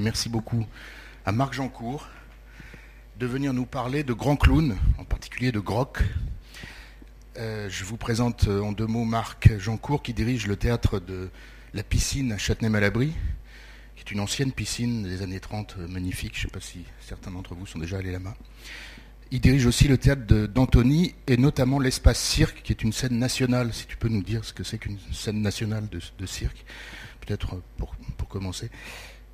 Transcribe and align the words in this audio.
Merci 0.00 0.30
beaucoup 0.30 0.64
à 1.26 1.32
Marc 1.32 1.52
Jancourt 1.52 2.08
de 3.18 3.26
venir 3.26 3.52
nous 3.52 3.66
parler 3.66 4.02
de 4.02 4.14
grands 4.14 4.36
clowns, 4.36 4.78
en 4.96 5.04
particulier 5.04 5.52
de 5.52 5.60
Groc. 5.60 5.98
Euh, 7.36 7.68
je 7.68 7.84
vous 7.84 7.98
présente 7.98 8.48
euh, 8.48 8.62
en 8.62 8.72
deux 8.72 8.86
mots 8.86 9.04
Marc 9.04 9.58
Jancourt 9.58 10.02
qui 10.02 10.14
dirige 10.14 10.46
le 10.46 10.56
théâtre 10.56 11.00
de 11.00 11.28
la 11.74 11.82
piscine 11.82 12.32
à 12.32 12.38
Châtenay-Malabry, 12.38 13.12
qui 13.94 14.00
est 14.02 14.10
une 14.10 14.20
ancienne 14.20 14.52
piscine 14.52 15.02
des 15.02 15.20
années 15.20 15.38
30 15.38 15.76
euh, 15.78 15.86
magnifique. 15.86 16.32
Je 16.32 16.46
ne 16.46 16.50
sais 16.50 16.52
pas 16.52 16.60
si 16.60 16.86
certains 17.06 17.30
d'entre 17.30 17.54
vous 17.54 17.66
sont 17.66 17.78
déjà 17.78 17.98
allés 17.98 18.12
là-bas. 18.12 18.36
Il 19.32 19.42
dirige 19.42 19.66
aussi 19.66 19.86
le 19.86 19.98
théâtre 19.98 20.22
d'Antony 20.46 21.14
et 21.26 21.36
notamment 21.36 21.78
l'espace 21.78 22.18
cirque, 22.18 22.62
qui 22.62 22.72
est 22.72 22.82
une 22.82 22.94
scène 22.94 23.18
nationale. 23.18 23.74
Si 23.74 23.86
tu 23.86 23.98
peux 23.98 24.08
nous 24.08 24.22
dire 24.22 24.46
ce 24.46 24.54
que 24.54 24.64
c'est 24.64 24.78
qu'une 24.78 24.98
scène 25.12 25.42
nationale 25.42 25.88
de, 25.90 26.26
cirque, 26.26 26.64
peut-être 27.20 27.60
pour, 27.76 27.94
commencer, 28.28 28.70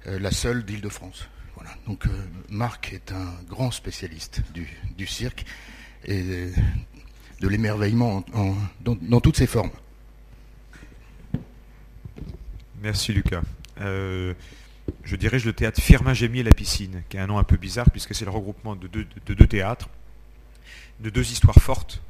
la 0.07 0.31
seule 0.31 0.65
d'Île-de-France. 0.65 1.29
Voilà. 1.57 1.71
Donc 1.87 2.05
Marc 2.49 2.93
est 2.93 3.13
un 3.13 3.33
grand 3.49 3.71
spécialiste 3.71 4.43
du, 4.53 5.07
cirque 5.07 5.45
et 6.05 6.23
de 7.41 7.49
l'émerveillement 7.49 8.25
dans, 8.81 9.21
toutes 9.21 9.37
ses 9.37 9.47
formes. 9.47 9.71
Merci 12.83 13.13
Lucas. 13.13 13.43
Euh, 13.81 14.35
je 15.05 15.17
dirige 15.17 15.45
le 15.45 15.53
théâtre 15.53 15.81
Firmin 15.81 16.15
Gémier 16.15 16.43
La 16.43 16.53
Piscine, 16.53 17.03
qui 17.09 17.19
a 17.19 17.23
un 17.23 17.27
nom 17.27 17.39
un 17.39 17.45
peu 17.45 17.57
bizarre 17.57 17.91
puisque 17.91 18.15
c'est 18.15 18.25
le 18.25 18.31
regroupement 18.31 18.77
de 18.77 18.87
deux, 18.87 19.47
théâtres, 19.47 19.89
de 21.01 21.11
deux 21.11 21.33
histoires 21.33 21.57
fortes. 21.57 22.03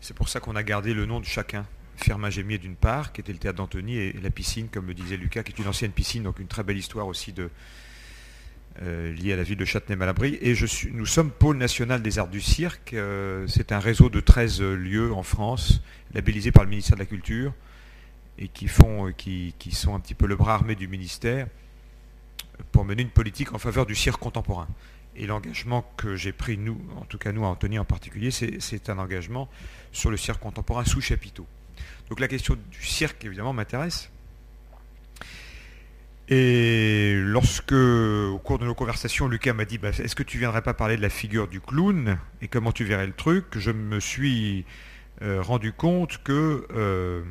C'est 0.00 0.14
pour 0.14 0.28
ça 0.28 0.40
qu'on 0.40 0.56
a 0.56 0.62
gardé 0.62 0.94
le 0.94 1.06
nom 1.06 1.20
de 1.20 1.26
chacun. 1.26 1.66
Firmin 2.02 2.30
Gémier 2.30 2.58
d'une 2.58 2.76
part, 2.76 3.12
qui 3.12 3.20
était 3.20 3.32
le 3.32 3.38
théâtre 3.38 3.58
d'Antony, 3.58 3.96
et 3.96 4.12
La 4.22 4.30
Piscine, 4.30 4.68
comme 4.68 4.86
le 4.86 4.94
disait 4.94 5.16
Lucas, 5.16 5.42
qui 5.42 5.52
est 5.52 5.58
une 5.58 5.68
ancienne 5.68 5.92
piscine, 5.92 6.22
donc 6.22 6.38
une 6.38 6.46
très 6.46 6.62
belle 6.62 6.78
histoire 6.78 7.06
aussi 7.06 7.34
euh, 8.82 9.12
lié 9.12 9.32
à 9.32 9.36
la 9.36 9.42
ville 9.42 9.56
de 9.58 9.64
Châtenay-Malabry. 9.64 10.38
Et 10.40 10.54
nous 10.92 11.06
sommes 11.06 11.30
pôle 11.30 11.56
national 11.56 12.02
des 12.02 12.18
arts 12.18 12.28
du 12.28 12.40
cirque. 12.40 12.94
Euh, 12.94 13.46
c'est 13.46 13.72
un 13.72 13.78
réseau 13.78 14.08
de 14.08 14.20
13 14.20 14.62
lieux 14.62 15.12
en 15.12 15.22
France, 15.22 15.82
labellisés 16.14 16.52
par 16.52 16.64
le 16.64 16.70
ministère 16.70 16.96
de 16.96 17.00
la 17.00 17.06
Culture, 17.06 17.52
et 18.38 18.48
qui, 18.48 18.68
font, 18.68 19.08
euh, 19.08 19.12
qui, 19.12 19.54
qui 19.58 19.72
sont 19.72 19.94
un 19.94 20.00
petit 20.00 20.14
peu 20.14 20.26
le 20.26 20.36
bras 20.36 20.54
armé 20.54 20.74
du 20.74 20.88
ministère 20.88 21.46
pour 22.72 22.84
mener 22.84 23.02
une 23.02 23.10
politique 23.10 23.52
en 23.54 23.58
faveur 23.58 23.86
du 23.86 23.94
cirque 23.94 24.20
contemporain. 24.20 24.68
Et 25.16 25.26
l'engagement 25.26 25.84
que 25.96 26.16
j'ai 26.16 26.32
pris, 26.32 26.56
nous, 26.56 26.80
en 26.96 27.04
tout 27.04 27.18
cas 27.18 27.32
nous, 27.32 27.44
à 27.44 27.48
Anthony 27.48 27.78
en 27.78 27.84
particulier, 27.84 28.30
c'est 28.30 28.90
un 28.90 28.98
engagement 28.98 29.48
sur 29.92 30.10
le 30.10 30.16
cirque 30.16 30.40
contemporain 30.40 30.84
sous 30.84 31.00
chapiteau. 31.00 31.46
Donc 32.10 32.18
la 32.18 32.28
question 32.28 32.56
du 32.70 32.84
cirque, 32.84 33.24
évidemment, 33.24 33.52
m'intéresse. 33.52 34.10
Et 36.28 37.14
lorsque, 37.16 37.72
au 37.72 38.38
cours 38.38 38.58
de 38.58 38.64
nos 38.64 38.74
conversations, 38.74 39.28
Lucas 39.28 39.52
m'a 39.52 39.64
dit 39.64 39.78
bah, 39.78 39.90
Est-ce 39.90 40.16
que 40.16 40.24
tu 40.24 40.36
viendrais 40.38 40.62
pas 40.62 40.74
parler 40.74 40.96
de 40.96 41.02
la 41.02 41.08
figure 41.08 41.46
du 41.46 41.60
clown 41.60 42.18
et 42.42 42.48
comment 42.48 42.72
tu 42.72 42.84
verrais 42.84 43.06
le 43.06 43.12
truc? 43.12 43.58
Je 43.58 43.70
me 43.70 44.00
suis 44.00 44.64
euh, 45.22 45.40
rendu 45.40 45.72
compte 45.72 46.18
que 46.22 46.66
euh, 46.72 47.22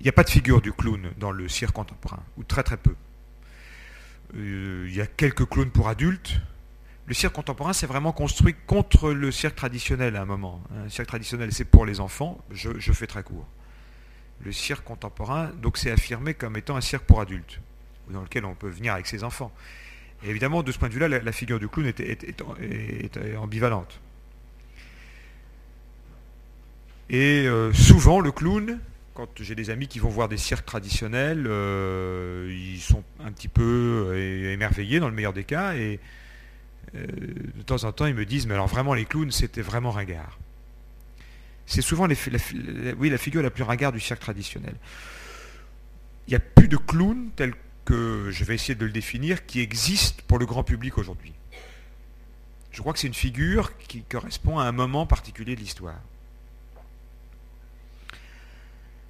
il 0.00 0.04
n'y 0.04 0.08
a 0.08 0.12
pas 0.12 0.24
de 0.24 0.30
figure 0.30 0.60
du 0.60 0.72
clown 0.72 1.10
dans 1.18 1.32
le 1.32 1.48
cirque 1.48 1.74
contemporain, 1.74 2.22
ou 2.36 2.44
très 2.44 2.62
très 2.62 2.76
peu. 2.76 2.94
Euh, 4.36 4.86
il 4.86 4.94
y 4.94 5.00
a 5.00 5.06
quelques 5.06 5.46
clowns 5.46 5.70
pour 5.70 5.88
adultes. 5.88 6.40
Le 7.06 7.14
cirque 7.14 7.34
contemporain, 7.34 7.72
c'est 7.72 7.86
vraiment 7.86 8.12
construit 8.12 8.54
contre 8.66 9.12
le 9.12 9.32
cirque 9.32 9.56
traditionnel 9.56 10.16
à 10.16 10.22
un 10.22 10.26
moment. 10.26 10.62
Un 10.74 10.84
hein. 10.84 10.88
cirque 10.90 11.08
traditionnel, 11.08 11.52
c'est 11.52 11.64
pour 11.64 11.86
les 11.86 12.00
enfants. 12.00 12.38
Je 12.50 12.92
fais 12.92 13.06
très 13.06 13.22
court. 13.22 13.46
Le 14.44 14.52
cirque 14.52 14.84
contemporain, 14.84 15.50
donc, 15.60 15.78
c'est 15.78 15.90
affirmé 15.90 16.34
comme 16.34 16.56
étant 16.56 16.76
un 16.76 16.80
cirque 16.80 17.04
pour 17.04 17.20
adultes 17.20 17.60
dans 18.10 18.22
lequel 18.22 18.44
on 18.44 18.54
peut 18.54 18.68
venir 18.68 18.94
avec 18.94 19.06
ses 19.06 19.24
enfants. 19.24 19.52
Évidemment, 20.24 20.62
de 20.62 20.72
ce 20.72 20.78
point 20.78 20.88
de 20.88 20.94
vue-là, 20.94 21.08
la, 21.08 21.32
figure 21.32 21.58
du 21.58 21.68
clown 21.68 21.86
est, 21.86 22.42
ambivalente. 23.36 24.00
Et 27.10 27.46
euh, 27.46 27.72
souvent, 27.72 28.20
le 28.20 28.32
clown, 28.32 28.80
quand 29.14 29.28
j'ai 29.40 29.54
des 29.54 29.70
amis 29.70 29.86
qui 29.86 29.98
vont 29.98 30.08
voir 30.08 30.28
des 30.28 30.36
cirques 30.36 30.66
traditionnels, 30.66 31.46
euh, 31.46 32.52
ils 32.52 32.80
sont 32.80 33.04
un 33.24 33.30
petit 33.30 33.48
peu 33.48 34.10
euh, 34.12 34.52
émerveillés 34.52 34.98
dans 34.98 35.08
le 35.08 35.14
meilleur 35.14 35.32
des 35.32 35.44
cas, 35.44 35.74
et 35.74 36.00
de 36.94 37.62
temps 37.66 37.84
en 37.84 37.92
temps, 37.92 38.06
ils 38.06 38.14
me 38.14 38.24
disent, 38.24 38.46
mais 38.46 38.54
alors 38.54 38.66
vraiment, 38.66 38.94
les 38.94 39.04
clowns, 39.04 39.30
c'était 39.30 39.60
vraiment 39.60 39.90
ringard. 39.90 40.38
C'est 41.68 41.82
souvent 41.82 42.06
la, 42.06 42.14
figure 42.14 43.42
la 43.42 43.50
plus 43.50 43.62
ringarde 43.62 43.94
du 43.94 44.00
cirque 44.00 44.20
traditionnel. 44.20 44.74
Il 46.26 46.30
n'y 46.30 46.36
a 46.36 46.40
plus 46.40 46.66
de 46.66 46.78
clowns 46.78 47.28
tels 47.36 47.52
que 47.84 48.30
je 48.30 48.44
vais 48.44 48.54
essayer 48.54 48.74
de 48.74 48.86
le 48.86 48.90
définir, 48.90 49.44
qui 49.44 49.60
existe 49.60 50.22
pour 50.22 50.38
le 50.38 50.46
grand 50.46 50.64
public 50.64 50.96
aujourd'hui. 50.96 51.34
Je 52.70 52.80
crois 52.80 52.94
que 52.94 52.98
c'est 52.98 53.06
une 53.06 53.12
figure 53.12 53.76
qui 53.76 54.02
correspond 54.02 54.58
à 54.58 54.64
un 54.64 54.72
moment 54.72 55.06
particulier 55.06 55.56
de 55.56 55.60
l'histoire. 55.60 56.00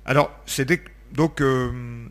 Alors, 0.04 0.32
c'est 0.44 0.68
donc 1.12 1.40
euh, 1.40 2.08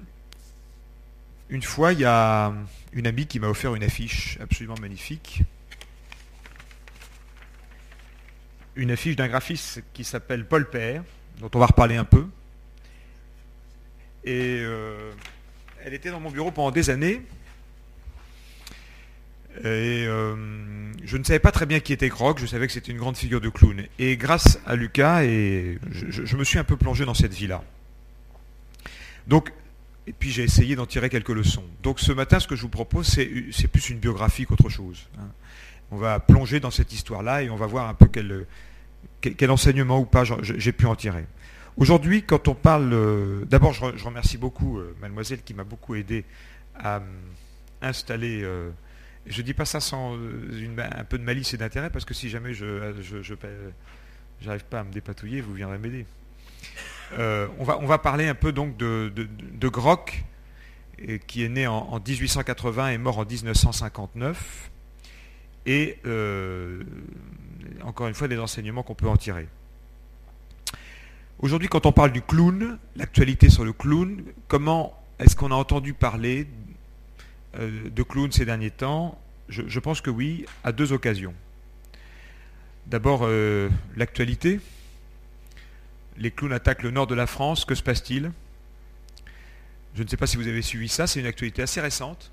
une 1.50 1.64
fois, 1.64 1.92
il 1.92 2.00
y 2.00 2.06
a 2.06 2.54
une 2.94 3.08
amie 3.08 3.28
qui 3.28 3.42
m'a 3.42 3.50
offert 3.50 3.76
une 3.76 3.84
affiche 3.84 4.38
absolument 4.40 4.78
magnifique. 4.80 5.44
Une 8.78 8.92
affiche 8.92 9.16
d'un 9.16 9.28
graphiste 9.28 9.84
qui 9.94 10.04
s'appelle 10.04 10.46
Paul 10.46 10.70
Père, 10.70 11.04
dont 11.40 11.50
on 11.54 11.60
va 11.60 11.66
reparler 11.66 11.98
un 11.98 12.06
peu. 12.06 12.26
Et 14.24 14.60
euh, 14.62 15.12
elle 15.84 15.94
était 15.94 16.12
dans 16.12 16.20
mon 16.20 16.30
bureau 16.30 16.52
pendant 16.52 16.72
des 16.72 16.90
années. 16.90 17.22
Et 19.62 20.06
euh, 20.06 20.36
je 21.04 21.18
ne 21.18 21.24
savais 21.24 21.40
pas 21.40 21.52
très 21.52 21.66
bien 21.66 21.80
qui 21.80 21.92
était 21.92 22.10
Croc, 22.10 22.38
je 22.40 22.46
savais 22.46 22.68
que 22.68 22.74
c'était 22.74 22.92
une 22.92 23.00
grande 23.00 23.18
figure 23.18 23.42
de 23.42 23.50
clown. 23.50 23.84
Et 23.98 24.16
grâce 24.16 24.60
à 24.68 24.76
Lucas, 24.76 25.24
et 25.24 25.80
je, 25.90 26.38
me 26.38 26.44
suis 26.44 26.60
un 26.60 26.64
peu 26.64 26.78
plongé 26.78 27.06
dans 27.06 27.16
cette 27.16 27.34
vie-là. 27.34 27.64
Donc, 29.26 29.52
et 30.06 30.14
puis 30.14 30.30
j'ai 30.30 30.44
essayé 30.44 30.76
d'en 30.76 30.86
tirer 30.86 31.10
quelques 31.10 31.30
leçons. 31.30 31.66
Donc 31.82 32.00
ce 32.00 32.12
matin, 32.12 32.40
ce 32.40 32.48
que 32.48 32.56
je 32.56 32.62
vous 32.62 32.70
propose, 32.70 33.08
c'est 33.08 33.68
plus 33.68 33.90
une 33.90 33.98
biographie 33.98 34.46
qu'autre 34.46 34.70
chose. 34.70 35.08
Hein. 35.18 35.28
On 35.92 35.98
va 35.98 36.20
plonger 36.20 36.60
dans 36.60 36.72
cette 36.72 36.92
histoire-là 36.92 37.44
et 37.44 37.50
on 37.50 37.56
va 37.56 37.66
voir 37.66 37.88
un 37.88 37.94
peu 37.94 38.08
quel, 38.08 39.52
enseignement 39.52 40.00
ou 40.00 40.06
pas 40.06 40.24
j'ai 40.42 40.72
pu 40.72 40.86
en 40.86 40.96
tirer. 40.96 41.26
Aujourd'hui, 41.78 42.24
quand 42.24 42.48
on 42.48 42.56
parle... 42.56 42.92
Euh, 42.92 43.46
d'abord, 43.46 43.72
je, 43.72 44.04
remercie 44.04 44.38
beaucoup 44.38 44.80
euh, 44.80 44.96
mademoiselle 45.00 45.44
qui 45.44 45.54
m'a 45.54 45.64
beaucoup 45.64 45.96
aidé 45.96 46.26
à 46.76 47.02
installer... 47.82 48.42
Euh, 48.44 48.72
je 49.28 49.42
ne 49.42 49.46
dis 49.46 49.54
pas 49.54 49.66
ça 49.66 49.80
sans 49.80 50.16
un 50.16 51.04
peu 51.04 51.18
de 51.18 51.24
malice 51.24 51.54
et 51.54 51.58
d'intérêt, 51.58 51.90
parce 51.90 52.06
que 52.06 52.14
si 52.14 52.30
jamais 52.30 52.54
je 52.54 52.66
n'arrive 54.46 54.66
pas 54.66 54.80
à 54.80 54.84
me 54.84 54.92
dépatouiller, 54.92 55.42
vous 55.42 55.54
viendrez 55.54 55.78
m'aider. 55.78 56.06
on, 57.18 57.64
va, 57.64 57.98
parler 57.98 58.28
un 58.28 58.36
peu 58.36 58.54
donc 58.54 58.78
de, 58.78 59.12
de, 59.14 59.68
Groc, 59.68 60.24
qui 61.28 61.44
est 61.44 61.50
né 61.50 61.68
en, 61.68 62.00
1880 62.00 62.90
et 62.90 62.98
mort 62.98 63.18
en 63.18 63.26
1959. 63.26 64.72
Et 65.68 66.00
encore 67.84 68.08
une 68.08 68.16
fois, 68.16 68.28
des 68.28 68.40
enseignements 68.40 68.84
qu'on 68.84 68.96
peut 68.96 69.08
en 69.08 69.18
tirer. 69.18 69.48
Aujourd'hui, 71.40 71.68
quand 71.68 71.86
on 71.86 71.92
parle 71.92 72.12
du 72.12 72.24
clown, 72.24 72.80
l'actualité 72.96 73.50
sur 73.50 73.64
le 73.64 73.72
clown, 73.72 74.24
comment 74.48 75.00
est-ce 75.20 75.36
qu'on 75.36 75.52
a 75.52 75.56
entendu 75.56 75.94
parler 75.94 76.48
euh, 77.60 77.90
de 77.90 78.04
clown 78.04 78.32
ces 78.32 78.46
derniers 78.46 78.72
temps? 78.72 79.22
Je, 79.48 79.80
pense 79.80 80.02
que 80.02 80.10
oui, 80.10 80.46
à 80.64 80.72
deux 80.72 80.94
occasions. 80.94 81.34
D'abord, 82.88 83.22
euh, 83.24 83.70
l'actualité. 83.96 84.60
Les 86.18 86.32
clowns 86.32 86.54
attaquent 86.54 86.84
le 86.84 86.92
nord 86.92 87.08
de 87.08 87.16
la 87.16 87.28
France. 87.28 87.64
Que 87.64 87.76
se 87.76 87.84
passe-t-il? 87.84 88.32
Je 89.96 90.04
ne 90.04 90.08
sais 90.08 90.18
pas 90.18 90.28
si 90.28 90.38
vous 90.38 90.48
avez 90.48 90.62
suivi 90.62 90.90
ça. 90.90 91.08
C'est 91.08 91.20
une 91.20 91.28
actualité 91.28 91.62
assez 91.62 91.80
récente, 91.80 92.32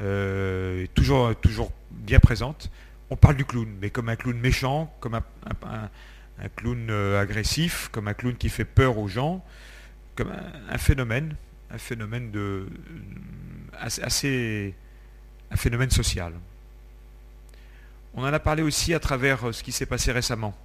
euh, 0.00 0.86
toujours, 0.94 1.34
toujours 1.36 1.72
bien 1.90 2.20
présente. 2.20 2.70
On 3.10 3.16
parle 3.16 3.36
du 3.36 3.44
clown, 3.44 3.68
mais 3.80 3.90
comme 3.90 4.08
un 4.08 4.16
clown 4.16 4.38
méchant, 4.38 4.94
comme 5.00 5.14
un 5.14 6.48
clown 6.56 6.88
euh, 6.90 7.20
agressif, 7.20 7.88
comme 7.92 8.08
un 8.08 8.14
clown 8.14 8.36
qui 8.36 8.48
fait 8.48 8.64
peur 8.64 8.98
aux 8.98 9.08
gens, 9.08 9.44
comme 10.16 10.32
un, 10.70 10.78
phénomène, 10.78 11.36
un 11.70 11.78
phénomène 11.78 12.30
de 12.30 12.66
assez, 13.80 14.74
un 15.50 15.56
phénomène 15.56 15.90
social. 15.90 16.32
On 18.14 18.22
en 18.22 18.32
a 18.32 18.38
parlé 18.38 18.62
aussi 18.62 18.94
à 18.94 19.00
travers 19.00 19.48
euh, 19.48 19.52
ce 19.52 19.62
qui 19.62 19.72
s'est 19.72 19.86
passé 19.86 20.12
récemment. 20.12 20.56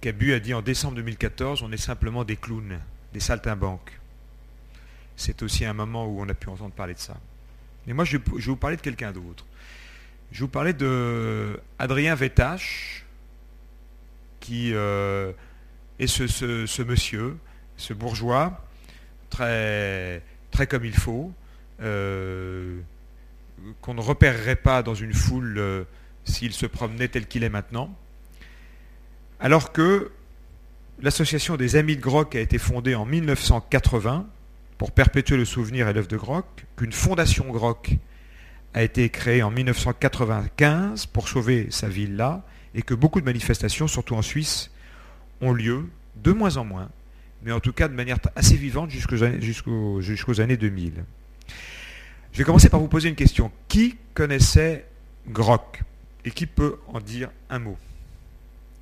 Cabu 0.00 0.34
a 0.34 0.38
dit 0.38 0.54
en 0.54 0.62
décembre 0.62 0.94
2014, 0.96 1.62
on 1.62 1.72
est 1.72 1.76
simplement 1.76 2.24
des 2.24 2.36
clowns, 2.36 2.78
des 3.12 3.20
saltimbanques. 3.20 3.98
C'est 5.16 5.42
aussi 5.42 5.64
un 5.64 5.72
moment 5.72 6.06
où 6.06 6.20
on 6.20 6.28
a 6.28 6.34
pu 6.34 6.48
entendre 6.48 6.74
parler 6.74 6.94
de 6.94 6.98
ça. 6.98 7.16
Mais 7.86 7.92
moi, 7.92 8.04
je 8.04 8.16
vais 8.16 8.22
vous 8.38 8.56
parler 8.56 8.76
de 8.76 8.82
quelqu'un 8.82 9.12
d'autre. 9.12 9.44
Je 10.32 10.40
vous 10.40 10.48
parlais 10.48 10.72
de 10.72 11.60
Adrien 11.78 12.14
Vétache, 12.14 13.04
qui 14.40 14.72
euh, 14.74 15.32
est 15.98 16.06
ce, 16.06 16.82
monsieur, 16.82 17.38
ce 17.76 17.94
bourgeois, 17.94 18.66
très, 19.30 20.22
très 20.50 20.66
comme 20.66 20.84
il 20.84 20.94
faut, 20.94 21.32
euh, 21.80 22.80
qu'on 23.80 23.94
ne 23.94 24.00
repérerait 24.00 24.56
pas 24.56 24.82
dans 24.82 24.94
une 24.94 25.14
foule 25.14 25.54
euh, 25.56 25.84
s'il 26.24 26.52
se 26.52 26.66
promenait 26.66 27.08
tel 27.08 27.26
qu'il 27.26 27.44
est 27.44 27.48
maintenant. 27.48 27.96
Alors 29.40 29.72
que 29.72 30.10
l'association 31.00 31.56
des 31.56 31.76
Amis 31.76 31.96
de 31.96 32.02
Groc 32.02 32.34
a 32.34 32.40
été 32.40 32.58
fondée 32.58 32.94
en 32.94 33.06
1980 33.06 34.26
pour 34.78 34.92
perpétuer 34.92 35.36
le 35.36 35.44
souvenir 35.44 35.88
et 35.88 35.92
l'œuvre 35.92 36.08
de 36.08 36.16
Groc, 36.16 36.66
qu'une 36.76 36.92
fondation 36.92 37.50
Groc 37.50 37.96
a 38.74 38.82
été 38.82 39.08
créée 39.08 39.42
en 39.42 39.50
1995 39.50 41.06
pour 41.06 41.28
sauver 41.28 41.68
sa 41.70 41.88
ville-là, 41.88 42.44
et 42.74 42.82
que 42.82 42.94
beaucoup 42.94 43.20
de 43.20 43.24
manifestations, 43.24 43.86
surtout 43.86 44.16
en 44.16 44.22
Suisse, 44.22 44.70
ont 45.40 45.52
lieu 45.52 45.88
de 46.16 46.32
moins 46.32 46.56
en 46.56 46.64
moins, 46.64 46.90
mais 47.44 47.52
en 47.52 47.60
tout 47.60 47.72
cas 47.72 47.86
de 47.86 47.94
manière 47.94 48.18
assez 48.34 48.56
vivante 48.56 48.90
jusqu'aux 48.90 50.40
années 50.40 50.56
2000. 50.56 51.04
Je 52.32 52.38
vais 52.38 52.44
commencer 52.44 52.68
par 52.68 52.80
vous 52.80 52.88
poser 52.88 53.08
une 53.08 53.14
question. 53.14 53.52
Qui 53.68 53.96
connaissait 54.12 54.86
Groc 55.28 55.82
Et 56.24 56.32
qui 56.32 56.46
peut 56.46 56.78
en 56.88 57.00
dire 57.00 57.30
un 57.48 57.60
mot? 57.60 57.78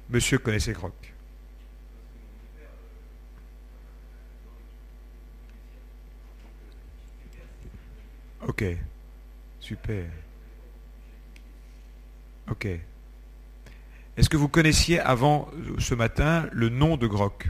Monsieur 0.09 0.39
connaissait 0.39 0.73
Groc 0.73 1.12
Ok, 8.47 8.65
super. 9.61 10.05
Ok. 12.51 12.67
Est-ce 14.17 14.29
que 14.29 14.37
vous 14.37 14.49
connaissiez 14.49 14.99
avant 15.01 15.51
euh, 15.55 15.75
ce 15.79 15.95
matin 15.95 16.49
le 16.53 16.69
nom 16.69 16.97
de 16.97 17.07
Groc 17.07 17.49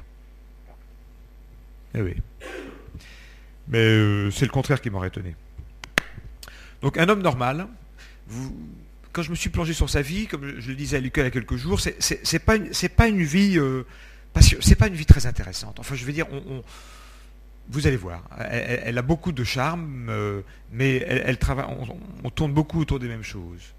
Eh 1.95 2.03
oui. 2.03 2.15
Mais 3.69 3.79
euh, 3.79 4.31
c'est 4.31 4.45
le 4.45 4.51
contraire 4.51 4.81
qui 4.81 4.91
m'aurait 4.91 5.09
étonné. 5.09 5.35
Donc 6.83 6.99
un 6.99 7.09
homme 7.09 7.23
normal, 7.23 7.67
quand 9.13 9.23
je 9.23 9.31
me 9.31 9.35
suis 9.35 9.51
plongé 9.51 9.73
sur 9.73 9.89
sa 9.89 10.03
vie, 10.03 10.27
comme 10.27 10.61
je 10.61 10.69
le 10.69 10.75
disais 10.75 10.97
à 10.99 11.01
Lucas 11.01 11.23
il 11.23 11.25
y 11.25 11.29
a 11.29 11.31
quelques 11.31 11.57
jours, 11.57 11.81
c'est 11.81 12.39
pas, 12.41 12.59
pas 12.59 13.09
une 13.09 13.23
vie 13.23 15.07
très 15.07 15.27
intéressante. 15.27 15.79
Enfin, 15.81 15.95
je 15.95 16.05
veux 16.05 16.13
dire, 16.13 16.27
vous 17.69 17.87
allez 17.87 17.97
voir, 17.97 18.23
elle, 18.51 18.99
a 18.99 19.03
beaucoup 19.03 19.33
de 19.33 19.45
charme, 19.45 20.13
mais 20.73 20.97
elle, 20.97 21.39
travaille, 21.39 21.67
on, 22.25 22.31
tourne 22.31 22.53
beaucoup 22.53 22.81
autour 22.81 22.99
des 22.99 23.09
mêmes 23.09 23.23
choses. 23.23 23.73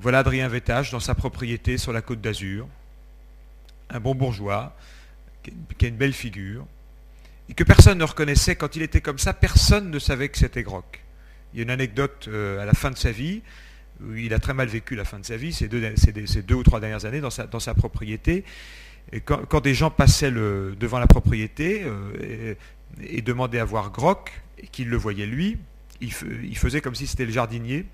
Voilà 0.00 0.20
Adrien 0.20 0.48
Vétage 0.48 0.92
dans 0.92 1.00
sa 1.00 1.14
propriété 1.14 1.78
sur 1.78 1.92
la 1.92 2.00
côte 2.00 2.20
d'Azur, 2.20 2.68
un 3.90 4.00
bon 4.00 4.14
bourgeois, 4.14 4.76
qui 5.42 5.84
a 5.84 5.88
une 5.88 5.96
belle 5.96 6.12
figure, 6.12 6.64
et 7.48 7.54
que 7.54 7.64
personne 7.64 7.98
ne 7.98 8.04
reconnaissait 8.04 8.56
quand 8.56 8.76
il 8.76 8.82
était 8.82 9.00
comme 9.00 9.18
ça, 9.18 9.32
personne 9.32 9.90
ne 9.90 9.98
savait 9.98 10.28
que 10.28 10.38
c'était 10.38 10.62
Groc. 10.62 11.02
Il 11.52 11.58
y 11.58 11.60
a 11.60 11.64
une 11.64 11.70
anecdote 11.70 12.26
euh, 12.28 12.60
à 12.60 12.66
la 12.66 12.74
fin 12.74 12.90
de 12.90 12.96
sa 12.96 13.10
vie, 13.10 13.42
où 14.02 14.14
il 14.14 14.34
a 14.34 14.38
très 14.38 14.54
mal 14.54 14.68
vécu 14.68 14.94
la 14.94 15.04
fin 15.04 15.18
de 15.18 15.24
sa 15.24 15.36
vie, 15.36 15.52
ces 15.52 15.66
deux, 15.66 16.54
ou 16.54 16.62
trois 16.62 16.80
dernières 16.80 17.04
années 17.04 17.20
dans 17.20 17.30
sa, 17.30 17.74
propriété. 17.74 18.44
Et 19.12 19.20
quand, 19.20 19.60
des 19.60 19.74
gens 19.74 19.90
passaient 19.90 20.30
devant 20.30 20.98
la 20.98 21.06
propriété 21.06 21.82
euh, 21.84 22.54
et, 23.02 23.22
demandaient 23.22 23.60
à 23.60 23.64
voir 23.64 23.90
Groc, 23.90 24.42
et 24.58 24.66
qu'ils 24.66 24.88
le 24.88 24.96
voyaient 24.96 25.26
lui, 25.26 25.58
il, 26.00 26.12
il 26.44 26.56
faisait 26.56 26.80
comme 26.80 26.94
si 26.94 27.06
c'était 27.06 27.26
le 27.26 27.32
jardinier, 27.32 27.86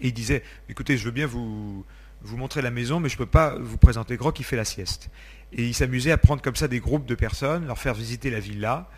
et 0.00 0.08
il 0.08 0.14
disait, 0.14 0.42
écoutez, 0.68 0.96
je 0.96 1.04
veux 1.04 1.10
bien 1.10 1.26
vous, 1.26 1.84
vous 2.22 2.36
montrer 2.36 2.62
la 2.62 2.70
maison, 2.70 3.00
mais 3.00 3.08
je 3.08 3.14
ne 3.14 3.18
peux 3.18 3.26
pas 3.26 3.56
vous 3.58 3.78
présenter 3.78 4.16
Gros 4.16 4.32
qui 4.32 4.42
fait 4.42 4.56
la 4.56 4.64
sieste. 4.64 5.10
Et 5.52 5.66
il 5.66 5.74
s'amusait 5.74 6.12
à 6.12 6.18
prendre 6.18 6.42
comme 6.42 6.56
ça 6.56 6.68
des 6.68 6.80
groupes 6.80 7.06
de 7.06 7.14
personnes, 7.14 7.66
leur 7.66 7.78
faire 7.78 7.94
visiter 7.94 8.30
la 8.30 8.40
villa, 8.40 8.88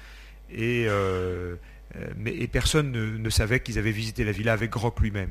et, 0.50 0.86
euh, 0.88 1.56
mais, 2.16 2.34
et 2.34 2.48
personne 2.48 2.90
ne, 2.90 3.30
savait 3.30 3.60
qu'ils 3.60 3.78
avaient 3.78 3.92
visité 3.92 4.24
la 4.24 4.32
villa 4.32 4.52
avec 4.52 4.70
Groc 4.70 5.00
lui-même. 5.00 5.30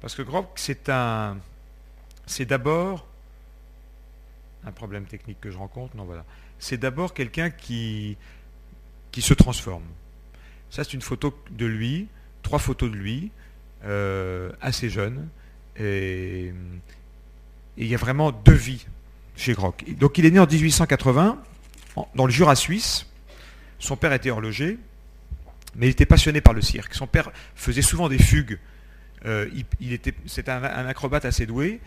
Parce 0.00 0.14
que 0.14 0.22
Groc, 0.22 0.50
c'est 0.56 0.88
un, 0.88 1.38
c'est 2.26 2.44
d'abord 2.44 3.06
un 4.64 4.72
problème 4.72 5.04
technique 5.04 5.40
que 5.40 5.50
je 5.50 5.56
rencontre, 5.56 5.96
non 5.96 6.04
voilà. 6.04 6.24
C'est 6.58 6.76
d'abord 6.76 7.14
quelqu'un 7.14 7.50
qui, 7.50 8.16
qui 9.18 9.22
se 9.26 9.34
transforme. 9.34 9.82
Ça, 10.70 10.84
c'est 10.84 10.92
une 10.92 11.02
photo 11.02 11.36
de 11.50 11.66
lui, 11.66 12.06
trois 12.44 12.60
photos 12.60 12.88
de 12.88 12.94
lui. 12.94 13.32
Euh, 13.84 14.52
assez 14.60 14.90
jeune. 14.90 15.28
Et, 15.76 16.52
il 17.76 17.86
y 17.86 17.94
a 17.96 17.98
vraiment 17.98 18.30
deux 18.30 18.52
vies 18.52 18.86
chez 19.34 19.54
Groc. 19.54 19.84
Donc 19.98 20.18
il 20.18 20.26
est 20.26 20.30
né 20.30 20.38
en 20.38 20.46
1880 20.46 21.42
dans 22.14 22.26
le 22.26 22.30
Jura 22.30 22.54
suisse. 22.54 23.06
Son 23.80 23.96
père 23.96 24.12
était 24.12 24.30
horloger, 24.30 24.78
mais 25.74 25.86
il 25.86 25.90
était 25.90 26.06
passionné 26.06 26.40
par 26.40 26.54
le 26.54 26.62
cirque. 26.62 26.94
Son 26.94 27.08
père 27.08 27.32
faisait 27.56 27.82
souvent 27.82 28.08
des 28.08 28.18
fugues. 28.18 28.60
Euh, 29.26 29.48
il, 29.80 29.92
était, 29.92 30.14
c'était 30.26 30.52
un, 30.52 30.62
acrobate 30.86 31.24
assez 31.24 31.44
doué. 31.44 31.80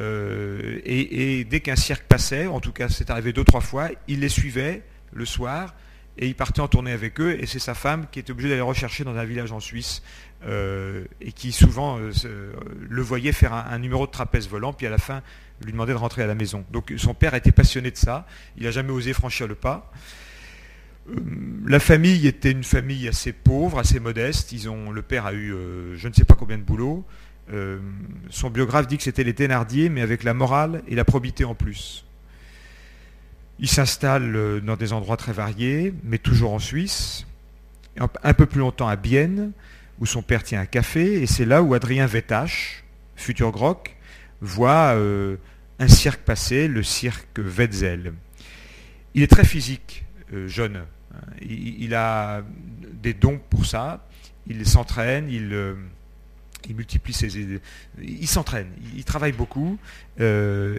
Euh, 0.00 0.80
et, 0.84 1.40
et, 1.40 1.44
dès 1.44 1.58
qu'un 1.58 1.76
cirque 1.76 2.04
passait, 2.04 2.46
en 2.46 2.60
tout 2.60 2.72
cas 2.72 2.88
c'est 2.88 3.10
arrivé 3.10 3.32
deux 3.32 3.44
trois 3.44 3.60
fois, 3.60 3.88
il 4.06 4.20
les 4.20 4.28
suivait 4.28 4.82
le 5.12 5.24
soir 5.24 5.74
et 6.18 6.28
il 6.28 6.34
partait 6.34 6.60
en 6.60 6.68
tournée 6.68 6.92
avec 6.92 7.20
eux. 7.20 7.36
Et 7.40 7.46
c'est 7.46 7.58
sa 7.58 7.74
femme 7.74 8.06
qui 8.10 8.18
était 8.18 8.30
obligée 8.30 8.48
d'aller 8.48 8.60
rechercher 8.60 9.04
dans 9.04 9.16
un 9.16 9.24
village 9.24 9.52
en 9.52 9.60
Suisse 9.60 10.02
euh, 10.44 11.04
et 11.20 11.32
qui 11.32 11.52
souvent 11.52 11.98
euh, 11.98 12.52
le 12.88 13.02
voyait 13.02 13.32
faire 13.32 13.52
un, 13.52 13.78
numéro 13.78 14.06
de 14.06 14.10
trapèze 14.10 14.48
volant, 14.48 14.72
puis 14.72 14.86
à 14.86 14.90
la 14.90 14.98
fin 14.98 15.22
lui 15.64 15.72
demandait 15.72 15.92
de 15.92 15.98
rentrer 15.98 16.22
à 16.22 16.26
la 16.26 16.34
maison. 16.34 16.64
Donc 16.70 16.92
son 16.96 17.14
père 17.14 17.34
était 17.34 17.52
passionné 17.52 17.90
de 17.90 17.96
ça, 17.96 18.26
il 18.56 18.64
n'a 18.64 18.70
jamais 18.70 18.90
osé 18.90 19.12
franchir 19.12 19.46
le 19.46 19.54
pas. 19.54 19.90
Euh, 21.08 21.14
la 21.66 21.80
famille 21.80 22.26
était 22.26 22.50
une 22.50 22.64
famille 22.64 23.08
assez 23.08 23.32
pauvre, 23.32 23.78
assez 23.78 24.00
modeste. 24.00 24.52
Le 24.52 25.02
père 25.02 25.26
a 25.26 25.32
eu 25.32 25.54
je 25.94 26.08
ne 26.08 26.12
sais 26.12 26.24
pas 26.24 26.34
combien 26.34 26.58
de 26.58 26.62
boulot. 26.62 27.04
son 28.30 28.50
biographe 28.50 28.86
dit 28.86 28.98
que 28.98 29.02
c'était 29.02 29.24
les 29.24 29.34
Thénardier, 29.34 29.88
mais 29.88 30.02
avec 30.02 30.22
la 30.22 30.34
morale 30.34 30.82
et 30.88 30.94
la 30.94 31.04
probité 31.04 31.44
en 31.44 31.54
plus. 31.54 32.04
Il 33.58 33.68
s'installe 33.68 34.60
dans 34.62 34.76
des 34.76 34.92
endroits 34.92 35.16
très 35.16 35.32
variés, 35.32 35.94
mais 36.04 36.18
toujours 36.18 36.52
en 36.52 36.58
Suisse. 36.58 37.26
Un 37.98 38.34
peu 38.34 38.44
plus 38.44 38.60
longtemps 38.60 38.88
à 38.88 38.96
Bienne, 38.96 39.52
où 39.98 40.06
son 40.06 40.22
père 40.22 40.42
tient 40.42 40.60
un 40.60 40.66
café, 40.66 41.22
et 41.22 41.26
c'est 41.26 41.46
là 41.46 41.62
où 41.62 41.74
Adrien 41.74 42.06
Vétache, 42.06 42.84
futur 43.16 43.50
Groc, 43.50 43.96
voit 44.40 44.94
euh, 44.94 45.36
un 45.78 45.88
cirque 45.88 46.20
passer, 46.20 46.68
le 46.68 46.82
cirque 46.82 47.38
Wetzel. 47.38 48.14
Il 49.14 49.22
est 49.22 49.30
très 49.30 49.44
physique, 49.44 50.04
euh, 50.32 50.48
jeune. 50.48 50.84
Il, 51.40 51.94
a 51.94 52.42
des 52.92 53.14
dons 53.14 53.40
pour 53.48 53.64
ça. 53.64 54.06
Il 54.46 54.66
s'entraîne, 54.66 55.30
il, 55.30 55.54
euh, 55.54 55.74
il, 56.68 56.76
multiplie 56.76 57.14
ses... 57.14 57.30
Il 58.02 58.28
s'entraîne, 58.28 58.68
il, 58.94 59.04
travaille 59.04 59.32
beaucoup. 59.32 59.78
à 60.20 60.74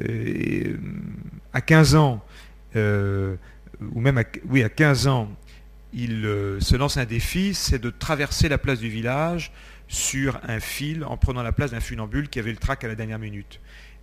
15 1.62 1.96
ans, 1.96 2.24
ou 2.77 4.00
même 4.00 4.24
oui, 4.50 4.63
à 4.63 4.69
15 4.69 5.07
ans, 5.07 5.29
il 5.93 6.25
euh, 6.25 6.60
se 6.60 6.75
lance 6.75 6.98
un 6.98 7.05
défi, 7.05 7.53
c'est 7.53 7.79
de 7.79 7.89
traverser 7.89 8.50
la 8.50 8.57
place 8.57 8.79
du 8.79 8.89
village 8.89 9.51
sur 9.88 10.39
un 10.43 10.60
fil 10.60 11.03
en 11.05 11.17
prenant 11.17 11.43
la 11.43 11.51
place 11.51 11.72
d'un 11.72 11.79
funambule 11.79 12.29
qui 12.29 12.39
avait 12.39 12.51
le 12.51 12.57
trac 12.57 12.84
à 12.84 12.88
la 12.88 12.96
dernière 12.96 13.19
minute. 13.19 13.60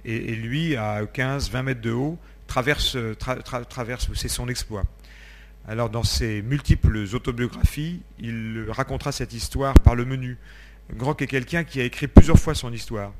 Et, 0.06 0.34
lui, 0.34 0.76
à 0.76 1.02
15-20 1.04 1.62
mètres 1.62 1.80
de 1.80 1.92
haut, 1.92 2.18
traverse, 2.46 2.96
traverse 3.70 4.10
c'est 4.14 4.28
son 4.28 4.48
exploit. 4.48 4.84
Alors 5.66 5.88
dans 5.88 6.02
ses 6.02 6.42
multiples 6.42 7.06
autobiographies, 7.14 8.02
il 8.18 8.66
racontera 8.68 9.12
cette 9.12 9.32
histoire 9.32 9.72
par 9.80 9.94
le 9.94 10.04
menu. 10.04 10.36
Grock 10.92 11.22
est 11.22 11.26
quelqu'un 11.26 11.64
qui 11.64 11.80
a 11.80 11.84
écrit 11.84 12.06
plusieurs 12.06 12.38
fois 12.38 12.54
son 12.54 12.70
histoire. 12.70 13.14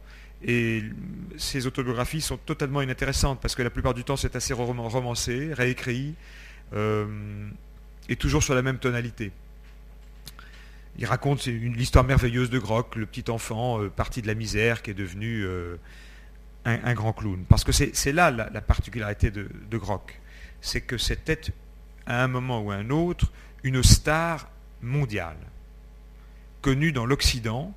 Et 0.47 0.83
ses 1.39 1.67
autobiographies 1.67 2.21
sont 2.21 2.37
totalement 2.37 2.83
inintéressantes 2.83 3.41
parce 3.41 3.55
que 3.55 3.63
la 3.63 3.71
plupart 3.71 3.95
du 3.95 4.05
temps 4.05 4.17
c'est 4.17 4.37
assez 4.37 4.53
romancé, 4.53 5.53
réécrit. 5.55 6.15
Euh, 6.75 7.07
et 8.09 8.17
toujours 8.17 8.43
sur 8.43 8.55
la 8.55 8.63
même 8.63 8.79
tonalité. 8.79 9.33
Il 10.99 11.07
raconte 11.07 11.47
l'histoire 11.47 12.05
merveilleuse 12.05 12.51
de 12.51 12.59
Groc, 12.59 12.97
le 12.97 13.07
petit 13.07 13.31
enfant 13.31 13.83
euh, 13.83 13.89
parti 13.89 14.23
de 14.23 14.27
la 14.27 14.35
misère 14.35 14.83
qui 14.83 14.91
est 14.91 14.95
devenu 14.95 15.45
euh, 15.45 15.77
un, 16.65 16.95
grand 16.95 17.13
clown. 17.13 17.45
Parce 17.49 17.65
que 17.65 17.73
c'est 17.73 18.13
là 18.13 18.31
la, 18.31 18.61
particularité 18.61 19.31
de, 19.31 19.49
de 19.71 19.79
Groc. 19.79 20.21
C'est 20.61 20.83
que 20.83 20.99
c'était 20.99 21.41
à 22.07 22.23
un 22.23 22.29
moment 22.29 22.61
ou 22.61 22.71
à 22.71 22.75
un 22.75 22.91
autre 22.91 23.33
une 23.63 23.83
star 23.83 24.49
mondiale, 24.83 25.39
connue 26.61 26.93
dans 26.93 27.07
l'Occident. 27.07 27.75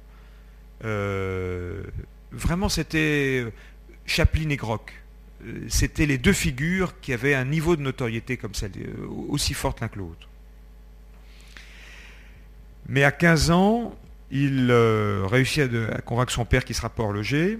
Euh, 2.33 2.37
vraiment, 2.37 2.69
c'était 2.69 3.45
Chaplin 4.05 4.49
et 4.49 4.57
Groc. 4.57 4.93
Euh, 5.45 5.65
c'était 5.69 6.05
les 6.05 6.17
deux 6.17 6.33
figures 6.33 6.99
qui 6.99 7.13
avaient 7.13 7.35
un 7.35 7.45
niveau 7.45 7.75
de 7.75 7.81
notoriété 7.81 8.37
comme 8.37 8.55
celle, 8.55 8.71
euh, 8.77 9.07
aussi 9.29 9.53
forte 9.53 9.81
l'un 9.81 9.87
que 9.87 9.99
l'autre. 9.99 10.27
Mais 12.87 13.03
à 13.03 13.11
15 13.11 13.51
ans, 13.51 13.95
il 14.31 14.67
euh, 14.71 15.25
réussit 15.25 15.69
à, 15.91 16.01
convaincre 16.01 16.31
son 16.31 16.45
père 16.45 16.65
qui 16.65 16.73
sera 16.73 16.89
pas 16.89 17.03
horloger. 17.03 17.59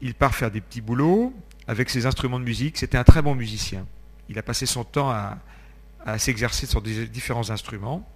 Il 0.00 0.14
part 0.14 0.34
faire 0.34 0.50
des 0.50 0.60
petits 0.60 0.80
boulots 0.80 1.32
avec 1.66 1.90
ses 1.90 2.06
instruments 2.06 2.38
de 2.38 2.44
musique. 2.44 2.76
C'était 2.76 2.98
un 2.98 3.04
très 3.04 3.22
bon 3.22 3.34
musicien. 3.34 3.86
Il 4.28 4.38
a 4.38 4.42
passé 4.42 4.66
son 4.66 4.84
temps 4.84 5.10
à, 5.10 5.38
s'exercer 6.18 6.66
sur 6.66 6.82
différents 6.82 7.50
instruments. 7.50 8.08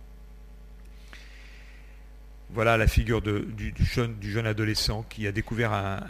Voilà 2.52 2.76
la 2.76 2.86
figure 2.86 3.22
du, 3.22 3.74
jeune, 3.78 4.46
adolescent 4.46 5.04
qui 5.08 5.26
a 5.26 5.32
découvert 5.32 6.02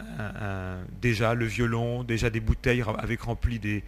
déjà 1.01 1.35
le 1.35 1.45
violon, 1.45 2.03
déjà 2.03 2.31
des 2.31 2.41
bouteilles 2.41 2.83
avec 2.99 3.23
rempli 3.23 3.59
des, 3.59 3.85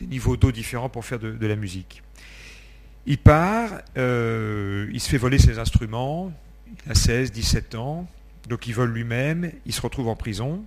niveaux 0.00 0.36
d'eau 0.36 0.52
différents 0.52 0.88
pour 0.88 1.04
faire 1.04 1.18
de, 1.18 1.46
la 1.46 1.56
musique. 1.56 2.02
Il 3.06 3.18
part, 3.18 3.70
euh, 3.96 4.88
il 4.92 5.00
se 5.00 5.08
fait 5.08 5.18
voler 5.18 5.38
ses 5.38 5.58
instruments, 5.58 6.32
il 6.86 6.92
a 6.92 6.94
16, 6.94 7.32
17 7.32 7.74
ans, 7.74 8.06
donc 8.48 8.66
il 8.66 8.74
vole 8.74 8.92
lui-même, 8.92 9.50
il 9.64 9.72
se 9.72 9.80
retrouve 9.80 10.08
en 10.08 10.16
prison, 10.16 10.64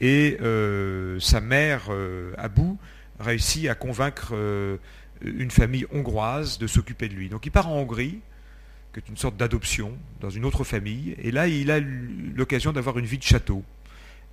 et 0.00 0.38
euh, 0.40 1.20
sa 1.20 1.40
mère, 1.40 1.88
euh, 1.90 2.32
à 2.38 2.48
bout, 2.48 2.78
réussit 3.20 3.68
à 3.68 3.74
convaincre 3.74 4.34
une 5.20 5.50
famille 5.50 5.86
hongroise 5.92 6.58
de 6.58 6.66
s'occuper 6.66 7.08
de 7.08 7.14
lui. 7.14 7.28
Donc 7.28 7.46
il 7.46 7.50
part 7.50 7.68
en 7.68 7.76
Hongrie, 7.76 8.20
qui 8.92 9.00
est 9.00 9.08
une 9.08 9.16
sorte 9.16 9.36
d'adoption 9.36 9.96
dans 10.20 10.30
une 10.30 10.44
autre 10.44 10.64
famille. 10.64 11.14
Et 11.22 11.30
là, 11.30 11.48
il 11.48 11.70
a 11.70 11.80
l'occasion 11.80 12.72
d'avoir 12.72 12.98
une 12.98 13.06
vie 13.06 13.18
de 13.18 13.22
château. 13.22 13.64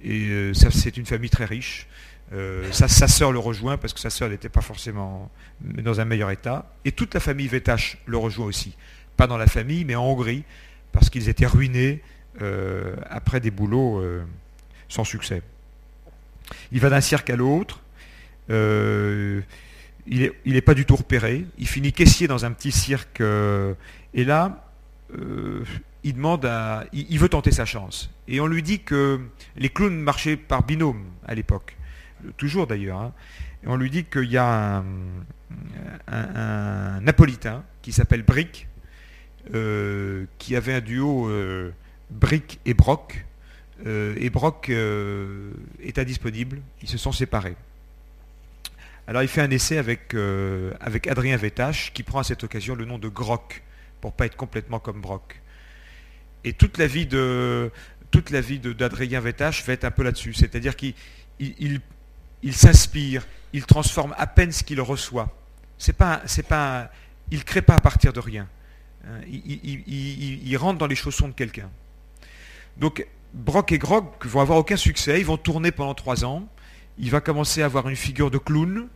Et 0.01 0.27
euh, 0.29 0.53
c'est 0.53 0.97
une 0.97 1.05
famille 1.05 1.29
très 1.29 1.45
riche. 1.45 1.87
Euh, 2.31 2.71
sa, 2.71 2.87
sœur 2.87 3.31
le 3.31 3.39
rejoint 3.39 3.77
parce 3.77 3.93
que 3.93 3.99
sa 3.99 4.11
sœur 4.11 4.29
n'était 4.29 4.49
pas 4.49 4.61
forcément 4.61 5.31
dans 5.61 5.99
un 5.99 6.05
meilleur 6.05 6.29
état. 6.29 6.71
Et 6.85 6.91
toute 6.91 7.13
la 7.13 7.19
famille 7.19 7.47
Vétache 7.47 7.97
le 8.05 8.17
rejoint 8.17 8.45
aussi. 8.45 8.75
Pas 9.17 9.27
dans 9.27 9.37
la 9.37 9.47
famille, 9.47 9.85
mais 9.85 9.95
en 9.95 10.05
Hongrie, 10.05 10.43
parce 10.91 11.09
qu'ils 11.09 11.29
étaient 11.29 11.47
ruinés 11.47 12.01
euh, 12.41 12.95
après 13.09 13.39
des 13.39 13.51
boulots 13.51 14.03
sans 14.89 15.03
succès. 15.03 15.41
Il 16.71 16.79
va 16.79 16.89
d'un 16.89 17.01
cirque 17.01 17.29
à 17.29 17.35
l'autre 17.35 17.81
il 20.09 20.33
n'est 20.45 20.61
pas 20.61 20.73
du 20.73 20.85
tout 20.85 20.95
repéré. 20.95 21.45
Il 21.57 21.67
finit 21.67 21.93
caissier 21.93 22.27
dans 22.27 22.45
un 22.45 22.51
petit 22.51 22.71
cirque. 22.71 23.21
Euh, 24.15 24.17
et 24.17 24.23
là, 24.25 24.65
euh, 25.17 25.63
il 26.03 27.19
veut 27.19 27.29
tenter 27.29 27.51
sa 27.51 27.65
chance. 27.65 28.09
Et 28.27 28.39
on 28.39 28.47
lui 28.47 28.63
dit 28.63 28.79
que 28.79 29.19
les 29.55 29.69
clowns 29.69 29.99
marchaient 29.99 30.37
par 30.37 30.63
binôme 30.63 31.03
à 31.25 31.35
l'époque, 31.35 31.75
toujours 32.37 32.67
d'ailleurs. 32.67 32.99
Hein. 32.99 33.13
Et 33.63 33.67
on 33.67 33.75
lui 33.75 33.89
dit 33.89 34.05
qu'il 34.05 34.31
y 34.31 34.37
a 34.37 34.83
un, 36.07 37.01
napolitain 37.01 37.63
qui 37.81 37.91
s'appelle 37.91 38.23
Brick, 38.23 38.67
euh, 39.53 40.25
qui 40.37 40.55
avait 40.55 40.73
un 40.73 40.81
duo 40.81 41.29
Brick 42.09 42.59
et 42.65 42.73
Brock. 42.73 43.25
et 43.85 44.29
Brock 44.29 44.69
est 44.69 45.99
indisponible. 45.99 46.61
Ils 46.81 46.87
se 46.87 46.97
sont 46.97 47.11
séparés. 47.11 47.55
Alors 49.09 49.23
il 49.23 49.27
fait 49.27 49.41
un 49.41 49.49
essai 49.49 49.79
avec, 49.79 50.13
euh, 50.13 50.71
avec 50.79 51.07
Adrien 51.07 51.35
Vétache, 51.35 51.91
qui 51.93 52.03
prend 52.03 52.19
à 52.19 52.23
cette 52.23 52.43
occasion 52.43 52.75
le 52.75 52.85
nom 52.85 52.99
de 52.99 53.07
Groc, 53.07 53.63
pour 54.01 54.13
pas 54.13 54.25
être 54.25 54.35
complètement 54.35 54.79
comme 54.79 55.01
Brock. 55.01 55.41
Et 56.43 56.53
toute 56.53 56.77
la 56.77 56.87
vie 56.87 57.05
de 57.05 57.71
d'Adrien 58.11 59.19
Vétache 59.19 59.65
va 59.65 59.73
être 59.73 59.83
un 59.83 59.91
peu 59.91 60.03
là-dessus. 60.03 60.33
C'est-à-dire 60.33 60.75
qu'il 60.75 60.93
il, 61.39 62.53
s'inspire, 62.53 63.27
il 63.53 63.65
transforme 63.65 64.15
à 64.17 64.27
peine 64.27 64.51
ce 64.51 64.63
qu'il 64.63 64.81
reçoit. 64.81 65.35
C'est 65.77 65.93
pas, 65.93 66.21
pas, 66.47 66.91
il 67.31 67.43
crée 67.43 67.61
pas 67.61 67.75
à 67.75 67.79
partir 67.79 68.13
de 68.13 68.19
rien. 68.19 68.47
Hein, 69.05 69.21
il, 69.27 70.57
rentre 70.57 70.79
dans 70.79 70.87
les 70.87 70.95
chaussons 70.95 71.27
de 71.27 71.33
quelqu'un. 71.33 71.69
Donc 72.77 73.05
Brock 73.33 73.71
et 73.71 73.77
Grock 73.77 74.25
vont 74.25 74.41
avoir 74.41 74.57
aucun 74.57 74.77
succès. 74.77 75.19
Ils 75.19 75.25
vont 75.25 75.37
tourner 75.37 75.71
pendant 75.71 75.93
trois 75.93 76.23
ans. 76.25 76.47
Il 76.97 77.11
va 77.11 77.21
commencer 77.21 77.61
à 77.61 77.65
avoir 77.65 77.87
une 77.89 77.95
figure 77.95 78.31
de 78.31 78.37
clown 78.37 78.87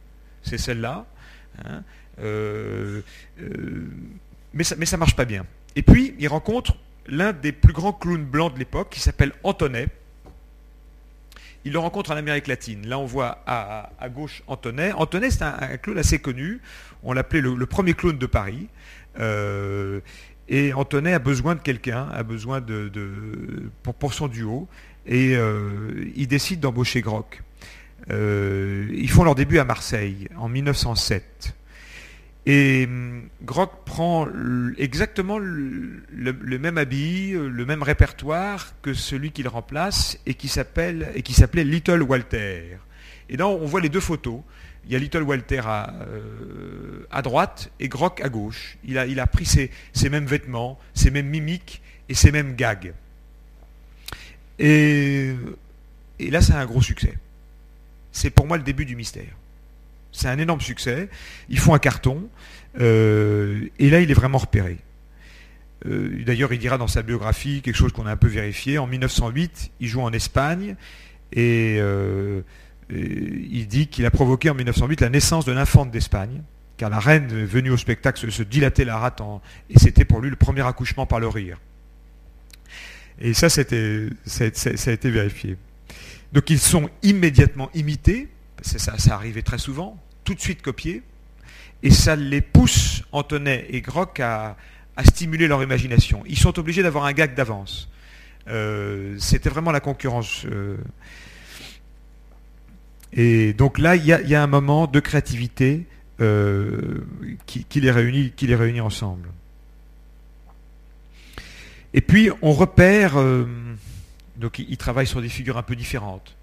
c'est 0.44 0.58
celle-là. 0.58 1.06
Hein. 1.66 1.84
Euh, 2.20 3.02
euh, 3.40 3.90
mais 4.54 4.64
ça 4.64 4.76
ne 4.76 4.98
marche 4.98 5.16
pas 5.16 5.26
bien. 5.26 5.46
Et 5.76 5.82
puis, 5.82 6.16
il 6.20 6.28
rencontre 6.28 6.76
l'un 7.08 7.34
des 7.34 7.52
plus 7.52 7.74
grands 7.74 7.94
clowns 7.94 8.26
blancs 8.26 8.54
de 8.54 8.60
l'époque, 8.60 8.90
qui 8.92 9.00
s'appelle 9.00 9.32
Antonet. 9.44 9.88
Il 11.66 11.72
le 11.74 11.80
rencontre 11.80 12.12
en 12.12 12.16
Amérique 12.16 12.48
latine. 12.48 12.88
Là, 12.88 13.00
on 13.00 13.06
voit 13.06 13.42
à, 13.48 13.90
gauche 14.10 14.44
Antonet. 14.48 14.92
Antonet, 14.92 15.32
c'est 15.32 15.44
un, 15.44 15.78
clown 15.78 15.98
assez 15.98 16.20
connu. 16.20 16.62
On 17.04 17.14
l'appelait 17.14 17.42
le, 17.42 17.66
premier 17.66 17.94
clown 17.94 18.18
de 18.18 18.26
Paris. 18.26 18.68
Euh, 19.20 20.02
et 20.50 20.74
Antonet 20.74 21.14
a 21.14 21.20
besoin 21.20 21.56
de 21.56 21.62
quelqu'un, 21.62 22.10
a 22.10 22.24
besoin 22.24 22.60
de, 22.60 22.92
pour, 23.98 24.14
son 24.14 24.28
duo. 24.28 24.68
Et 25.06 25.38
il 26.16 26.28
décide 26.28 26.60
d'embaucher 26.60 27.02
Grock. 27.02 27.42
Euh, 28.12 28.88
ils 28.94 29.10
font 29.10 29.24
leur 29.24 29.36
début 29.36 29.60
à 29.60 29.66
Marseille 29.66 30.28
en 30.38 30.50
1907. 30.50 31.56
Et 32.46 32.86
hum, 32.86 33.30
Grock 33.44 33.86
prend 33.86 34.28
exactement 34.78 35.38
le, 35.38 36.60
même 36.60 36.78
habit, 36.78 37.32
le 37.32 37.66
même 37.66 37.84
répertoire 37.84 38.74
que 38.82 38.94
celui 38.94 39.32
qu'il 39.32 39.48
remplace 39.48 40.20
et 40.26 40.34
qui 40.34 40.48
s'appelle 40.48 41.12
et 41.16 41.22
qui 41.22 41.34
s'appelait 41.34 41.64
Little 41.64 42.02
Walter. 42.02 42.78
Et 43.30 43.38
là, 43.38 43.48
on 43.48 43.66
voit 43.66 43.82
les 43.82 43.90
deux 43.90 44.02
photos. 44.02 44.42
Il 44.86 44.92
y 44.92 44.96
a 44.98 45.00
Little 45.00 45.24
Walter 45.24 45.62
à, 45.64 45.94
euh, 46.08 47.22
droite 47.22 47.72
et 47.80 47.88
Grock 47.88 48.20
à 48.20 48.28
gauche. 48.28 48.78
Il 48.84 48.98
a, 48.98 49.06
il 49.06 49.22
a 49.22 49.28
pris 49.28 49.46
ses, 49.46 49.70
mêmes 50.10 50.26
vêtements, 50.26 50.78
ses 50.94 51.10
mêmes 51.10 51.30
mimiques 51.30 51.82
et 52.10 52.14
ses 52.14 52.32
mêmes 52.32 52.56
gags. 52.56 52.94
Et, 54.60 55.34
et 56.20 56.30
là, 56.30 56.42
c'est 56.42 56.54
un 56.54 56.66
gros 56.66 56.82
succès 56.82 57.16
c'est 58.14 58.30
pour 58.30 58.48
moi 58.48 58.56
le 58.58 58.64
début 58.64 58.86
du 58.86 58.96
mystère. 58.96 59.36
C'est 60.14 60.30
un 60.30 60.38
énorme 60.38 60.62
succès. 60.62 61.10
Ils 61.50 61.60
font 61.60 61.74
un 61.74 61.80
carton. 61.80 62.30
Euh, 62.80 63.68
et 63.80 63.90
là, 63.90 64.00
il 64.00 64.10
est 64.10 64.16
vraiment 64.16 64.38
repéré. 64.38 64.78
Euh, 65.86 66.24
d'ailleurs, 66.26 66.54
il 66.54 66.60
dira 66.60 66.78
dans 66.78 66.88
sa 66.88 67.02
biographie 67.02 67.62
quelque 67.62 67.76
chose 67.76 67.92
qu'on 67.92 68.06
a 68.06 68.12
un 68.12 68.18
peu 68.18 68.28
vérifié. 68.28 68.78
En 68.78 68.88
1908, 68.88 69.72
il 69.80 69.88
joue 69.88 70.02
en 70.02 70.14
Espagne 70.14 70.76
et, 71.34 71.78
euh, 71.80 72.42
il 72.90 73.68
dit 73.68 73.88
qu'il 73.88 74.06
a 74.06 74.12
provoqué 74.12 74.50
en 74.50 74.54
1908 74.54 75.02
la 75.02 75.10
naissance 75.10 75.46
de 75.46 75.52
l'infante 75.52 75.90
d'Espagne, 75.90 76.44
car 76.78 76.90
la 76.90 77.00
reine 77.00 77.28
venue 77.28 77.72
au 77.72 77.78
spectacle 77.78 78.32
se, 78.32 78.44
dilatait 78.44 78.86
la 78.86 78.98
rate 78.98 79.22
et 79.70 79.80
c'était 79.80 80.06
pour 80.06 80.22
lui 80.22 80.30
le 80.30 80.36
premier 80.36 80.62
accouchement 80.62 81.06
par 81.06 81.20
le 81.20 81.28
rire. 81.28 81.60
Et 83.20 83.34
ça, 83.34 83.50
ça 83.50 83.62
a 83.62 84.92
été 84.92 85.10
vérifié. 85.10 85.58
Donc 86.34 86.50
ils 86.50 86.60
sont 86.60 86.90
immédiatement 87.04 87.70
imités, 87.74 88.28
ça, 88.64 89.14
arrivait 89.14 89.42
très 89.42 89.58
souvent, 89.58 90.02
tout 90.24 90.34
de 90.34 90.40
suite 90.40 90.62
copiés, 90.62 91.04
et 91.84 91.92
ça 91.92 92.16
les 92.16 92.42
pousse, 92.42 93.04
Antonet 93.12 93.68
et 93.70 93.82
Grock, 93.82 94.20
à, 94.20 94.56
stimuler 95.06 95.48
leur 95.48 95.62
imagination. 95.64 96.24
Ils 96.28 96.38
sont 96.38 96.58
obligés 96.60 96.84
d'avoir 96.84 97.06
un 97.06 97.14
gag 97.14 97.36
d'avance. 97.36 97.90
Euh, 98.48 99.16
c'était 99.20 99.50
vraiment 99.50 99.72
la 99.72 99.80
concurrence. 99.80 100.46
Euh. 100.46 100.78
Et 103.12 103.54
donc 103.54 103.80
là, 103.80 103.96
il 103.96 104.06
y, 104.06 104.36
a 104.36 104.44
un 104.44 104.48
moment 104.48 104.88
de 104.88 105.00
créativité 105.00 105.88
euh, 106.20 107.04
qui, 107.46 107.82
les 107.82 107.92
réunit, 107.92 108.32
qui 108.36 108.48
les 108.48 108.56
réunit 108.56 108.82
ensemble. 108.82 109.30
Et 111.94 112.02
puis, 112.02 112.30
on 112.42 112.54
repère 112.54 113.18
donc 114.36 114.60
il, 114.60 114.78
travaille 114.78 115.08
sur 115.08 115.22
des 115.22 115.30
figures 115.30 115.58
un 115.58 115.64
peu 115.64 115.76
différentes. 115.76 116.36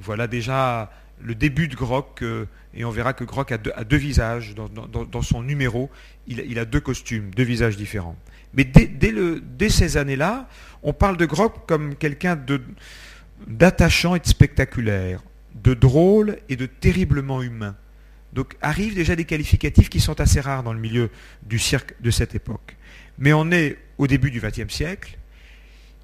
Voilà 0.00 0.26
déjà 0.26 0.90
le 1.22 1.34
début 1.34 1.68
de 1.68 1.74
Grock, 1.74 2.22
euh, 2.22 2.46
et 2.74 2.84
on 2.84 2.90
verra 2.90 3.12
que 3.12 3.24
Grock 3.24 3.52
a 3.52 3.58
deux, 3.58 3.96
visages. 3.96 4.54
Dans, 4.54 5.22
son 5.22 5.42
numéro, 5.42 5.90
il, 6.26 6.58
a 6.58 6.64
deux 6.64 6.80
costumes, 6.80 7.30
deux 7.34 7.42
visages 7.42 7.76
différents. 7.76 8.16
Mais 8.54 8.64
dès, 8.64 9.68
ces 9.68 9.96
années-là, 9.96 10.48
on 10.82 10.92
parle 10.92 11.16
de 11.16 11.26
Grock 11.26 11.66
comme 11.66 11.94
quelqu'un 11.94 12.38
d'attachant 13.46 14.14
et 14.14 14.20
de 14.20 14.26
spectaculaire, 14.26 15.22
de 15.54 15.74
drôle 15.74 16.38
et 16.48 16.56
de 16.56 16.66
terriblement 16.66 17.42
humain. 17.42 17.76
Donc 18.32 18.56
arrivent 18.60 18.94
déjà 18.94 19.16
des 19.16 19.24
qualificatifs 19.24 19.88
qui 19.88 20.00
sont 20.00 20.20
assez 20.20 20.40
rares 20.40 20.62
dans 20.62 20.74
le 20.74 20.78
milieu 20.78 21.10
du 21.44 21.58
cirque 21.58 21.94
de 22.02 22.10
cette 22.10 22.34
époque. 22.34 22.76
Mais 23.18 23.32
on 23.32 23.50
est 23.50 23.78
au 23.96 24.06
début 24.06 24.30
du 24.30 24.40
XXe 24.40 24.72
siècle, 24.72 25.16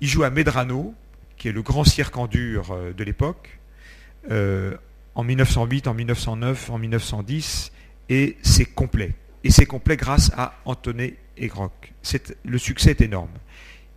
il 0.00 0.08
joue 0.08 0.24
à 0.24 0.30
Medrano, 0.30 0.94
qui 1.36 1.48
est 1.48 1.52
le 1.52 1.60
grand 1.60 1.84
cirque 1.84 2.16
en 2.16 2.26
dur 2.26 2.72
euh, 2.72 2.92
de 2.92 3.04
l'époque, 3.04 3.58
euh, 4.30 4.76
en 5.14 5.24
1908, 5.24 5.88
en 5.88 5.94
1909, 5.94 6.70
en 6.70 6.78
1910, 6.78 7.72
et 8.08 8.36
c'est 8.42 8.64
complet. 8.64 9.14
Et 9.44 9.50
c'est 9.50 9.66
complet 9.66 9.96
grâce 9.96 10.30
à 10.36 10.54
Antonet 10.64 11.16
et 11.36 11.48
Grock. 11.48 11.92
Le 12.44 12.58
succès 12.58 12.90
est 12.90 13.00
énorme. 13.00 13.30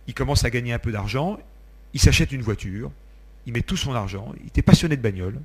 Il 0.06 0.14
commence 0.14 0.44
à 0.44 0.50
gagner 0.50 0.72
un 0.72 0.78
peu 0.78 0.92
d'argent, 0.92 1.38
il 1.94 2.00
s'achète 2.00 2.32
une 2.32 2.42
voiture, 2.42 2.90
il 3.46 3.52
met 3.52 3.62
tout 3.62 3.76
son 3.76 3.94
argent, 3.94 4.32
il 4.40 4.48
était 4.48 4.62
passionné 4.62 4.96
de 4.96 5.02
bagnole, 5.02 5.40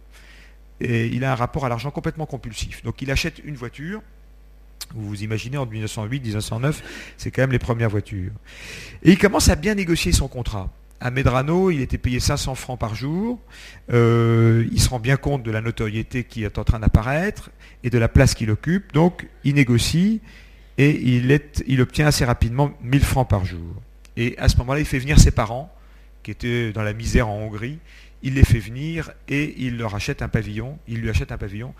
et 0.79 1.07
il 1.07 1.23
a 1.23 1.31
un 1.31 1.35
rapport 1.35 1.65
à 1.65 1.69
l'argent 1.69 1.91
complètement 1.91 2.25
compulsif. 2.25 2.83
Donc 2.83 3.01
il 3.01 3.11
achète 3.11 3.39
une 3.43 3.55
voiture, 3.55 4.01
vous 4.93 5.07
vous 5.07 5.23
imaginez, 5.23 5.57
en 5.57 5.65
1908, 5.65 6.21
1909, 6.21 7.13
c'est 7.17 7.31
quand 7.31 7.43
même 7.43 7.51
les 7.51 7.59
premières 7.59 7.89
voitures. 7.89 8.31
Et 9.03 9.11
il 9.11 9.17
commence 9.17 9.49
à 9.49 9.55
bien 9.55 9.75
négocier 9.75 10.11
son 10.11 10.27
contrat. 10.27 10.69
À 11.03 11.09
Medrano, 11.09 11.71
il 11.71 11.81
était 11.81 11.97
payé 11.97 12.19
500 12.19 12.53
francs 12.53 12.79
par 12.79 12.93
jour. 12.93 13.39
Euh, 13.91 14.67
il 14.71 14.79
se 14.79 14.87
rend 14.87 14.99
bien 14.99 15.17
compte 15.17 15.41
de 15.41 15.49
la 15.49 15.59
notoriété 15.59 16.23
qui 16.23 16.43
est 16.43 16.59
en 16.59 16.63
train 16.63 16.79
d'apparaître 16.79 17.49
et 17.83 17.89
de 17.89 17.97
la 17.97 18.07
place 18.07 18.35
qu'il 18.35 18.51
occupe. 18.51 18.93
Donc, 18.93 19.27
il 19.43 19.55
négocie 19.55 20.21
et 20.77 20.91
il, 20.91 21.81
obtient 21.81 22.05
assez 22.05 22.23
rapidement 22.23 22.71
1000 22.83 23.03
francs 23.03 23.27
par 23.27 23.45
jour. 23.45 23.81
Et 24.15 24.37
à 24.37 24.47
ce 24.47 24.57
moment-là, 24.57 24.79
il 24.79 24.85
fait 24.85 24.99
venir 24.99 25.19
ses 25.19 25.31
parents, 25.31 25.73
qui 26.21 26.29
étaient 26.29 26.71
dans 26.71 26.83
la 26.83 26.93
misère 26.93 27.27
en 27.27 27.37
Hongrie. 27.39 27.79
Il 28.21 28.35
les 28.35 28.43
fait 28.43 28.59
venir 28.59 29.11
et 29.27 29.55
il 29.57 29.77
leur 29.77 29.95
achète 29.95 30.21
un 30.21 30.27
pavillon. 30.27 30.77
Il 30.87 30.99
lui 30.99 31.09
achète 31.09 31.31
un 31.31 31.37
pavillon. 31.37 31.73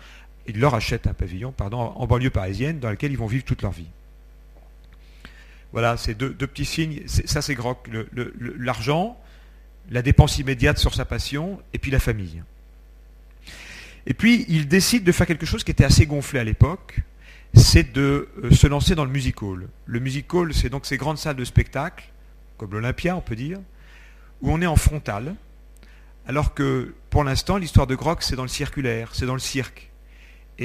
Il 0.48 0.58
leur 0.58 0.74
achète 0.74 1.06
un 1.06 1.14
pavillon, 1.14 1.54
en 1.60 2.06
banlieue 2.08 2.30
parisienne, 2.30 2.80
dans 2.80 2.90
lequel 2.90 3.12
ils 3.12 3.18
vont 3.18 3.26
vivre 3.26 3.44
toute 3.44 3.62
leur 3.62 3.70
vie. 3.70 3.86
Voilà, 5.72 5.96
c'est 5.96 6.14
deux, 6.14 6.34
petits 6.34 6.64
signes. 6.64 7.02
Ça, 7.06 7.42
c'est 7.42 7.54
Groc. 7.54 7.88
L'argent, 8.58 9.18
la 9.90 10.02
dépense 10.02 10.38
immédiate 10.38 10.78
sur 10.78 10.94
sa 10.94 11.04
passion, 11.04 11.60
et 11.72 11.78
puis 11.78 11.90
la 11.90 11.98
famille. 11.98 12.42
Et 14.06 14.14
puis, 14.14 14.44
il 14.48 14.68
décide 14.68 15.04
de 15.04 15.12
faire 15.12 15.26
quelque 15.26 15.46
chose 15.46 15.64
qui 15.64 15.70
était 15.70 15.84
assez 15.84 16.06
gonflé 16.06 16.40
à 16.40 16.44
l'époque, 16.44 17.00
c'est 17.54 17.92
de 17.92 18.28
euh, 18.42 18.50
se 18.50 18.66
lancer 18.66 18.94
dans 18.94 19.04
le 19.04 19.10
music 19.10 19.42
hall. 19.42 19.68
Le 19.86 20.00
music 20.00 20.32
hall, 20.32 20.54
c'est 20.54 20.70
donc 20.70 20.86
ces 20.86 20.96
grandes 20.96 21.18
salles 21.18 21.36
de 21.36 21.44
spectacle, 21.44 22.10
comme 22.56 22.72
l'Olympia, 22.72 23.16
on 23.16 23.20
peut 23.20 23.36
dire, 23.36 23.58
où 24.40 24.50
on 24.50 24.60
est 24.60 24.66
en 24.66 24.76
frontal, 24.76 25.34
alors 26.26 26.54
que 26.54 26.94
pour 27.10 27.24
l'instant, 27.24 27.58
l'histoire 27.58 27.86
de 27.86 27.94
Groc, 27.94 28.22
c'est 28.22 28.36
dans 28.36 28.42
le 28.42 28.48
circulaire, 28.48 29.10
c'est 29.12 29.26
dans 29.26 29.34
le 29.34 29.40
cirque. 29.40 29.91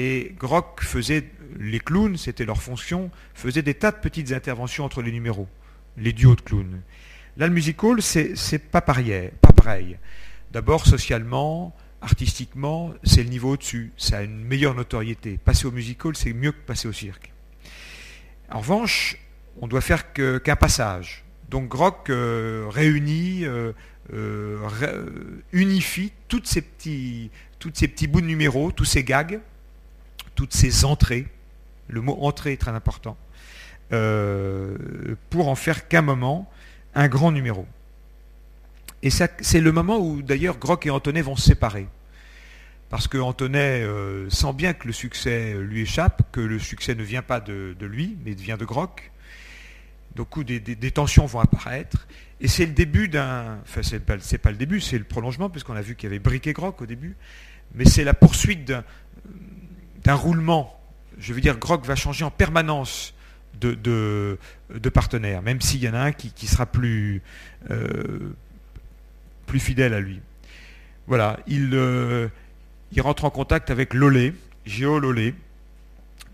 Et 0.00 0.32
Groc 0.38 0.80
faisait, 0.84 1.24
les 1.58 1.80
clowns, 1.80 2.16
c'était 2.16 2.44
leur 2.44 2.62
fonction, 2.62 3.10
faisait 3.34 3.62
des 3.62 3.74
tas 3.74 3.90
de 3.90 3.96
petites 3.96 4.30
interventions 4.30 4.84
entre 4.84 5.02
les 5.02 5.10
numéros, 5.10 5.48
les 5.96 6.12
duos 6.12 6.36
de 6.36 6.40
clowns. 6.40 6.82
Là, 7.36 7.48
le 7.48 7.52
music 7.52 7.82
hall, 7.82 8.00
c'est 8.00 8.70
pas 8.70 8.80
pareil. 8.80 9.98
D'abord, 10.52 10.86
socialement, 10.86 11.74
artistiquement, 12.00 12.94
c'est 13.02 13.24
le 13.24 13.28
niveau 13.28 13.54
au-dessus. 13.54 13.90
Ça 13.96 14.18
a 14.18 14.22
une 14.22 14.44
meilleure 14.44 14.76
notoriété. 14.76 15.36
Passer 15.36 15.66
au 15.66 15.72
music 15.72 16.04
hall, 16.04 16.14
c'est 16.14 16.32
mieux 16.32 16.52
que 16.52 16.60
passer 16.64 16.86
au 16.86 16.92
cirque. 16.92 17.32
En 18.52 18.60
revanche, 18.60 19.16
on 19.60 19.66
doit 19.66 19.80
faire 19.80 20.12
qu'un 20.12 20.56
passage. 20.56 21.24
Donc 21.50 21.66
Groc 21.66 22.08
euh, 22.08 22.66
réunit, 22.70 23.44
euh, 23.44 23.72
euh, 24.12 25.42
unifie 25.52 26.12
toutes 26.28 26.46
ces, 26.46 26.62
petits, 26.62 27.32
toutes 27.58 27.76
ces 27.76 27.88
petits 27.88 28.06
bouts 28.06 28.20
de 28.20 28.26
numéros, 28.26 28.70
tous 28.70 28.84
ces 28.84 29.02
gags, 29.02 29.40
toutes 30.38 30.54
ces 30.54 30.84
entrées. 30.84 31.26
Le 31.88 32.00
mot 32.00 32.16
entrée 32.20 32.52
est 32.52 32.60
très 32.60 32.70
important. 32.70 33.16
pour 33.90 35.48
en 35.48 35.56
faire 35.56 35.88
qu'un 35.88 36.02
moment 36.02 36.48
un 36.94 37.08
grand 37.08 37.32
numéro. 37.32 37.66
Et 39.02 39.10
c'est 39.10 39.60
le 39.60 39.72
moment 39.72 39.98
où 39.98 40.22
d'ailleurs 40.22 40.58
Groc 40.58 40.86
et 40.86 40.90
Antonet 40.90 41.22
vont 41.22 41.34
se 41.34 41.42
séparer. 41.42 41.88
Parce 42.88 43.08
que 43.08 43.18
Antonet 43.18 43.82
euh, 43.82 44.30
sent 44.30 44.52
bien 44.52 44.74
que 44.74 44.86
le 44.86 44.92
succès 44.92 45.54
lui 45.58 45.82
échappe, 45.82 46.22
que 46.30 46.40
le 46.40 46.60
succès 46.60 46.94
ne 46.94 47.02
vient 47.02 47.22
pas 47.22 47.40
de, 47.40 47.74
lui, 47.80 48.16
mais 48.24 48.32
vient 48.32 48.56
de 48.56 48.64
Groc. 48.64 49.10
Donc 50.14 50.40
des, 50.44 50.60
des, 50.60 50.90
tensions 50.92 51.26
vont 51.26 51.40
apparaître. 51.40 52.06
Et 52.40 52.46
c'est 52.46 52.64
le 52.64 52.72
début 52.72 53.08
d'un. 53.08 53.58
Enfin, 53.62 53.82
c'est 53.82 53.98
pas, 53.98 54.16
pas 54.16 54.50
le 54.52 54.56
début, 54.56 54.80
c'est 54.80 54.98
le 54.98 55.04
prolongement, 55.04 55.50
puisqu'on 55.50 55.74
a 55.74 55.82
vu 55.82 55.96
qu'il 55.96 56.08
y 56.08 56.10
avait 56.12 56.20
Brick 56.20 56.46
et 56.46 56.52
Groc 56.52 56.80
au 56.80 56.86
début. 56.86 57.16
Mais 57.74 57.84
c'est 57.84 58.04
la 58.04 58.14
poursuite 58.14 58.64
d'un 58.64 58.84
roulement. 60.14 60.78
Je 61.18 61.32
veux 61.32 61.40
dire, 61.40 61.58
Groc 61.58 61.84
va 61.84 61.96
changer 61.96 62.24
en 62.24 62.30
permanence 62.30 63.14
de, 63.60 63.74
de, 64.70 64.88
partenaires, 64.88 65.42
même 65.42 65.60
s'il 65.60 65.82
y 65.82 65.88
en 65.88 65.94
a 65.94 66.00
un 66.00 66.12
qui, 66.12 66.46
sera 66.46 66.66
plus, 66.66 67.22
euh, 67.70 68.34
plus 69.46 69.60
fidèle 69.60 69.94
à 69.94 70.00
lui. 70.00 70.20
Voilà, 71.06 71.38
il, 71.46 71.70
euh, 71.72 72.28
il 72.92 73.00
rentre 73.00 73.24
en 73.24 73.30
contact 73.30 73.70
avec 73.70 73.94
Lolé, 73.94 74.34
Géo 74.66 74.98
Lolé, 74.98 75.34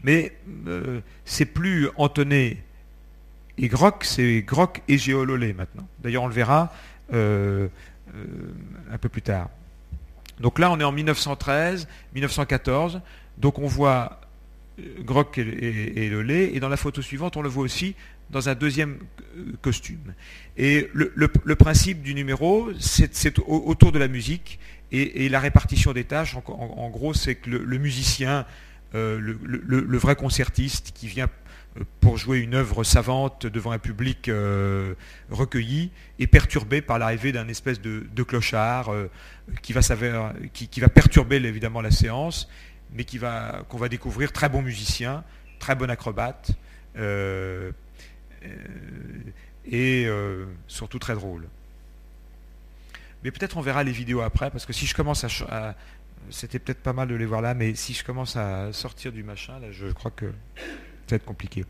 mais 0.03 0.37
euh, 0.67 1.01
c'est 1.25 1.47
plus 1.47 1.89
Antoné 1.97 2.63
et 3.57 3.69
Groc, 3.69 4.05
c'est 4.05 4.43
Groc 4.43 4.83
et 4.89 4.99
Géo 4.99 5.25
Lolé 5.25 5.53
maintenant. 5.53 5.87
D'ailleurs, 6.01 6.25
on 6.25 6.29
le 6.29 6.35
verra 6.35 6.73
un 7.13 8.99
peu 9.01 9.09
plus 9.09 9.23
tard. 9.23 9.49
Donc 10.41 10.59
là, 10.59 10.71
on 10.71 10.81
est 10.81 10.85
en 10.85 10.93
1913, 10.93 11.87
1914, 12.15 13.01
donc 13.39 13.59
on 13.59 13.67
voit 13.67 14.21
Groc 15.01 15.39
et, 15.39 16.09
le 16.09 16.23
lait. 16.23 16.51
Et 16.55 16.61
dans 16.61 16.69
la 16.69 16.77
photo 16.77 17.01
suivante, 17.01 17.37
on 17.37 17.43
le 17.43 17.49
voit 17.49 17.63
aussi 17.63 17.95
dans 18.31 18.49
un 18.49 18.55
deuxième 18.55 18.99
euh, 19.37 19.53
costume. 19.63 20.15
Et 20.57 20.91
le, 20.93 21.55
principe 21.55 22.03
du 22.03 22.15
numéro, 22.15 22.71
c'est 22.81 23.39
autour 23.47 23.93
de 23.93 23.99
la 23.99 24.09
musique 24.09 24.59
et, 24.91 25.29
la 25.29 25.39
répartition 25.39 25.93
des 25.93 26.05
tâches. 26.05 26.37
En, 26.47 26.91
gros, 26.91 27.15
c'est 27.15 27.37
que 27.37 27.51
le, 27.51 27.79
musicien, 27.79 28.47
euh, 28.95 29.21
le, 29.21 29.99
vrai 29.99 30.17
concertiste 30.17 30.91
qui 30.93 31.07
vient 31.07 31.29
euh, 31.79 31.85
pour 32.01 32.17
jouer 32.17 32.39
une 32.39 32.55
œuvre 32.55 32.83
savante 32.83 33.47
devant 33.47 33.71
un 33.71 33.79
public 33.79 34.29
recueilli 35.31 35.91
est 36.19 36.27
perturbé 36.27 36.81
par 36.81 36.99
l'arrivée 36.99 37.31
d'un 37.31 37.47
espèce 37.47 37.81
de, 37.81 38.23
clochard 38.25 38.93
qui, 39.63 39.73
va 39.73 40.89
perturber 40.89 41.37
évidemment 41.37 41.81
la 41.81 41.93
séance 41.93 42.49
mais 42.95 43.05
qu'on 43.69 43.79
va 43.79 43.89
découvrir 43.89 44.33
très 44.33 44.49
bon 44.49 44.63
musicien, 44.63 45.25
très 45.59 45.75
bon 45.75 45.91
acrobate, 45.91 46.53
euh, 46.97 47.73
euh, 48.45 48.49
et 49.67 50.05
euh, 50.07 50.47
surtout 50.69 50.99
très 50.99 51.15
drôle. 51.15 51.47
Mais 53.23 53.31
peut-être 53.31 53.57
on 53.57 53.63
verra 53.63 53.83
les 53.83 53.93
vidéos 53.93 54.21
après, 54.21 54.51
parce 54.51 54.67
que 54.67 54.73
si 54.73 54.87
je 54.87 54.95
commence 54.95 55.25
à... 55.25 55.75
c'était 56.31 56.59
peut-être 56.59 56.83
pas 56.83 56.93
mal 56.93 57.09
de 57.09 57.15
les 57.15 57.27
voir 57.27 57.41
là, 57.41 57.55
mais 57.55 57.75
si 57.75 57.95
je 57.95 58.05
commence 58.05 58.37
à 58.37 58.73
sortir 58.73 59.13
du 59.13 59.23
machin, 59.23 59.59
là, 59.61 59.69
je 59.73 59.87
crois 59.87 60.11
que 60.11 60.27
ça 60.27 61.11
va 61.11 61.17
être 61.17 61.25
compliqué. 61.25 61.65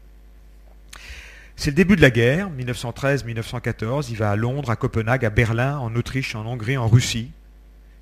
C'est 1.57 1.71
le 1.71 1.77
début 1.77 1.95
de 1.95 2.03
la 2.03 2.11
guerre, 2.11 2.51
1913-1914. 2.51 4.07
Il 4.11 4.17
va 4.17 4.33
à 4.33 4.37
Londres, 4.37 4.71
à 4.71 4.77
Copenhague, 4.77 5.25
à 5.25 5.31
Berlin, 5.31 5.79
en 5.79 5.95
Autriche, 5.95 6.35
en 6.35 6.45
Hongrie, 6.47 6.77
en 6.77 6.89
Russie. 6.89 7.31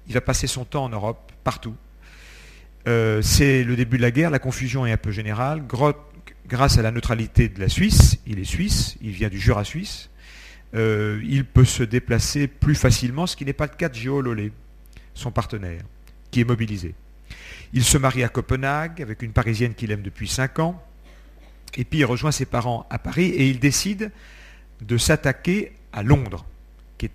Il 0.09 0.15
va 0.15 0.23
passer 0.23 0.47
son 0.47 0.65
temps 0.65 0.85
en 0.85 0.89
Europe, 0.89 1.31
partout. 1.45 1.77
Euh, 2.89 3.23
c'est 3.23 3.63
le 3.63 3.77
début 3.77 3.97
de 3.97 4.03
la 4.03 4.11
guerre, 4.11 4.31
la 4.31 4.39
confusion 4.39 4.85
est 4.87 4.93
un 4.93 4.97
peu 4.97 5.13
générale. 5.13 5.65
grâce 6.49 6.79
à 6.79 6.83
la 6.83 6.91
neutralité 6.91 7.49
de 7.49 7.61
la 7.61 7.69
Suisse, 7.69 8.19
il 8.27 8.39
est 8.39 8.45
suisse, 8.45 8.97
il 9.01 9.13
vient 9.13 9.29
du 9.29 9.39
Jura 9.39 9.65
suisse, 9.65 10.11
euh, 10.75 11.21
il 11.25 11.45
peut 11.45 11.65
se 11.65 11.83
déplacer 11.83 12.49
plus 12.49 12.75
facilement, 12.75 13.27
ce 13.27 13.37
qui 13.37 13.45
n'est 13.45 13.53
pas 13.53 13.67
le 13.67 13.77
cas 13.77 13.89
de 13.89 13.95
Géo 13.95 14.21
Lolé, 14.21 14.53
son 15.15 15.31
partenaire, 15.31 15.83
qui 16.31 16.41
est 16.41 16.45
mobilisé. 16.45 16.95
Il 17.73 17.85
se 17.85 17.99
marie 17.99 18.25
à 18.25 18.29
Copenhague 18.29 19.01
avec 19.01 19.23
une 19.23 19.33
Parisienne 19.33 19.75
qu'il 19.75 19.93
aime 19.93 20.03
depuis 20.03 20.29
5 20.29 20.59
ans, 20.59 20.83
et 21.77 21.85
puis 21.85 22.01
il 22.01 22.05
rejoint 22.05 22.33
ses 22.33 22.47
parents 22.47 22.87
à 22.91 22.99
Paris 22.99 23.31
et 23.31 23.47
il 23.49 23.61
décide 23.61 24.11
de 24.81 24.99
s'attaquer 24.99 25.73
à 25.93 26.03
Londres, 26.03 26.45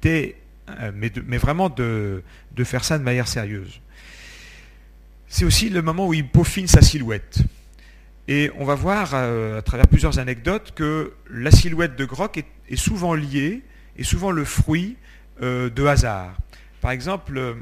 euh, 0.05 0.91
mais, 0.95 1.37
vraiment 1.37 1.69
de 1.69 2.23
faire 2.63 2.85
ça 2.85 2.97
de 2.97 3.03
manière 3.03 3.27
sérieuse 3.27 3.81
c'est 5.27 5.45
aussi 5.45 5.69
le 5.69 5.81
moment 5.81 6.07
où 6.07 6.13
il 6.13 6.27
peaufine 6.27 6.67
sa 6.67 6.81
silhouette. 6.81 7.39
Et 8.27 8.51
on 8.57 8.65
va 8.65 8.75
voir 8.75 9.11
euh, 9.13 9.59
à 9.59 9.61
travers 9.61 9.87
plusieurs 9.87 10.19
anecdotes 10.19 10.73
que 10.75 11.13
la 11.29 11.49
silhouette 11.51 11.95
de 11.95 12.03
Groc 12.03 12.43
est, 12.69 12.75
souvent 12.75 13.13
liée, 13.13 13.61
est 13.97 14.03
souvent 14.03 14.31
le 14.31 14.43
fruit 14.43 14.97
euh, 15.41 15.69
de 15.69 15.85
hasard. 15.85 16.37
Par 16.81 16.91
exemple, 16.91 17.37
euh, 17.37 17.53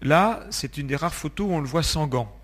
là, 0.00 0.40
c'est 0.50 0.78
une 0.78 0.86
des 0.86 0.96
rares 0.96 1.14
photos 1.14 1.48
où 1.48 1.52
on 1.52 1.60
le 1.60 1.66
voit 1.66 1.82
sans 1.82 2.06
gants. 2.06 2.34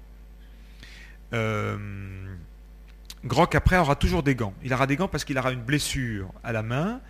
Groc, 3.25 3.55
après, 3.55 3.79
aura 3.79 3.97
toujours 3.97 4.23
des 4.23 4.35
gants. 4.35 4.55
Il 4.65 4.75
aura 4.75 4.87
des 4.87 4.97
gants 4.97 5.09
parce 5.09 5.25
qu'il 5.25 5.39
aura 5.39 5.53
une 5.53 5.63
blessure 5.63 6.33
à 6.43 6.53
la 6.53 6.63
main 6.63 7.01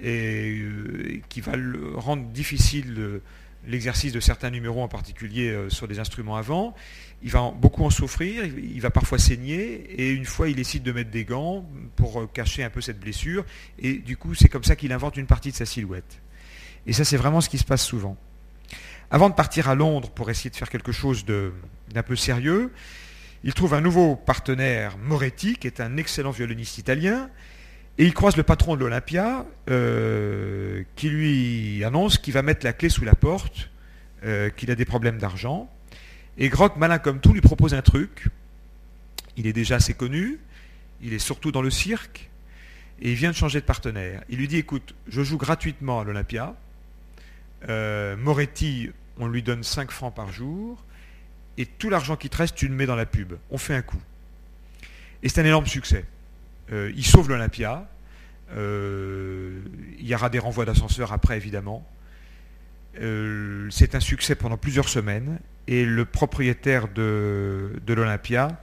qui 0.00 1.40
va 1.42 1.52
rendre 1.94 2.24
difficile 2.30 3.20
l'exercice 3.66 4.12
de 4.12 4.20
certains 4.20 4.50
numéros, 4.50 4.82
en 4.82 4.88
particulier 4.88 5.66
sur 5.68 5.86
des 5.86 6.00
instruments 6.00 6.36
avant 6.36 6.74
il 7.22 7.30
va 7.30 7.50
beaucoup 7.50 7.84
en 7.84 7.90
souffrir, 7.90 8.44
il 8.44 8.80
va 8.80 8.90
parfois 8.90 9.18
saigner, 9.18 9.84
et 9.98 10.10
une 10.10 10.24
fois 10.24 10.48
il 10.48 10.54
décide 10.54 10.82
de 10.82 10.92
mettre 10.92 11.10
des 11.10 11.24
gants 11.24 11.68
pour 11.96 12.20
euh, 12.20 12.26
cacher 12.32 12.64
un 12.64 12.70
peu 12.70 12.80
cette 12.80 12.98
blessure, 12.98 13.44
et 13.78 13.94
du 13.94 14.16
coup 14.16 14.34
c'est 14.34 14.48
comme 14.48 14.64
ça 14.64 14.76
qu'il 14.76 14.92
invente 14.92 15.16
une 15.16 15.26
partie 15.26 15.50
de 15.50 15.56
sa 15.56 15.66
silhouette. 15.66 16.20
Et 16.86 16.92
ça 16.92 17.04
c'est 17.04 17.18
vraiment 17.18 17.40
ce 17.40 17.48
qui 17.48 17.58
se 17.58 17.64
passe 17.64 17.84
souvent. 17.84 18.16
Avant 19.10 19.28
de 19.28 19.34
partir 19.34 19.68
à 19.68 19.74
Londres 19.74 20.10
pour 20.10 20.30
essayer 20.30 20.50
de 20.50 20.56
faire 20.56 20.70
quelque 20.70 20.92
chose 20.92 21.24
d'un 21.24 22.02
peu 22.02 22.16
sérieux, 22.16 22.72
il 23.42 23.54
trouve 23.54 23.74
un 23.74 23.80
nouveau 23.80 24.16
partenaire, 24.16 24.96
Moretti, 24.98 25.56
qui 25.56 25.66
est 25.66 25.80
un 25.80 25.96
excellent 25.96 26.30
violoniste 26.30 26.78
italien, 26.78 27.28
et 27.98 28.04
il 28.04 28.14
croise 28.14 28.36
le 28.36 28.44
patron 28.44 28.76
de 28.76 28.80
l'Olympia, 28.80 29.44
euh, 29.68 30.84
qui 30.96 31.10
lui 31.10 31.84
annonce 31.84 32.18
qu'il 32.18 32.32
va 32.32 32.42
mettre 32.42 32.64
la 32.64 32.72
clé 32.72 32.88
sous 32.88 33.04
la 33.04 33.14
porte, 33.14 33.70
euh, 34.24 34.48
qu'il 34.50 34.70
a 34.70 34.74
des 34.74 34.84
problèmes 34.84 35.18
d'argent, 35.18 35.68
et 36.40 36.48
Groc, 36.48 36.76
malin 36.76 36.98
comme 36.98 37.20
tout, 37.20 37.34
lui 37.34 37.42
propose 37.42 37.74
un 37.74 37.82
truc. 37.82 38.28
Il 39.36 39.46
est 39.46 39.52
déjà 39.52 39.76
assez 39.76 39.92
connu, 39.92 40.40
il 41.02 41.12
est 41.12 41.18
surtout 41.18 41.52
dans 41.52 41.60
le 41.60 41.70
cirque, 41.70 42.30
et 43.02 43.10
il 43.10 43.14
vient 43.14 43.30
de 43.30 43.36
changer 43.36 43.60
de 43.60 43.66
partenaire. 43.66 44.24
Il 44.30 44.38
lui 44.38 44.48
dit, 44.48 44.56
écoute, 44.56 44.94
je 45.06 45.22
joue 45.22 45.36
gratuitement 45.36 46.00
à 46.00 46.04
l'Olympia. 46.04 46.56
Euh, 47.68 48.16
Moretti, 48.16 48.90
on 49.18 49.26
lui 49.26 49.42
donne 49.42 49.62
5 49.62 49.90
francs 49.90 50.14
par 50.14 50.32
jour, 50.32 50.82
et 51.58 51.66
tout 51.66 51.90
l'argent 51.90 52.16
qui 52.16 52.30
te 52.30 52.38
reste, 52.38 52.54
tu 52.54 52.68
le 52.68 52.74
mets 52.74 52.86
dans 52.86 52.96
la 52.96 53.06
pub. 53.06 53.34
On 53.50 53.58
fait 53.58 53.74
un 53.74 53.82
coup. 53.82 54.00
Et 55.22 55.28
c'est 55.28 55.42
un 55.42 55.44
énorme 55.44 55.66
succès. 55.66 56.06
Euh, 56.72 56.90
il 56.96 57.04
sauve 57.04 57.28
l'Olympia. 57.28 57.86
il 58.56 60.06
y 60.06 60.14
aura 60.14 60.30
des 60.30 60.38
renvois 60.38 60.64
d'ascenseur 60.64 61.12
après, 61.12 61.36
évidemment. 61.36 61.86
C'est 62.94 63.94
un 63.94 64.00
succès 64.00 64.34
pendant 64.34 64.56
plusieurs 64.56 64.88
semaines. 64.88 65.38
Et 65.66 65.84
le 65.84 66.04
propriétaire 66.04 66.88
de, 66.88 67.72
de 67.86 67.94
l'Olympia 67.94 68.60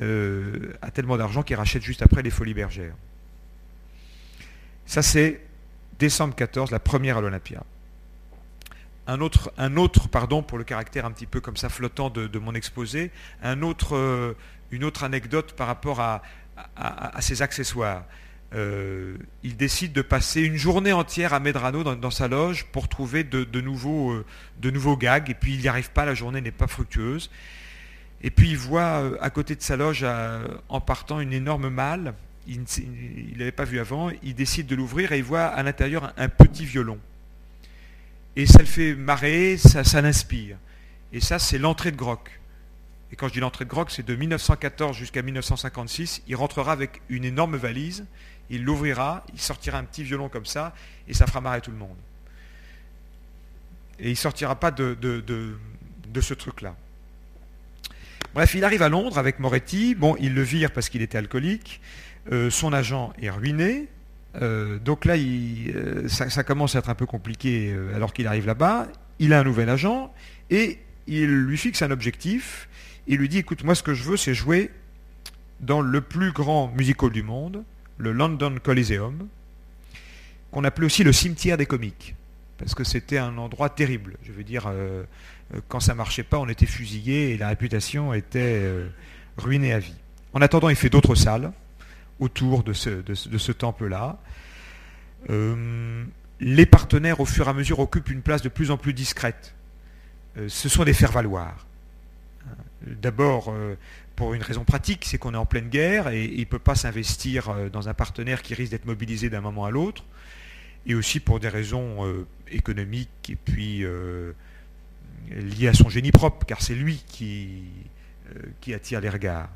a 0.00 0.90
tellement 0.90 1.16
d'argent 1.16 1.42
qu'il 1.42 1.56
rachète 1.56 1.82
juste 1.82 2.02
après 2.02 2.22
les 2.22 2.30
Folies 2.30 2.54
Bergères. 2.54 2.94
Ça, 4.86 5.02
c'est 5.02 5.40
décembre 5.98 6.34
14, 6.34 6.70
la 6.70 6.80
première 6.80 7.18
à 7.18 7.20
l'Olympia. 7.20 7.62
Un 9.06 9.20
autre, 9.20 9.52
un 9.58 9.76
autre, 9.76 10.08
pardon 10.08 10.42
pour 10.42 10.58
le 10.58 10.64
caractère 10.64 11.06
un 11.06 11.10
petit 11.10 11.26
peu 11.26 11.40
comme 11.40 11.56
ça 11.56 11.68
flottant 11.68 12.10
de, 12.10 12.38
mon 12.38 12.54
exposé, 12.54 13.10
un 13.42 13.62
autre, 13.62 13.96
euh, 13.96 14.34
une 14.70 14.84
autre 14.84 15.02
anecdote 15.04 15.54
par 15.54 15.66
rapport 15.66 16.00
à, 16.00 16.22
à, 16.76 17.20
ces 17.20 17.42
accessoires. 17.42 18.04
Euh, 18.54 19.16
il 19.42 19.56
décide 19.56 19.92
de 19.92 20.02
passer 20.02 20.42
une 20.42 20.56
journée 20.56 20.92
entière 20.92 21.32
à 21.32 21.40
Medrano 21.40 21.82
dans, 21.82 22.10
sa 22.10 22.28
loge 22.28 22.66
pour 22.66 22.88
trouver 22.88 23.24
de, 23.24 23.60
nouveaux, 23.60 24.12
euh, 24.12 24.26
de 24.60 24.70
nouveaux 24.70 24.96
gags, 24.96 25.30
et 25.30 25.34
puis 25.34 25.54
il 25.54 25.60
n'y 25.60 25.68
arrive 25.68 25.90
pas, 25.90 26.04
la 26.04 26.14
journée 26.14 26.40
n'est 26.40 26.50
pas 26.50 26.66
fructueuse. 26.66 27.30
Et 28.22 28.30
puis 28.30 28.50
il 28.50 28.58
voit 28.58 29.18
à 29.20 29.30
côté 29.30 29.56
de 29.56 29.62
sa 29.62 29.76
loge, 29.76 30.06
en 30.68 30.80
partant, 30.80 31.18
une 31.18 31.32
énorme 31.32 31.70
malle 31.70 32.14
il 32.46 32.60
ne 32.60 33.38
l'avait 33.38 33.52
pas 33.52 33.64
vu 33.64 33.78
avant, 33.78 34.10
il 34.22 34.34
décide 34.34 34.66
de 34.66 34.74
l'ouvrir 34.74 35.12
et 35.12 35.18
il 35.18 35.24
voit 35.24 35.44
à 35.44 35.62
l'intérieur 35.62 36.12
un, 36.16 36.28
petit 36.28 36.64
violon. 36.64 36.98
Et 38.36 38.46
ça 38.46 38.58
le 38.58 38.64
fait 38.64 38.94
marrer, 38.94 39.56
ça, 39.56 40.00
l'inspire. 40.00 40.56
Et 41.12 41.20
ça, 41.20 41.38
c'est 41.38 41.58
l'entrée 41.58 41.92
de 41.92 41.96
Grock. 41.96 42.40
Et 43.12 43.16
quand 43.16 43.28
je 43.28 43.34
dis 43.34 43.40
l'entrée 43.40 43.64
de 43.64 43.70
Grock, 43.70 43.90
c'est 43.90 44.04
de 44.04 44.14
1914 44.14 44.96
jusqu'à 44.96 45.22
1956. 45.22 46.22
Il 46.26 46.36
rentrera 46.36 46.72
avec 46.72 47.02
une 47.10 47.24
énorme 47.24 47.56
valise, 47.56 48.06
il 48.52 48.64
l'ouvrira, 48.64 49.24
il 49.32 49.40
sortira 49.40 49.78
un 49.78 49.84
petit 49.84 50.04
violon 50.04 50.28
comme 50.28 50.44
ça, 50.44 50.74
et 51.08 51.14
ça 51.14 51.26
fera 51.26 51.40
marrer 51.40 51.62
tout 51.62 51.70
le 51.70 51.78
monde. 51.78 51.96
Et 53.98 54.08
il 54.08 54.12
ne 54.12 54.16
sortira 54.16 54.54
pas 54.54 54.70
de, 54.70 54.96
ce 56.20 56.34
truc-là. 56.34 56.76
Bref, 58.34 58.54
il 58.54 58.64
arrive 58.64 58.82
à 58.82 58.88
Londres 58.88 59.18
avec 59.18 59.38
Moretti. 59.38 59.94
Bon, 59.94 60.16
il 60.20 60.34
le 60.34 60.42
vire 60.42 60.70
parce 60.70 60.90
qu'il 60.90 61.00
était 61.02 61.18
alcoolique. 61.18 61.80
Euh, 62.30 62.50
son 62.50 62.72
agent 62.72 63.12
est 63.20 63.30
ruiné. 63.30 63.88
Euh, 64.40 64.78
donc 64.78 65.06
là, 65.06 65.14
euh, 65.16 66.08
ça, 66.08 66.44
commence 66.44 66.76
à 66.76 66.80
être 66.80 66.90
un 66.90 66.94
peu 66.94 67.06
compliqué 67.06 67.74
alors 67.94 68.12
qu'il 68.12 68.26
arrive 68.26 68.46
là-bas. 68.46 68.88
Il 69.18 69.32
a 69.32 69.40
un 69.40 69.44
nouvel 69.44 69.68
agent 69.70 70.12
et 70.50 70.78
il 71.06 71.26
lui 71.26 71.56
fixe 71.56 71.80
un 71.82 71.90
objectif. 71.90 72.68
Il 73.06 73.18
lui 73.18 73.28
dit, 73.28 73.38
écoute, 73.38 73.64
moi 73.64 73.74
ce 73.74 73.82
que 73.82 73.94
je 73.94 74.02
veux, 74.02 74.16
c'est 74.16 74.34
jouer 74.34 74.70
dans 75.60 75.80
le 75.80 76.00
plus 76.00 76.32
grand 76.32 76.68
musical 76.68 77.10
du 77.10 77.22
monde, 77.22 77.64
le 78.02 78.12
London 78.12 78.54
Coliseum, 78.62 79.28
qu'on 80.50 80.64
appelait 80.64 80.86
aussi 80.86 81.04
le 81.04 81.12
cimetière 81.12 81.56
des 81.56 81.66
comiques, 81.66 82.14
parce 82.58 82.74
que 82.74 82.84
c'était 82.84 83.18
un 83.18 83.38
endroit 83.38 83.70
terrible. 83.70 84.16
Je 84.22 84.32
veux 84.32 84.44
dire, 84.44 84.70
quand 85.68 85.80
ça 85.80 85.94
marchait 85.94 86.22
pas, 86.22 86.38
on 86.38 86.48
était 86.48 86.66
fusillé 86.66 87.30
et 87.30 87.38
la 87.38 87.48
réputation 87.48 88.12
était 88.12 88.60
ruinée 89.38 89.72
à 89.72 89.78
vie. 89.78 89.94
En 90.34 90.42
attendant, 90.42 90.68
il 90.68 90.76
fait 90.76 90.90
d'autres 90.90 91.14
salles 91.14 91.52
autour 92.20 92.62
de 92.62 92.72
ce, 92.72 93.52
temple-là. 93.52 94.18
Euh, 95.30 96.04
les 96.40 96.66
partenaires, 96.66 97.20
au 97.20 97.24
fur 97.24 97.46
et 97.46 97.50
à 97.50 97.52
mesure, 97.52 97.80
occupent 97.80 98.10
une 98.10 98.22
place 98.22 98.42
de 98.42 98.48
plus 98.48 98.70
en 98.70 98.76
plus 98.76 98.94
discrète. 98.94 99.54
Euh, 100.38 100.48
ce 100.48 100.68
sont 100.68 100.84
des 100.84 100.94
faire-valoir. 100.94 101.66
D'abord, 102.86 103.50
euh, 103.50 103.76
pour 104.16 104.34
une 104.34 104.42
raison 104.42 104.64
pratique, 104.64 105.04
c'est 105.04 105.18
qu'on 105.18 105.34
est 105.34 105.38
en 105.38 105.46
pleine 105.46 105.68
guerre 105.68 106.08
et 106.08 106.24
il 106.24 106.40
ne 106.40 106.44
peut 106.44 106.58
pas 106.58 106.74
s'investir 106.74 107.70
dans 107.70 107.88
un 107.88 107.94
partenaire 107.94 108.42
qui 108.42 108.54
risque 108.54 108.70
d'être 108.70 108.84
mobilisé 108.84 109.30
d'un 109.30 109.40
moment 109.40 109.64
à 109.64 109.70
l'autre. 109.70 110.04
Et 110.86 110.94
aussi 110.94 111.20
pour 111.20 111.40
des 111.40 111.48
raisons 111.48 112.26
économiques 112.50 113.30
et 113.30 113.36
puis 113.36 113.84
liées 115.30 115.68
à 115.68 115.74
son 115.74 115.88
génie 115.88 116.10
propre, 116.10 116.44
car 116.44 116.60
c'est 116.60 116.74
lui 116.74 117.02
qui, 117.06 117.62
qui 118.60 118.74
attire 118.74 119.00
les 119.00 119.08
regards. 119.08 119.48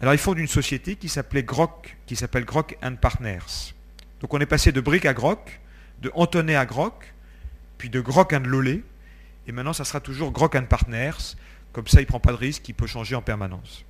Alors 0.00 0.14
ils 0.14 0.18
fondent 0.18 0.38
une 0.38 0.48
société 0.48 0.96
qui 0.96 1.08
s'appelait 1.08 1.44
Grok, 1.44 1.96
qui 2.06 2.16
s'appelle 2.16 2.44
Grok 2.44 2.76
and 2.82 2.96
Partners. 2.96 3.74
Donc 4.20 4.34
on 4.34 4.40
est 4.40 4.46
passé 4.46 4.72
de 4.72 4.80
Brick 4.80 5.06
à 5.06 5.14
Grok, 5.14 5.60
de 6.00 6.10
Antonet 6.14 6.56
à 6.56 6.66
Grok, 6.66 7.12
puis 7.78 7.88
de 7.88 8.00
Grok 8.00 8.32
and 8.32 8.44
Lolé, 8.44 8.82
et 9.46 9.52
maintenant 9.52 9.72
ça 9.72 9.84
sera 9.84 10.00
toujours 10.00 10.32
Grok 10.32 10.56
and 10.56 10.64
Partners. 10.64 11.36
Comme 11.72 11.86
ça, 11.86 12.00
il 12.00 12.04
ne 12.04 12.08
prend 12.08 12.20
pas 12.20 12.32
de 12.32 12.36
risque, 12.36 12.68
il 12.68 12.74
peut 12.74 12.86
changer 12.86 13.14
en 13.14 13.22
permanence. 13.22 13.84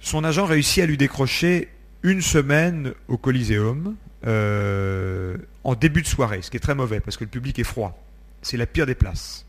Son 0.00 0.24
agent 0.24 0.46
réussit 0.46 0.82
à 0.82 0.86
lui 0.86 0.96
décrocher 0.96 1.68
une 2.02 2.20
semaine 2.20 2.92
au 3.08 3.16
Coliseum 3.16 3.96
euh, 4.26 5.36
en 5.64 5.74
début 5.74 6.02
de 6.02 6.06
soirée, 6.06 6.42
ce 6.42 6.50
qui 6.50 6.56
est 6.56 6.60
très 6.60 6.74
mauvais 6.74 7.00
parce 7.00 7.16
que 7.16 7.24
le 7.24 7.30
public 7.30 7.58
est 7.58 7.64
froid. 7.64 7.98
C'est 8.42 8.56
la 8.56 8.66
pire 8.66 8.86
des 8.86 8.94
places. 8.94 9.46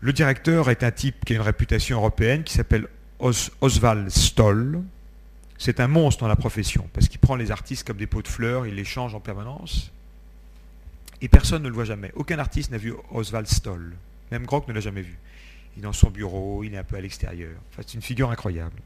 Le 0.00 0.12
directeur 0.12 0.70
est 0.70 0.82
un 0.82 0.90
type 0.90 1.24
qui 1.24 1.32
a 1.32 1.36
une 1.36 1.42
réputation 1.42 1.98
européenne 1.98 2.44
qui 2.44 2.54
s'appelle 2.54 2.86
Oswald 3.18 4.08
Stoll. 4.10 4.82
C'est 5.58 5.80
un 5.80 5.88
monstre 5.88 6.22
dans 6.22 6.28
la 6.28 6.36
profession 6.36 6.88
parce 6.92 7.08
qu'il 7.08 7.18
prend 7.18 7.36
les 7.36 7.50
artistes 7.50 7.86
comme 7.86 7.96
des 7.96 8.06
pots 8.06 8.22
de 8.22 8.28
fleurs, 8.28 8.66
il 8.66 8.74
les 8.74 8.84
change 8.84 9.14
en 9.14 9.20
permanence. 9.20 9.90
Et 11.20 11.28
personne 11.28 11.62
ne 11.62 11.68
le 11.68 11.74
voit 11.74 11.84
jamais. 11.84 12.12
Aucun 12.14 12.38
artiste 12.38 12.70
n'a 12.70 12.78
vu 12.78 12.94
Oswald 13.10 13.46
Stoll. 13.46 13.94
Même 14.30 14.46
Grock 14.46 14.68
ne 14.68 14.72
l'a 14.72 14.80
jamais 14.80 15.02
vu. 15.02 15.18
Il 15.76 15.80
est 15.80 15.82
dans 15.82 15.92
son 15.92 16.10
bureau, 16.10 16.62
il 16.64 16.74
est 16.74 16.78
un 16.78 16.84
peu 16.84 16.96
à 16.96 17.00
l'extérieur. 17.00 17.52
Enfin, 17.70 17.82
c'est 17.86 17.94
une 17.94 18.02
figure 18.02 18.30
incroyable. 18.30 18.80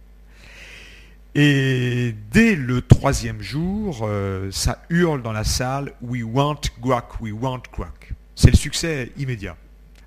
Et 1.35 2.15
dès 2.31 2.55
le 2.55 2.83
troisième 2.83 3.41
jour, 3.41 4.01
euh, 4.03 4.51
ça 4.51 4.83
hurle 4.91 5.23
dans 5.23 5.33
la 5.33 5.45
salle 5.45 5.95
We 6.03 6.23
want 6.23 6.61
Grock, 6.81 7.21
we 7.21 7.33
want 7.33 7.63
Grock. 7.73 8.13
C'est 8.35 8.51
le 8.51 8.57
succès 8.57 9.13
immédiat. 9.17 9.57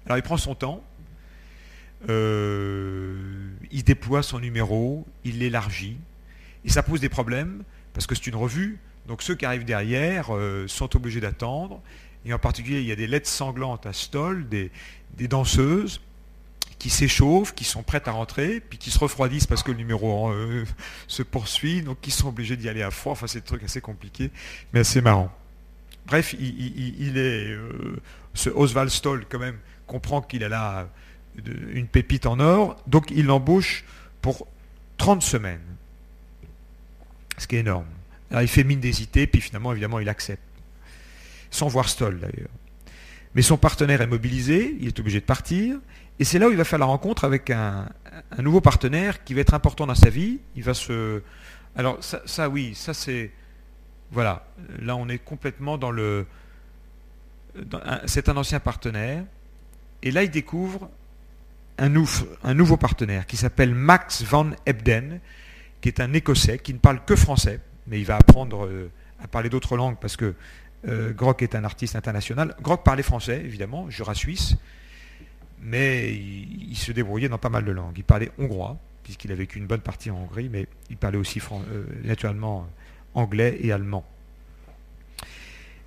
Alors 0.05 0.19
il 0.19 0.21
prend 0.21 0.37
son 0.37 0.53
temps, 0.53 0.83
euh, 2.09 3.49
il 3.71 3.83
déploie 3.83 4.21
son 4.21 4.39
numéro, 4.39 5.07
il 5.23 5.39
l'élargit, 5.39 5.97
et 6.63 6.69
ça 6.69 6.83
pose 6.83 7.01
des 7.01 7.09
problèmes, 7.09 7.63
parce 7.93 8.05
que 8.05 8.13
c'est 8.13 8.27
une 8.27 8.35
revue, 8.35 8.77
donc 9.07 9.23
ceux 9.23 9.33
qui 9.33 9.45
arrivent 9.45 9.65
derrière 9.65 10.35
euh, 10.35 10.67
sont 10.67 10.95
obligés 10.95 11.21
d'attendre, 11.21 11.81
et 12.25 12.33
en 12.33 12.39
particulier 12.39 12.79
il 12.79 12.85
y 12.85 12.91
a 12.91 12.95
des 12.95 13.07
lettres 13.07 13.29
sanglantes 13.29 13.85
à 13.85 13.93
Stoll, 13.93 14.47
des, 14.49 14.71
danseuses, 15.27 16.01
qui 16.79 16.89
s'échauffent, 16.89 17.55
qui 17.55 17.63
sont 17.63 17.83
prêtes 17.83 18.07
à 18.07 18.11
rentrer, 18.11 18.59
puis 18.59 18.77
qui 18.77 18.91
se 18.91 18.99
refroidissent 18.99 19.47
parce 19.47 19.63
que 19.63 19.71
le 19.71 19.77
numéro 19.77 20.29
euh, 20.29 20.65
se 21.07 21.23
poursuit, 21.23 21.81
donc 21.81 21.99
qui 22.01 22.11
sont 22.11 22.29
obligés 22.29 22.57
d'y 22.57 22.67
aller 22.67 22.83
à 22.83 22.91
froid. 22.91 23.13
Enfin, 23.13 23.27
c'est 23.27 23.39
des 23.39 23.45
trucs 23.45 23.63
assez 23.63 23.81
compliqués, 23.81 24.29
mais 24.73 24.81
assez 24.81 25.01
marrant. 25.01 25.31
Bref, 26.05 26.35
il, 26.37 27.17
est. 27.17 27.57
ce 28.35 28.49
Oswald 28.51 28.91
Stoll, 28.91 29.25
quand 29.27 29.39
même, 29.39 29.57
comprend 29.87 30.21
qu'il 30.21 30.43
a 30.43 30.49
là 30.49 30.87
une 31.71 31.87
pépite 31.87 32.25
en 32.25 32.39
or, 32.39 32.77
donc 32.87 33.11
il 33.11 33.25
l'embauche 33.25 33.83
pour 34.21 34.47
30 34.97 35.21
semaines. 35.21 35.61
Ce 37.37 37.47
qui 37.47 37.55
est 37.57 37.59
énorme. 37.59 37.87
Alors 38.31 38.43
il 38.43 38.47
fait 38.47 38.63
mine 38.63 38.79
d'hésiter, 38.79 39.27
puis 39.27 39.41
finalement, 39.41 39.71
évidemment, 39.71 39.99
il 39.99 40.09
accepte. 40.09 40.41
Sans 41.55 41.69
voir 41.69 41.87
Stoll 41.87 42.19
d'ailleurs. 42.19 42.49
Mais 43.33 43.41
son 43.41 43.55
partenaire 43.55 44.01
est 44.01 44.07
mobilisé, 44.07 44.75
il 44.81 44.87
est 44.87 44.99
obligé 44.99 45.21
de 45.21 45.25
partir, 45.25 45.77
et 46.19 46.25
c'est 46.25 46.37
là 46.37 46.47
où 46.49 46.51
il 46.51 46.57
va 46.57 46.65
faire 46.65 46.79
la 46.79 46.85
rencontre 46.85 47.23
avec 47.23 47.49
un, 47.49 47.87
nouveau 48.39 48.59
partenaire 48.59 49.23
qui 49.23 49.33
va 49.33 49.39
être 49.39 49.53
important 49.53 49.87
dans 49.87 49.95
sa 49.95 50.09
vie. 50.09 50.39
Il 50.57 50.63
va 50.63 50.73
se. 50.73 51.21
Alors, 51.77 51.97
ça, 52.01 52.49
oui, 52.49 52.75
ça 52.75 52.93
c'est. 52.93 53.31
Voilà, 54.11 54.45
là 54.79 54.97
on 54.97 55.07
est 55.07 55.17
complètement 55.17 55.77
dans 55.77 55.91
le. 55.91 56.25
C'est 58.05 58.27
un 58.27 58.35
ancien 58.35 58.59
partenaire, 58.59 59.23
et 60.03 60.11
là 60.11 60.23
il 60.23 60.29
découvre 60.29 60.89
un, 61.77 61.89
nouveau 61.89 62.77
partenaire 62.77 63.25
qui 63.25 63.37
s'appelle 63.37 63.73
Max 63.73 64.23
Van 64.23 64.49
Ebden, 64.65 65.21
qui 65.79 65.87
est 65.87 66.01
un 66.01 66.11
Écossais 66.11 66.59
qui 66.59 66.73
ne 66.73 66.79
parle 66.79 67.05
que 67.05 67.15
français, 67.15 67.61
mais 67.87 67.99
il 67.99 68.05
va 68.05 68.17
apprendre 68.17 68.65
euh, 68.65 68.91
à 69.21 69.27
parler 69.27 69.49
d'autres 69.49 69.77
langues 69.77 69.97
parce 70.01 70.17
que 70.17 70.35
euh, 70.87 71.13
Grock 71.13 71.41
est 71.41 71.55
un 71.55 71.63
artiste 71.63 71.95
international. 71.95 72.55
Grock 72.61 72.83
parlait 72.83 73.03
français, 73.03 73.41
évidemment, 73.43 73.89
jura 73.89 74.13
suisse, 74.13 74.55
mais 75.61 76.13
il, 76.13 76.75
se 76.75 76.91
débrouillait 76.91 77.29
dans 77.29 77.37
pas 77.37 77.49
mal 77.49 77.65
de 77.65 77.71
langues. 77.71 77.97
Il 77.97 78.03
parlait 78.03 78.31
hongrois, 78.37 78.77
puisqu'il 79.03 79.31
a 79.31 79.35
vécu 79.35 79.57
une 79.57 79.67
bonne 79.67 79.81
partie 79.81 80.11
en 80.11 80.17
Hongrie, 80.17 80.49
mais 80.49 80.67
il 80.89 80.97
parlait 80.97 81.17
aussi 81.17 81.39
euh, 81.51 81.83
naturellement 82.03 82.67
anglais 83.13 83.57
et 83.61 83.71
allemand. 83.71 84.05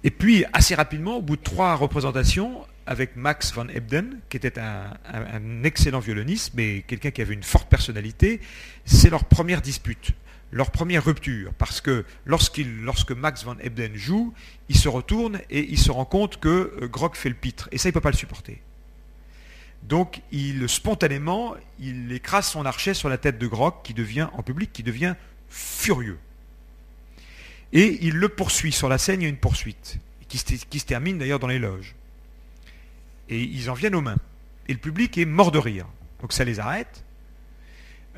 Et 0.05 0.11
puis, 0.11 0.45
assez 0.53 0.75
rapidement, 0.75 1.17
au 1.17 1.23
bout 1.23 1.37
de 1.37 1.43
trois 1.43 1.75
représentations, 1.75 2.65
avec 2.89 3.17
Max 3.17 3.53
van 3.53 3.69
Ebden, 3.69 4.19
qui 4.31 4.39
était 4.39 4.59
un, 4.59 5.63
excellent 5.63 5.99
violoniste, 6.01 6.53
mais 6.55 6.83
quelqu'un 6.87 7.11
qui 7.11 7.21
avait 7.21 7.35
une 7.35 7.43
forte 7.43 7.69
personnalité, 7.69 8.41
c'est 8.87 9.11
leur 9.11 9.25
première 9.25 9.61
dispute, 9.61 10.13
leur 10.51 10.71
première 10.71 11.05
rupture, 11.05 11.53
parce 11.59 11.81
que 11.81 12.05
lorsque 12.25 13.13
Max 13.13 13.45
van 13.45 13.57
Ebden 13.61 13.95
joue, 13.95 14.33
il 14.69 14.77
se 14.77 14.89
retourne 14.89 15.41
et 15.51 15.61
il 15.71 15.79
se 15.79 15.91
rend 15.91 16.05
compte 16.05 16.41
que 16.41 16.79
euh, 16.81 16.89
Grock 16.89 17.17
fait 17.17 17.29
le 17.29 17.35
pitre, 17.35 17.69
et 17.73 17.79
ça, 17.79 17.89
il 17.89 17.93
ne 17.93 17.95
peut 17.95 18.01
pas 18.01 18.11
le 18.11 18.17
supporter. 18.17 18.63
Donc, 19.83 20.23
il 20.33 20.69
spontanément, 20.69 21.55
il 21.79 22.13
écrase 22.13 22.47
son 22.47 22.67
archet 22.67 22.95
sur 22.95 23.09
la 23.09 23.19
tête 23.19 23.39
de 23.39 23.47
Grock, 23.47 23.83
qui 23.85 23.95
devient, 23.95 24.29
en 24.33 24.43
public, 24.43 24.73
qui 24.73 24.83
devient 24.83 25.15
furieux. 25.49 26.19
Et 27.73 27.99
il 28.03 28.15
le 28.17 28.29
poursuit. 28.29 28.73
Sur 28.73 28.89
la 28.89 28.99
scène, 28.99 29.21
il 29.21 29.25
y 29.25 29.27
a 29.27 29.31
une 29.31 29.37
poursuite, 29.37 29.99
qui 30.29 30.39
se, 30.39 30.85
termine 30.85 31.19
d'ailleurs 31.19 31.39
dans 31.39 31.47
les 31.47 31.59
loges. 31.59 31.95
Et 33.29 33.41
ils 33.41 33.71
en 33.71 33.75
viennent 33.75 33.95
aux 33.95 34.01
mains. 34.01 34.19
Et 34.69 34.73
le 34.73 34.79
public 34.79 35.17
est 35.19 35.25
mort 35.25 35.53
de 35.53 35.59
rire. 35.59 35.87
Donc 36.21 36.33
ça 36.33 36.45
les 36.45 36.61
arrête. 36.61 37.05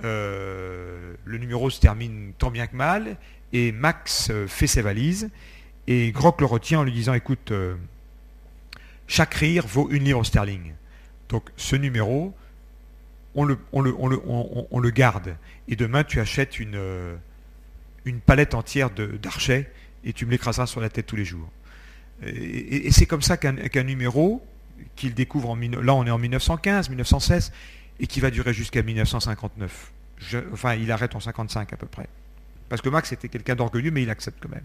Euh, 0.04 1.14
le 1.24 1.38
numéro 1.38 1.70
se 1.70 1.80
termine 1.80 2.32
tant 2.38 2.50
bien 2.50 2.66
que 2.66 2.76
mal. 2.76 3.16
Et 3.52 3.72
Max 3.72 4.28
euh, 4.30 4.46
fait 4.46 4.66
ses 4.66 4.82
valises. 4.82 5.30
Et 5.86 6.12
Grock 6.12 6.40
le 6.40 6.46
retient 6.46 6.80
en 6.80 6.82
lui 6.84 6.92
disant, 6.92 7.14
écoute, 7.14 7.50
euh, 7.50 7.74
chaque 9.06 9.34
rire 9.34 9.66
vaut 9.66 9.88
une 9.90 10.04
livre 10.04 10.24
sterling. 10.24 10.72
Donc 11.28 11.48
ce 11.56 11.76
numéro, 11.76 12.34
on 13.34 13.44
le, 13.44 14.90
garde. 14.90 15.36
Et 15.68 15.76
demain, 15.76 16.04
tu 16.04 16.20
achètes 16.20 16.58
une, 16.58 16.80
une 18.04 18.20
palette 18.20 18.54
entière 18.54 18.90
d'archets 18.90 19.70
et 20.04 20.12
tu 20.12 20.26
me 20.26 20.32
l'écraseras 20.32 20.66
sur 20.66 20.80
la 20.80 20.88
tête 20.88 21.06
tous 21.06 21.16
les 21.16 21.24
jours. 21.24 21.48
Et, 22.26 22.90
c'est 22.90 23.06
comme 23.06 23.22
ça 23.22 23.36
qu'un 23.36 23.82
numéro 23.82 24.44
qu'il 24.96 25.14
découvre 25.14 25.50
en... 25.50 25.56
Là, 25.56 25.94
on 25.94 26.04
est 26.06 26.10
en 26.10 26.18
1915, 26.18 26.88
1916, 26.90 27.52
et 28.00 28.06
qui 28.06 28.20
va 28.20 28.30
durer 28.30 28.52
jusqu'à 28.52 28.82
1959. 28.82 29.92
enfin, 30.52 30.74
il 30.74 30.90
arrête 30.90 31.14
en 31.14 31.20
55 31.20 31.72
à 31.72 31.76
peu 31.76 31.86
près. 31.86 32.08
Parce 32.68 32.82
que 32.82 32.88
Max 32.88 33.12
était 33.12 33.28
quelqu'un 33.28 33.54
d'orgueilleux, 33.54 33.90
mais 33.90 34.02
il 34.02 34.10
accepte 34.10 34.38
quand 34.42 34.48
même. 34.48 34.64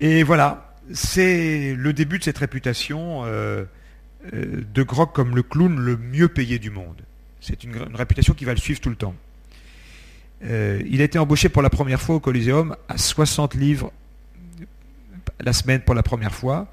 Et 0.00 0.24
voilà, 0.24 0.74
c'est 0.92 1.74
le 1.74 1.92
début 1.92 2.18
de 2.18 2.24
cette 2.24 2.38
réputation 2.38 3.24
euh, 3.24 3.64
euh, 4.34 4.62
de 4.72 4.82
Grog 4.82 5.12
comme 5.12 5.34
le 5.34 5.42
clown 5.42 5.78
le 5.78 5.96
mieux 5.96 6.28
payé 6.28 6.58
du 6.58 6.70
monde. 6.70 7.00
C'est 7.40 7.64
une, 7.64 7.76
réputation 7.94 8.34
qui 8.34 8.44
va 8.44 8.52
le 8.52 8.58
suivre 8.58 8.80
tout 8.80 8.90
le 8.90 8.96
temps. 8.96 9.14
Euh, 10.44 10.82
il 10.86 11.00
a 11.00 11.04
été 11.04 11.18
embauché 11.18 11.48
pour 11.48 11.62
la 11.62 11.70
première 11.70 12.00
fois 12.00 12.16
au 12.16 12.20
Coliseum 12.20 12.76
à 12.88 12.98
60 12.98 13.54
livres 13.54 13.92
la 15.40 15.52
semaine 15.52 15.80
pour 15.80 15.94
la 15.94 16.02
première 16.02 16.34
fois. 16.34 16.66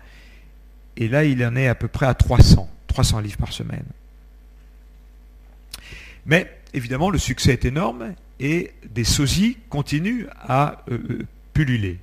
Et 0.97 1.07
là, 1.07 1.23
il 1.23 1.45
en 1.45 1.55
est 1.55 1.67
à 1.67 1.75
peu 1.75 1.87
près 1.87 2.05
à 2.05 2.13
300, 2.13 2.69
300 2.87 3.19
livres 3.19 3.37
par 3.37 3.51
semaine. 3.51 3.85
Mais 6.25 6.51
évidemment, 6.73 7.09
le 7.09 7.17
succès 7.17 7.53
est 7.53 7.65
énorme 7.65 8.13
et 8.39 8.71
des 8.89 9.03
sosies 9.03 9.57
continuent 9.69 10.25
à 10.41 10.85
pulluler. 11.53 11.99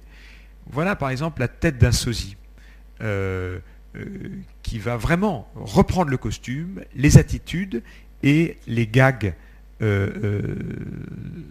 Voilà 0.73 0.97
par 0.97 1.11
exemple 1.11 1.41
la 1.41 1.49
tête 1.49 1.79
d'un 1.79 1.93
sosie 1.93 2.37
euh, 3.03 3.59
euh, 3.97 4.05
qui 4.63 4.79
va 4.79 4.97
vraiment 4.97 5.49
reprendre 5.57 6.11
le 6.11 6.17
costume, 6.17 6.83
les 6.95 7.19
attitudes 7.19 7.83
et 8.23 8.57
les 8.69 8.87
gags 8.87 9.35
euh, 9.83 10.55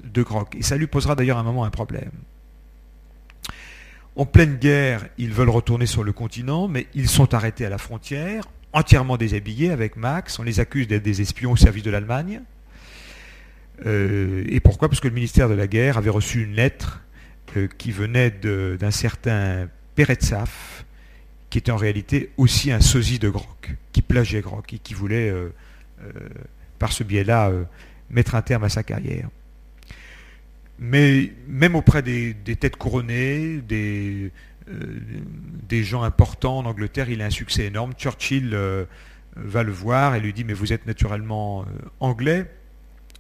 de 0.06 0.24
Grock. 0.24 0.56
Et 0.56 0.62
ça 0.62 0.78
lui 0.78 0.88
posera 0.88 1.16
d'ailleurs 1.16 1.38
un 1.38 1.44
moment 1.44 1.66
un 1.66 1.70
problème. 1.70 2.12
En 4.16 4.26
pleine 4.26 4.56
guerre, 4.56 5.08
ils 5.18 5.34
veulent 5.34 5.50
retourner 5.50 5.86
sur 5.86 6.04
le 6.04 6.14
continent, 6.14 6.70
mais 6.70 6.88
ils 6.94 7.10
sont 7.10 7.34
arrêtés 7.34 7.66
à 7.66 7.70
la 7.70 7.78
frontière, 7.78 8.46
entièrement 8.72 9.18
déshabillés 9.18 9.72
avec 9.72 9.98
Max. 9.98 10.40
On 10.40 10.44
les 10.44 10.62
accuse 10.62 10.88
d'être 10.88 11.04
des 11.04 11.22
espions 11.22 11.52
au 11.52 11.58
service 11.58 11.84
de 11.84 11.92
l'Allemagne. 11.92 12.42
Et 13.86 14.60
pourquoi? 14.62 14.90
Parce 14.90 15.00
que 15.00 15.08
le 15.08 15.14
ministère 15.14 15.50
de 15.50 15.54
la 15.54 15.68
Guerre 15.68 15.98
avait 15.98 16.10
reçu 16.10 16.44
une 16.44 16.54
lettre 16.54 17.02
qui 17.78 17.92
venait 17.92 18.32
d'un 18.32 18.92
certain 18.92 19.68
Peretsaf, 19.96 20.86
qui 21.50 21.58
était 21.58 21.72
en 21.72 21.78
réalité 21.78 22.32
aussi 22.38 22.72
un 22.72 22.82
sosie 22.82 23.20
de 23.20 23.30
Grock, 23.30 23.72
qui 23.92 24.02
plageait 24.02 24.42
Grock 24.42 24.74
et 24.74 24.80
qui 24.80 24.94
voulait, 24.94 25.30
euh, 25.30 25.54
euh, 26.02 26.12
par 26.78 26.92
ce 26.92 27.04
biais-là, 27.04 27.50
euh, 27.50 27.64
mettre 28.10 28.36
un 28.36 28.42
terme 28.42 28.64
à 28.64 28.70
sa 28.70 28.84
carrière. 28.84 29.30
Mais 30.78 31.34
même 31.48 31.76
auprès 31.76 32.02
des, 32.02 32.34
têtes 32.56 32.78
couronnées, 32.78 33.58
des, 33.58 34.32
gens 35.84 36.04
importants 36.04 36.60
en 36.60 36.66
Angleterre, 36.66 37.10
il 37.10 37.22
a 37.22 37.26
un 37.26 37.32
succès 37.32 37.66
énorme. 37.66 37.94
Churchill 37.94 38.58
va 39.36 39.64
le 39.64 39.72
voir 39.74 40.16
et 40.16 40.22
lui 40.22 40.32
dit, 40.32 40.46
mais 40.46 40.54
vous 40.54 40.72
êtes 40.72 40.86
naturellement 40.88 41.66
anglais 42.00 42.50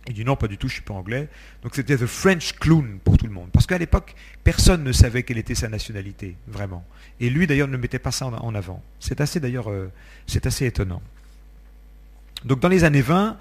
il 0.08 0.14
dit 0.14 0.26
non, 0.26 0.36
pas 0.36 0.48
du 0.48 0.58
tout, 0.58 0.68
je 0.68 0.74
suis 0.74 0.82
pas 0.82 0.94
anglais. 0.94 1.28
Donc 1.62 1.76
c'était 1.76 1.98
The 1.98 2.06
French 2.06 2.54
Clown 2.54 3.00
pour 3.04 3.18
tout 3.18 3.28
le 3.28 3.32
monde. 3.32 3.50
Parce 3.52 3.68
qu'à 3.68 3.78
l'époque, 3.78 4.16
personne 4.44 4.84
ne 4.84 4.92
savait 4.92 5.24
quelle 5.24 5.38
était 5.38 5.56
sa 5.56 5.70
nationalité, 5.70 6.36
vraiment. 6.48 6.86
Et 7.20 7.30
lui, 7.30 7.48
d'ailleurs, 7.48 7.68
ne 7.68 7.78
mettait 7.78 8.00
pas 8.00 8.12
ça 8.12 8.28
en 8.28 8.56
avant. 8.56 8.82
C'est 9.00 9.22
assez, 9.22 9.40
d'ailleurs, 9.40 9.70
euh, 9.70 9.92
c'est 10.26 10.46
assez 10.46 10.66
étonnant. 10.66 11.02
Donc 12.46 12.60
dans 12.60 12.70
les 12.70 12.84
années 12.84 13.02
20, 13.02 13.38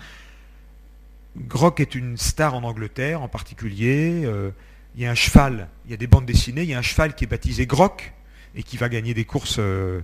Grock 1.37 1.81
est 1.81 1.95
une 1.95 2.17
star 2.17 2.55
en 2.55 2.65
Angleterre, 2.65 3.23
en 3.23 3.29
particulier. 3.29 4.23
Euh, 4.25 4.51
il 4.97 5.03
y 5.03 5.07
a 5.07 5.11
un 5.11 5.15
cheval, 5.15 5.69
il 5.85 5.93
y 5.93 5.95
a 5.95 5.97
des 5.97 6.09
bandes 6.09 6.27
dessinées, 6.27 6.63
il 6.63 6.69
y 6.69 6.75
a 6.75 6.79
un 6.79 6.83
cheval 6.83 7.15
qui 7.15 7.25
est 7.25 7.29
baptisé 7.29 7.67
Grock 7.67 8.13
et 8.57 8.63
qui 8.65 8.77
va 8.77 8.89
gagner 8.89 9.15
des 9.15 9.25
courses 9.25 9.57
euh, 9.61 10.01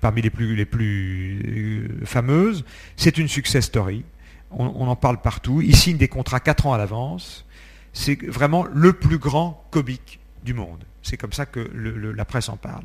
parmi 0.00 0.20
les 0.20 0.28
plus, 0.28 0.54
les 0.54 0.66
plus 0.66 1.88
fameuses. 2.04 2.64
C'est 2.96 3.16
une 3.16 3.28
success 3.28 3.64
story 3.64 4.04
on, 4.58 4.88
en 4.88 4.96
parle 4.96 5.20
partout. 5.20 5.60
Il 5.60 5.76
signe 5.76 5.96
des 5.96 6.08
contrats 6.08 6.40
4 6.40 6.66
ans 6.66 6.72
à 6.72 6.78
l'avance. 6.78 7.44
C'est 7.92 8.20
vraiment 8.26 8.64
le 8.72 8.92
plus 8.92 9.18
grand 9.18 9.64
comique 9.70 10.18
du 10.44 10.54
monde. 10.54 10.84
C'est 11.02 11.16
comme 11.16 11.32
ça 11.32 11.46
que 11.46 11.60
la 11.60 12.24
presse 12.24 12.48
en 12.48 12.56
parle. 12.56 12.84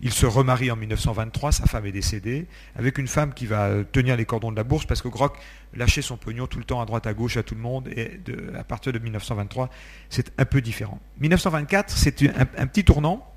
Il 0.00 0.12
se 0.12 0.26
remarie 0.26 0.70
en 0.70 0.76
1923, 0.76 1.50
sa 1.50 1.66
femme 1.66 1.84
est 1.86 1.92
décédée, 1.92 2.46
avec 2.76 2.98
une 2.98 3.08
femme 3.08 3.34
qui 3.34 3.46
va 3.46 3.82
tenir 3.90 4.16
les 4.16 4.24
cordons 4.24 4.52
de 4.52 4.56
la 4.56 4.62
bourse, 4.62 4.86
parce 4.86 5.02
que 5.02 5.08
Grock 5.08 5.36
lâchait 5.74 6.02
son 6.02 6.16
pognon 6.16 6.46
tout 6.46 6.58
le 6.58 6.64
temps 6.64 6.80
à 6.80 6.86
droite 6.86 7.08
à 7.08 7.14
gauche 7.14 7.36
à 7.36 7.42
tout 7.42 7.56
le 7.56 7.60
monde, 7.60 7.88
et 7.88 8.20
à 8.56 8.62
partir 8.62 8.92
de 8.92 9.00
1923, 9.00 9.68
c'est 10.08 10.30
un 10.38 10.44
peu 10.44 10.60
différent. 10.60 11.00
1924, 11.20 11.90
c'est 11.90 12.22
un, 12.28 12.66
petit 12.68 12.84
tournant. 12.84 13.28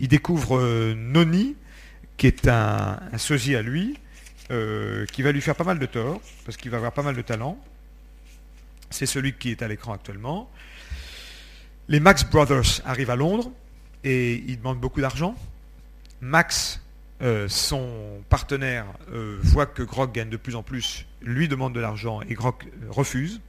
Il 0.00 0.08
découvre 0.08 0.58
euh, 0.58 0.94
Noni, 0.96 1.54
qui 2.16 2.26
est 2.26 2.48
un, 2.48 2.98
un 3.12 3.18
sosie 3.18 3.54
à 3.54 3.62
lui, 3.62 3.98
euh, 4.50 5.06
qui 5.06 5.22
va 5.22 5.32
lui 5.32 5.40
faire 5.40 5.56
pas 5.56 5.64
mal 5.64 5.78
de 5.78 5.86
tort, 5.86 6.20
parce 6.44 6.56
qu'il 6.56 6.70
va 6.70 6.76
avoir 6.76 6.92
pas 6.92 7.02
mal 7.02 7.16
de 7.16 7.22
talent. 7.22 7.58
C'est 8.90 9.06
celui 9.06 9.32
qui 9.32 9.50
est 9.50 9.62
à 9.62 9.68
l'écran 9.68 9.94
actuellement. 9.94 10.50
Les 11.88 12.00
Max 12.00 12.24
Brothers 12.24 12.80
arrivent 12.84 13.10
à 13.10 13.16
Londres 13.16 13.50
et 14.04 14.34
ils 14.46 14.58
demandent 14.58 14.80
beaucoup 14.80 15.00
d'argent. 15.00 15.34
Max, 16.20 16.80
euh, 17.22 17.48
son 17.48 18.22
partenaire, 18.28 18.86
euh, 19.12 19.38
voit 19.42 19.66
que 19.66 19.82
Grog 19.82 20.12
gagne 20.12 20.30
de 20.30 20.36
plus 20.36 20.54
en 20.54 20.62
plus, 20.62 21.06
lui 21.20 21.48
demande 21.48 21.74
de 21.74 21.80
l'argent 21.80 22.20
et 22.22 22.34
Grog 22.34 22.54
refuse. 22.88 23.40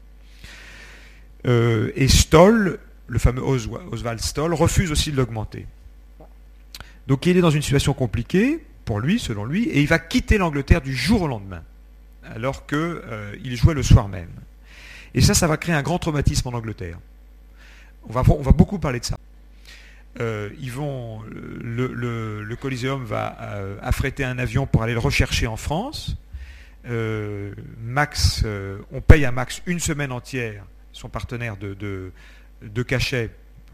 et 1.45 2.07
Stoll, 2.09 2.79
le 3.07 3.19
fameux 3.19 3.41
Oswald 3.41 4.19
Stoll, 4.19 4.53
refuse 4.53 4.91
aussi 4.91 5.11
de 5.11 5.17
l'augmenter. 5.17 5.65
Donc 7.07 7.25
il 7.25 7.37
est 7.37 7.41
dans 7.41 7.51
une 7.51 7.61
situation 7.61 7.93
compliquée 7.93 8.66
pour 8.87 9.01
lui, 9.01 9.19
selon 9.19 9.43
lui, 9.43 9.65
et 9.65 9.81
il 9.81 9.87
va 9.87 9.99
quitter 9.99 10.37
l'Angleterre 10.37 10.81
du 10.81 10.95
jour 10.95 11.23
au 11.23 11.27
lendemain, 11.27 11.61
alors 12.23 12.65
qu'il 12.65 12.77
euh, 12.77 13.55
jouait 13.55 13.73
le 13.73 13.83
soir 13.83 14.07
même. 14.07 14.31
Et 15.13 15.19
ça, 15.19 15.33
ça 15.33 15.45
va 15.45 15.57
créer 15.57 15.75
un 15.75 15.83
grand 15.83 15.99
traumatisme 15.99 16.47
en 16.47 16.53
Angleterre. 16.53 16.97
On 18.07 18.13
va, 18.13 18.23
beaucoup 18.23 18.79
parler 18.79 19.01
de 19.01 19.05
ça. 19.05 19.17
Euh, 20.21 20.49
ils 20.61 20.71
vont, 20.71 21.21
le, 21.29 22.55
Coliseum 22.55 23.03
va 23.03 23.37
euh, 23.41 23.77
affréter 23.81 24.23
un 24.23 24.39
avion 24.39 24.65
pour 24.65 24.83
aller 24.83 24.93
le 24.93 24.99
rechercher 24.99 25.47
en 25.47 25.57
France. 25.57 26.15
Max, 27.83 28.45
on 28.93 29.01
paye 29.01 29.25
à 29.25 29.33
Max 29.33 29.61
une 29.65 29.81
semaine 29.81 30.13
entière, 30.13 30.63
son 30.93 31.09
partenaire 31.09 31.57
de, 31.57 31.73
de, 32.61 32.83
cachet, 32.83 33.31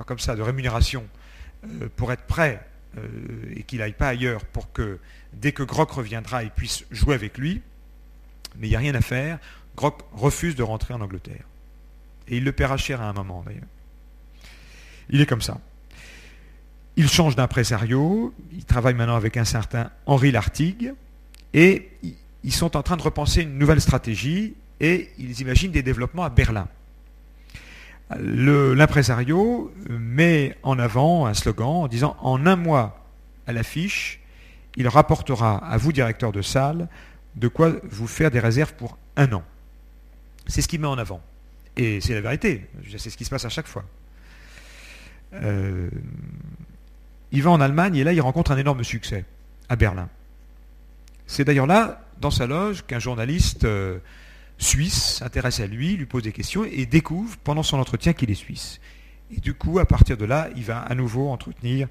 comme 0.07 0.17
ça, 0.17 0.35
de 0.35 0.41
rémunération, 0.41 1.05
pour 1.95 2.11
être 2.11 2.23
prêt 2.23 2.59
euh, 2.59 2.72
et 3.55 3.63
qu'il 3.63 3.79
n'aille 3.79 3.93
pas 3.93 4.09
ailleurs 4.09 4.45
pour 4.45 4.71
que 4.71 4.99
dès 5.33 5.51
que 5.51 5.63
Grock 5.63 5.91
reviendra, 5.91 6.43
il 6.43 6.51
puisse 6.51 6.85
jouer 6.91 7.15
avec 7.15 7.37
lui. 7.37 7.61
Mais 8.57 8.67
il 8.67 8.69
n'y 8.69 8.75
a 8.75 8.79
rien 8.79 8.95
à 8.95 9.01
faire. 9.01 9.39
Grock 9.75 10.01
refuse 10.13 10.55
de 10.55 10.63
rentrer 10.63 10.93
en 10.93 11.01
Angleterre. 11.01 11.45
Et 12.27 12.37
il 12.37 12.43
le 12.43 12.51
paiera 12.51 12.77
cher 12.77 13.01
à 13.01 13.09
un 13.09 13.13
moment 13.13 13.43
d'ailleurs. 13.45 13.63
Il 15.09 15.21
est 15.21 15.25
comme 15.25 15.41
ça. 15.41 15.59
Il 16.95 17.09
change 17.09 17.35
d'impresario, 17.35 18.33
il 18.51 18.65
travaille 18.65 18.93
maintenant 18.93 19.15
avec 19.15 19.35
un 19.37 19.45
certain 19.45 19.89
Henri 20.05 20.31
Lartigue, 20.31 20.93
et 21.53 21.89
ils 22.43 22.53
sont 22.53 22.77
en 22.77 22.83
train 22.83 22.97
de 22.97 23.01
repenser 23.01 23.41
une 23.41 23.57
nouvelle 23.57 23.81
stratégie, 23.81 24.53
et 24.79 25.09
ils 25.17 25.41
imaginent 25.41 25.71
des 25.71 25.81
développements 25.81 26.23
à 26.23 26.29
Berlin 26.29 26.67
l'impresario 28.19 29.73
met 29.89 30.57
en 30.63 30.77
avant 30.79 31.25
un 31.25 31.33
slogan 31.33 31.67
en 31.67 31.87
disant 31.87 32.15
en 32.21 32.45
un 32.45 32.55
mois 32.55 33.05
à 33.47 33.53
l'affiche, 33.53 34.21
il 34.75 34.87
rapportera 34.87 35.57
à 35.57 35.77
vous, 35.77 35.91
directeur 35.91 36.31
de 36.31 36.41
salle, 36.41 36.87
de 37.35 37.47
quoi 37.47 37.71
vous 37.83 38.07
faire 38.07 38.31
des 38.31 38.39
réserves 38.39 38.73
pour 38.73 38.97
un 39.15 39.31
an. 39.33 39.43
C'est 40.47 40.61
ce 40.61 40.67
qu'il 40.67 40.81
met 40.81 40.87
en 40.87 40.97
avant. 40.97 41.21
Et 41.77 42.01
c'est 42.01 42.13
la 42.13 42.21
vérité, 42.21 42.69
c'est 42.97 43.09
ce 43.09 43.17
qui 43.17 43.25
se 43.25 43.29
passe 43.29 43.45
à 43.45 43.49
chaque 43.49 43.67
fois. 43.67 43.83
Euh, 45.33 45.89
il 47.31 47.41
va 47.41 47.49
en 47.49 47.59
Allemagne 47.59 47.95
et 47.95 48.03
là 48.03 48.13
il 48.13 48.21
rencontre 48.21 48.51
un 48.51 48.57
énorme 48.57 48.83
succès 48.83 49.25
à 49.69 49.75
Berlin. 49.75 50.09
C'est 51.25 51.43
d'ailleurs 51.43 51.65
là, 51.65 52.05
dans 52.21 52.29
sa 52.29 52.45
loge, 52.45 52.83
qu'un 52.85 52.99
journaliste 52.99 53.63
euh, 53.63 53.97
suisse 54.57 55.17
s'intéresse 55.17 55.59
à 55.59 55.67
lui, 55.67 55.95
lui 55.95 56.05
pose 56.05 56.23
des 56.23 56.31
questions 56.31 56.63
et 56.63 56.85
découvre 56.85 57.37
pendant 57.37 57.63
son 57.63 57.79
entretien 57.79 58.13
qu'il 58.13 58.31
est 58.31 58.35
suisse. 58.35 58.79
Et 59.35 59.39
du 59.39 59.53
coup, 59.53 59.79
à 59.79 59.85
partir 59.85 60.17
de 60.17 60.25
là, 60.25 60.49
il 60.55 60.63
va 60.63 60.79
à 60.79 60.95
nouveau 60.95 61.29
entretenir 61.29 61.87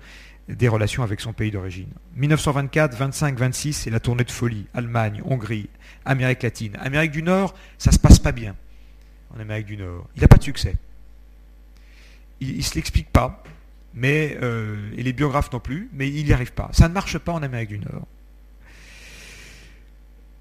des 0.48 0.68
relations 0.68 1.02
avec 1.02 1.20
son 1.20 1.32
pays 1.32 1.50
d'origine. 1.50 1.88
1924, 2.16 2.96
25, 2.96 3.38
26, 3.38 3.72
c'est 3.72 3.90
la 3.90 4.00
tournée 4.00 4.24
de 4.24 4.30
folie. 4.30 4.66
Allemagne, 4.74 5.22
Hongrie, 5.24 5.68
Amérique 6.04 6.42
latine. 6.42 6.76
Amérique 6.80 7.12
du 7.12 7.22
Nord, 7.22 7.54
ça 7.78 7.92
se 7.92 7.98
passe 7.98 8.18
pas 8.18 8.32
bien 8.32 8.56
en 9.34 9.40
Amérique 9.40 9.66
du 9.66 9.76
Nord. 9.76 10.08
Il 10.16 10.22
n'a 10.22 10.28
pas 10.28 10.36
de 10.36 10.42
succès. 10.42 10.74
Il 12.40 12.56
ne 12.56 12.62
se 12.62 12.74
l'explique 12.74 13.10
pas, 13.10 13.42
mais, 13.94 14.36
euh, 14.42 14.90
et 14.96 15.02
les 15.02 15.12
biographes 15.12 15.52
non 15.52 15.60
plus, 15.60 15.88
mais 15.92 16.08
il 16.08 16.24
n'y 16.24 16.32
arrive 16.32 16.52
pas. 16.52 16.68
Ça 16.72 16.88
ne 16.88 16.92
marche 16.92 17.18
pas 17.18 17.32
en 17.32 17.42
Amérique 17.42 17.70
du 17.70 17.78
Nord. 17.78 18.06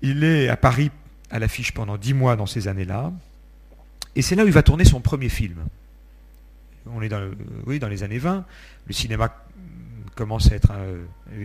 Il 0.01 0.23
est 0.23 0.49
à 0.49 0.57
Paris 0.57 0.89
à 1.31 1.39
l'affiche 1.39 1.71
pendant 1.71 1.97
dix 1.97 2.13
mois 2.13 2.35
dans 2.35 2.45
ces 2.45 2.67
années-là, 2.67 3.11
et 4.15 4.21
c'est 4.21 4.35
là 4.35 4.43
où 4.43 4.47
il 4.47 4.53
va 4.53 4.63
tourner 4.63 4.85
son 4.85 4.99
premier 4.99 5.29
film. 5.29 5.65
On 6.87 7.01
est 7.01 7.09
dans, 7.09 7.87
les 7.87 8.03
années 8.03 8.17
20. 8.17 8.45
Le 8.87 8.93
cinéma 8.93 9.33
commence 10.15 10.51
à 10.51 10.55
être, 10.55 10.71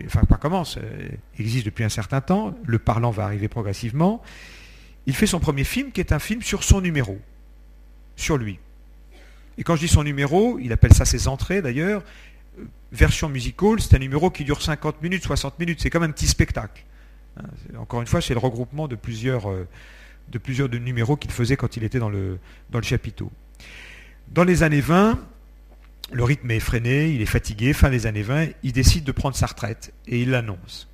enfin 0.05 0.23
pas 0.23 0.35
commence, 0.35 0.77
euh, 0.77 1.07
existe 1.39 1.65
depuis 1.65 1.83
un 1.83 1.89
certain 1.89 2.21
temps. 2.21 2.57
Le 2.65 2.79
parlant 2.79 3.11
va 3.11 3.23
arriver 3.23 3.47
progressivement. 3.47 4.21
Il 5.05 5.15
fait 5.15 5.27
son 5.27 5.39
premier 5.39 5.63
film 5.63 5.91
qui 5.91 6.01
est 6.01 6.11
un 6.11 6.19
film 6.19 6.41
sur 6.41 6.63
son 6.63 6.81
numéro, 6.81 7.17
sur 8.17 8.37
lui. 8.37 8.59
Et 9.57 9.63
quand 9.63 9.75
je 9.75 9.81
dis 9.81 9.87
son 9.87 10.03
numéro, 10.03 10.59
il 10.59 10.73
appelle 10.73 10.93
ça 10.93 11.05
ses 11.05 11.27
entrées 11.27 11.61
d'ailleurs. 11.61 12.03
Euh, 12.59 12.65
version 12.91 13.29
musicale, 13.29 13.79
c'est 13.79 13.95
un 13.95 13.99
numéro 13.99 14.29
qui 14.29 14.43
dure 14.43 14.61
50 14.61 15.01
minutes, 15.01 15.23
60 15.23 15.59
minutes. 15.59 15.79
C'est 15.81 15.89
comme 15.89 16.03
un 16.03 16.11
petit 16.11 16.27
spectacle. 16.27 16.83
Hein, 17.37 17.43
encore 17.77 18.01
une 18.01 18.07
fois, 18.07 18.21
c'est 18.21 18.33
le 18.33 18.39
regroupement 18.39 18.87
de 18.87 18.95
plusieurs, 18.95 19.49
euh, 19.49 19.67
de 20.29 20.37
plusieurs 20.37 20.69
de 20.69 20.77
numéros 20.77 21.17
qu'il 21.17 21.31
faisait 21.31 21.57
quand 21.57 21.77
il 21.77 21.83
était 21.83 21.99
dans 21.99 22.09
le, 22.09 22.39
chapiteau. 22.81 23.31
Dans 24.29 24.43
les 24.43 24.63
années 24.63 24.81
20, 24.81 25.19
le 26.11 26.23
rythme 26.23 26.51
est 26.51 26.59
freiné, 26.59 27.09
il 27.09 27.21
est 27.21 27.27
fatigué, 27.27 27.73
fin 27.73 27.89
des 27.89 28.07
années 28.07 28.23
20, 28.23 28.47
il 28.63 28.71
décide 28.71 29.03
de 29.03 29.11
prendre 29.11 29.35
sa 29.35 29.47
retraite 29.47 29.93
et 30.07 30.21
il 30.21 30.31
l'annonce. 30.31 30.89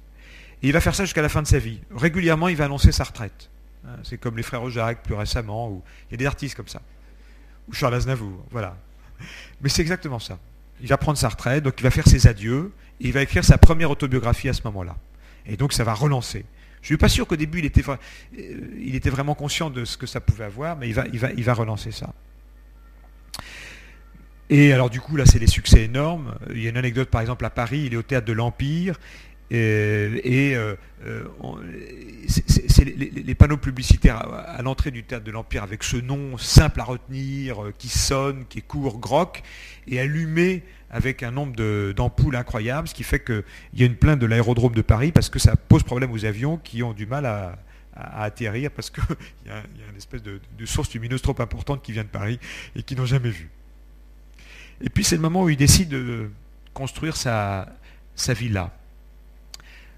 Et 0.61 0.67
il 0.67 0.73
va 0.73 0.81
faire 0.81 0.95
ça 0.95 1.03
jusqu'à 1.03 1.21
la 1.21 1.29
fin 1.29 1.41
de 1.41 1.47
sa 1.47 1.59
vie. 1.59 1.81
Régulièrement, 1.93 2.47
il 2.47 2.55
va 2.55 2.65
annoncer 2.65 2.91
sa 2.91 3.03
retraite. 3.03 3.49
Hein, 3.85 3.97
c'est 4.03 4.17
comme 4.17 4.37
les 4.37 4.43
frères 4.43 4.67
Jacques 4.69 5.03
plus 5.03 5.15
récemment, 5.15 5.69
ou 5.69 5.83
il 6.09 6.13
y 6.13 6.15
a 6.15 6.17
des 6.17 6.25
artistes 6.25 6.55
comme 6.55 6.67
ça. 6.67 6.81
Ou 7.67 7.73
Charles 7.73 7.95
Aznavour, 7.95 8.45
voilà. 8.51 8.77
Mais 9.61 9.69
c'est 9.69 9.81
exactement 9.81 10.19
ça. 10.19 10.39
Il 10.81 10.87
va 10.87 10.97
prendre 10.97 11.17
sa 11.17 11.29
retraite, 11.29 11.63
donc 11.63 11.75
il 11.77 11.83
va 11.83 11.91
faire 11.91 12.07
ses 12.07 12.27
adieux, 12.27 12.71
et 12.99 13.07
il 13.07 13.13
va 13.13 13.21
écrire 13.21 13.43
sa 13.43 13.57
première 13.57 13.91
autobiographie 13.91 14.49
à 14.49 14.53
ce 14.53 14.61
moment-là. 14.65 14.95
Et 15.45 15.57
donc 15.57 15.73
ça 15.73 15.83
va 15.83 15.93
relancer. 15.93 16.45
Je 16.81 16.85
ne 16.85 16.87
suis 16.87 16.97
pas 16.97 17.09
sûr 17.09 17.27
qu'au 17.27 17.35
début 17.35 17.59
il 17.59 17.65
était, 17.65 17.83
euh, 17.87 17.95
il 18.79 18.95
était, 18.95 19.09
vraiment 19.09 19.35
conscient 19.35 19.69
de 19.69 19.85
ce 19.85 19.97
que 19.97 20.05
ça 20.05 20.19
pouvait 20.19 20.43
avoir, 20.43 20.77
mais 20.77 20.89
il 20.89 20.93
va, 21.43 21.53
relancer 21.53 21.91
ça. 21.91 22.13
Et 24.49 24.73
alors 24.73 24.89
du 24.89 24.99
coup, 24.99 25.15
là, 25.15 25.25
c'est 25.25 25.39
des 25.39 25.47
succès 25.47 25.83
énormes. 25.83 26.35
Il 26.51 26.61
y 26.61 26.67
a 26.67 26.69
une 26.69 26.77
anecdote, 26.77 27.09
par 27.09 27.21
exemple, 27.21 27.45
à 27.45 27.49
Paris, 27.49 27.83
il 27.85 27.93
est 27.93 27.97
au 27.97 28.03
théâtre 28.03 28.27
de 28.27 28.33
l'Empire. 28.33 28.99
Et, 29.53 30.53
euh, 30.55 30.75
euh, 31.05 31.25
c'est 32.27 32.85
les, 32.85 33.35
panneaux 33.35 33.57
publicitaires 33.57 34.17
à, 34.17 34.61
l'entrée 34.63 34.89
du 34.89 35.03
théâtre 35.03 35.25
de 35.25 35.31
l'Empire 35.31 35.61
avec 35.61 35.83
ce 35.83 35.97
nom 35.97 36.37
simple 36.39 36.81
à 36.81 36.83
retenir, 36.83 37.63
euh, 37.63 37.73
qui 37.77 37.89
sonne, 37.89 38.45
qui 38.49 38.59
est 38.59 38.63
court, 38.63 38.97
groc, 38.97 39.43
et 39.87 39.99
allumé 39.99 40.63
avec 40.93 41.23
un 41.23 41.31
nombre 41.31 41.91
d'ampoules 41.91 42.35
incroyables, 42.35 42.87
ce 42.87 42.93
qui 42.93 43.03
fait 43.03 43.19
qu'il 43.19 43.43
y 43.73 43.81
a 43.83 43.85
une 43.87 43.95
plainte 43.95 44.19
de 44.19 44.27
l'aérodrome 44.27 44.75
de 44.75 44.83
Paris 44.83 45.11
parce 45.11 45.27
que 45.27 45.39
ça 45.39 45.55
pose 45.55 45.81
problème 45.81 46.11
aux 46.11 46.23
avions 46.23 46.57
qui 46.57 46.83
ont 46.83 46.93
du 46.93 47.07
mal 47.07 47.25
à, 47.25 47.57
atterrir 47.95 48.71
parce 48.71 48.89
qu'il 48.89 49.03
y, 49.47 49.49
a 49.49 49.57
une 49.89 49.97
espèce 49.97 50.21
de, 50.23 50.39
de 50.57 50.65
source 50.65 50.93
lumineuse 50.93 51.21
trop 51.21 51.35
importante 51.39 51.83
qui 51.83 51.91
vient 51.91 52.03
de 52.03 52.07
Paris 52.07 52.39
et 52.75 52.83
qui 52.83 52.95
n'ont 52.95 53.05
jamais 53.05 53.29
vu. 53.29 53.49
Et 54.81 54.89
puis 54.89 55.03
c'est 55.03 55.15
le 55.15 55.21
moment 55.21 55.43
où 55.43 55.49
il 55.49 55.57
décide 55.57 55.89
de 55.89 56.29
construire 56.73 57.15
sa, 57.15 57.67
sa 58.15 58.33
villa. 58.33 58.71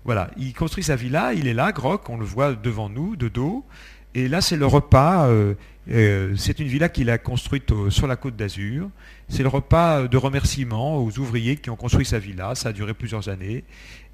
Voilà, 0.06 0.30
il 0.38 0.54
construit 0.54 0.84
sa 0.84 0.96
villa, 0.96 1.34
il 1.34 1.48
est 1.48 1.54
là, 1.54 1.72
Groc, 1.72 2.10
on 2.10 2.18
le 2.18 2.26
voit 2.26 2.54
devant 2.54 2.90
nous, 2.90 3.16
de 3.16 3.28
dos. 3.28 3.66
Et 4.14 4.30
là, 4.30 4.40
c'est 4.40 4.56
le 4.56 4.66
repas. 4.66 5.28
Euh, 5.28 5.56
euh, 5.92 6.36
c'est 6.36 6.60
une 6.60 6.68
villa 6.68 6.90
qu'il 6.90 7.10
a 7.10 7.18
construite 7.18 7.72
sur 7.90 8.08
la 8.08 8.16
côte 8.16 8.36
d'Azur. 8.36 8.90
C'est 9.30 9.44
le 9.44 9.50
repas 9.50 10.08
de 10.08 10.18
remerciement 10.18 10.98
aux 10.98 11.20
ouvriers 11.20 11.58
qui 11.58 11.70
ont 11.70 11.76
construit 11.76 12.06
sa 12.06 12.20
villa. 12.20 12.56
Ça 12.56 12.70
a 12.70 12.74
duré 12.74 12.94
plusieurs 12.94 13.30
années. 13.30 13.64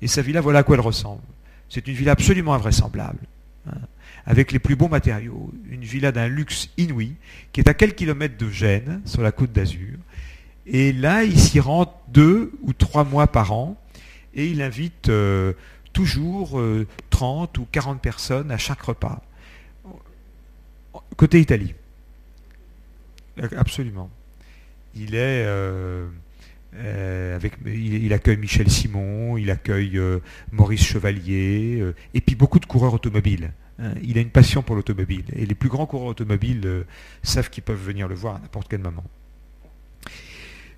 Et 0.01 0.07
sa 0.07 0.21
villa, 0.21 0.41
voilà 0.41 0.59
à 0.59 0.63
quoi 0.63 0.75
elle 0.75 0.81
ressemble. 0.81 1.21
C'est 1.69 1.87
une 1.87 1.93
villa 1.93 2.11
absolument 2.11 2.53
invraisemblable. 2.53 3.19
Hein, 3.67 3.77
avec 4.25 4.51
les 4.51 4.59
plus 4.59 4.75
beaux 4.75 4.87
matériaux. 4.87 5.51
Une 5.69 5.81
villa 5.83 6.11
d'un 6.11 6.27
luxe 6.27 6.69
inouï, 6.77 7.15
qui 7.53 7.61
est 7.61 7.69
à 7.69 7.73
quelques 7.73 7.95
kilomètres 7.95 8.37
de 8.37 8.49
Gênes, 8.49 9.01
sur 9.05 9.21
la 9.21 9.31
côte 9.31 9.51
d'Azur. 9.51 9.97
Et 10.67 10.93
là, 10.93 11.23
il 11.23 11.39
s'y 11.39 11.59
rend 11.59 12.01
deux 12.09 12.51
ou 12.61 12.73
trois 12.73 13.03
mois 13.03 13.27
par 13.27 13.51
an. 13.51 13.77
Et 14.33 14.47
il 14.47 14.61
invite 14.61 15.09
euh, 15.09 15.53
toujours 15.93 16.61
30 17.09 17.57
euh, 17.57 17.61
ou 17.61 17.67
40 17.71 18.01
personnes 18.01 18.51
à 18.51 18.57
chaque 18.57 18.81
repas. 18.81 19.21
Côté 21.15 21.39
Italie. 21.39 21.73
Absolument. 23.57 24.09
Euh, 24.97 26.07
euh, 26.75 27.39
il, 27.65 28.13
accueille 28.13 28.37
Michel 28.37 28.69
Simon, 28.69 29.37
il 29.37 29.49
accueille 29.51 29.99
Maurice 30.51 30.83
Chevalier, 30.83 31.93
et 32.13 32.21
puis 32.21 32.35
beaucoup 32.35 32.59
de 32.59 32.65
coureurs 32.65 32.93
automobiles. 32.93 33.51
Hein. 33.79 33.93
Il 34.03 34.17
a 34.17 34.21
une 34.21 34.29
passion 34.29 34.61
pour 34.61 34.75
l'automobile, 34.75 35.25
et 35.33 35.45
les 35.45 35.55
plus 35.55 35.69
grands 35.69 35.85
coureurs 35.85 36.07
automobiles 36.07 36.85
savent 37.23 37.49
qu'ils 37.49 37.63
peuvent 37.63 37.81
venir 37.81 38.07
le 38.07 38.15
voir 38.15 38.35
à 38.35 38.39
n'importe 38.39 38.67
quel 38.69 38.81
moment. 38.81 39.03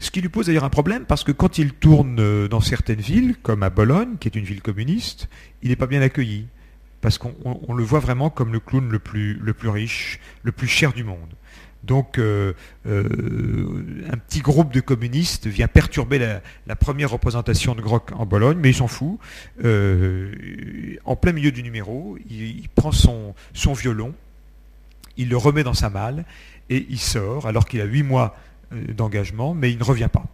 Ce 0.04 0.12
qui 0.12 0.20
lui 0.20 0.28
pose 0.28 0.48
d'ailleurs 0.48 0.66
un 0.66 0.70
problème 0.70 1.06
parce 1.06 1.24
que 1.24 1.32
quand 1.32 1.58
il 1.58 1.72
tourne 1.72 2.20
euh, 2.20 2.50
dans 2.50 2.60
certaines 2.60 3.00
villes, 3.00 3.38
comme 3.42 3.64
à 3.64 3.70
Bologne, 3.70 4.18
qui 4.20 4.28
est 4.28 4.36
une 4.36 4.44
ville 4.44 4.62
communiste, 4.62 5.30
il 5.62 5.70
n'est 5.70 5.78
pas 5.78 5.88
bien 5.88 6.02
accueilli. 6.02 6.48
Parce 7.04 7.20
qu'on 7.20 7.74
le 7.74 7.84
voit 7.84 8.00
vraiment 8.00 8.32
comme 8.32 8.52
le 8.52 8.60
clown 8.60 8.90
le 8.90 8.98
plus, 8.98 9.38
riche, 9.70 10.20
le 10.42 10.52
plus 10.52 10.68
cher 10.68 10.94
du 10.94 11.04
monde. 11.04 11.20
Donc 11.84 12.18
euh, 12.18 12.54
euh, 12.88 14.06
un 14.12 14.18
petit 14.18 14.40
groupe 14.40 14.74
de 14.74 14.80
communistes 14.80 15.48
vient 15.48 15.68
perturber 15.68 16.18
la, 16.66 16.76
première 16.76 17.12
représentation 17.12 17.76
de 17.76 17.82
Grock 17.82 18.12
en 18.14 18.26
Bologne, 18.26 18.58
mais 18.60 18.72
il 18.72 18.74
s'en 18.74 18.88
fout. 18.88 19.20
en 19.60 21.16
plein 21.16 21.34
milieu 21.34 21.52
du 21.52 21.62
numéro, 21.62 22.18
il, 22.30 22.68
prend 22.74 22.92
son, 22.92 23.36
violon, 23.74 24.16
il 25.18 25.30
le 25.30 25.38
remet 25.38 25.64
dans 25.64 25.76
sa 25.76 25.92
malle 25.92 26.26
et 26.70 26.88
il 26.90 27.00
sort 27.00 27.46
alors 27.46 27.66
qu'il 27.66 27.82
a 27.82 27.86
huit 27.86 28.04
mois 28.04 28.36
euh, 28.74 28.94
d'engagement, 28.94 29.54
mais 29.54 29.72
il 29.72 29.78
ne 29.78 29.84
revient 29.84 30.10
pas. 30.12 30.26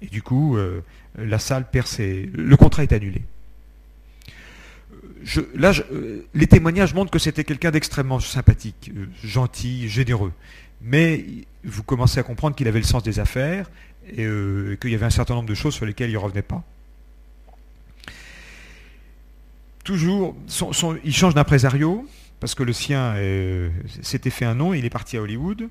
Et 0.00 0.06
du 0.06 0.22
coup, 0.22 0.56
euh, 0.56 0.82
la 1.16 1.38
salle 1.38 1.68
perd 1.70 1.86
ses... 1.86 2.28
Le 2.34 2.56
contrat 2.56 2.82
est 2.82 2.92
annulé. 2.92 3.22
Euh, 5.36 6.22
les 6.34 6.46
témoignages 6.46 6.94
montrent 6.94 7.10
que 7.10 7.18
c'était 7.18 7.44
quelqu'un 7.44 7.70
d'extrêmement 7.70 8.20
sympathique, 8.20 8.92
gentil, 9.22 9.88
généreux. 9.88 10.32
Mais 10.80 11.24
vous 11.64 11.82
commencez 11.82 12.18
à 12.18 12.22
comprendre 12.22 12.56
qu'il 12.56 12.68
avait 12.68 12.80
le 12.80 12.84
sens 12.84 13.02
des 13.02 13.20
affaires 13.20 13.70
et 14.08 14.26
qu'il 14.80 14.90
y 14.90 14.94
avait 14.94 15.06
un 15.06 15.10
certain 15.10 15.34
nombre 15.34 15.48
de 15.48 15.54
choses 15.54 15.74
sur 15.74 15.86
lesquelles 15.86 16.10
il 16.10 16.14
ne 16.14 16.18
revenait 16.18 16.42
pas. 16.42 16.64
Toujours, 19.84 20.36
il 21.04 21.14
change 21.14 21.34
d'impresario, 21.34 22.06
parce 22.40 22.54
que 22.54 22.64
le 22.64 22.72
sien 22.72 23.14
s'était 24.00 24.30
fait 24.30 24.44
un 24.44 24.54
nom, 24.54 24.74
il 24.74 24.84
est 24.84 24.90
parti 24.90 25.16
à 25.16 25.22
Hollywood. 25.22 25.68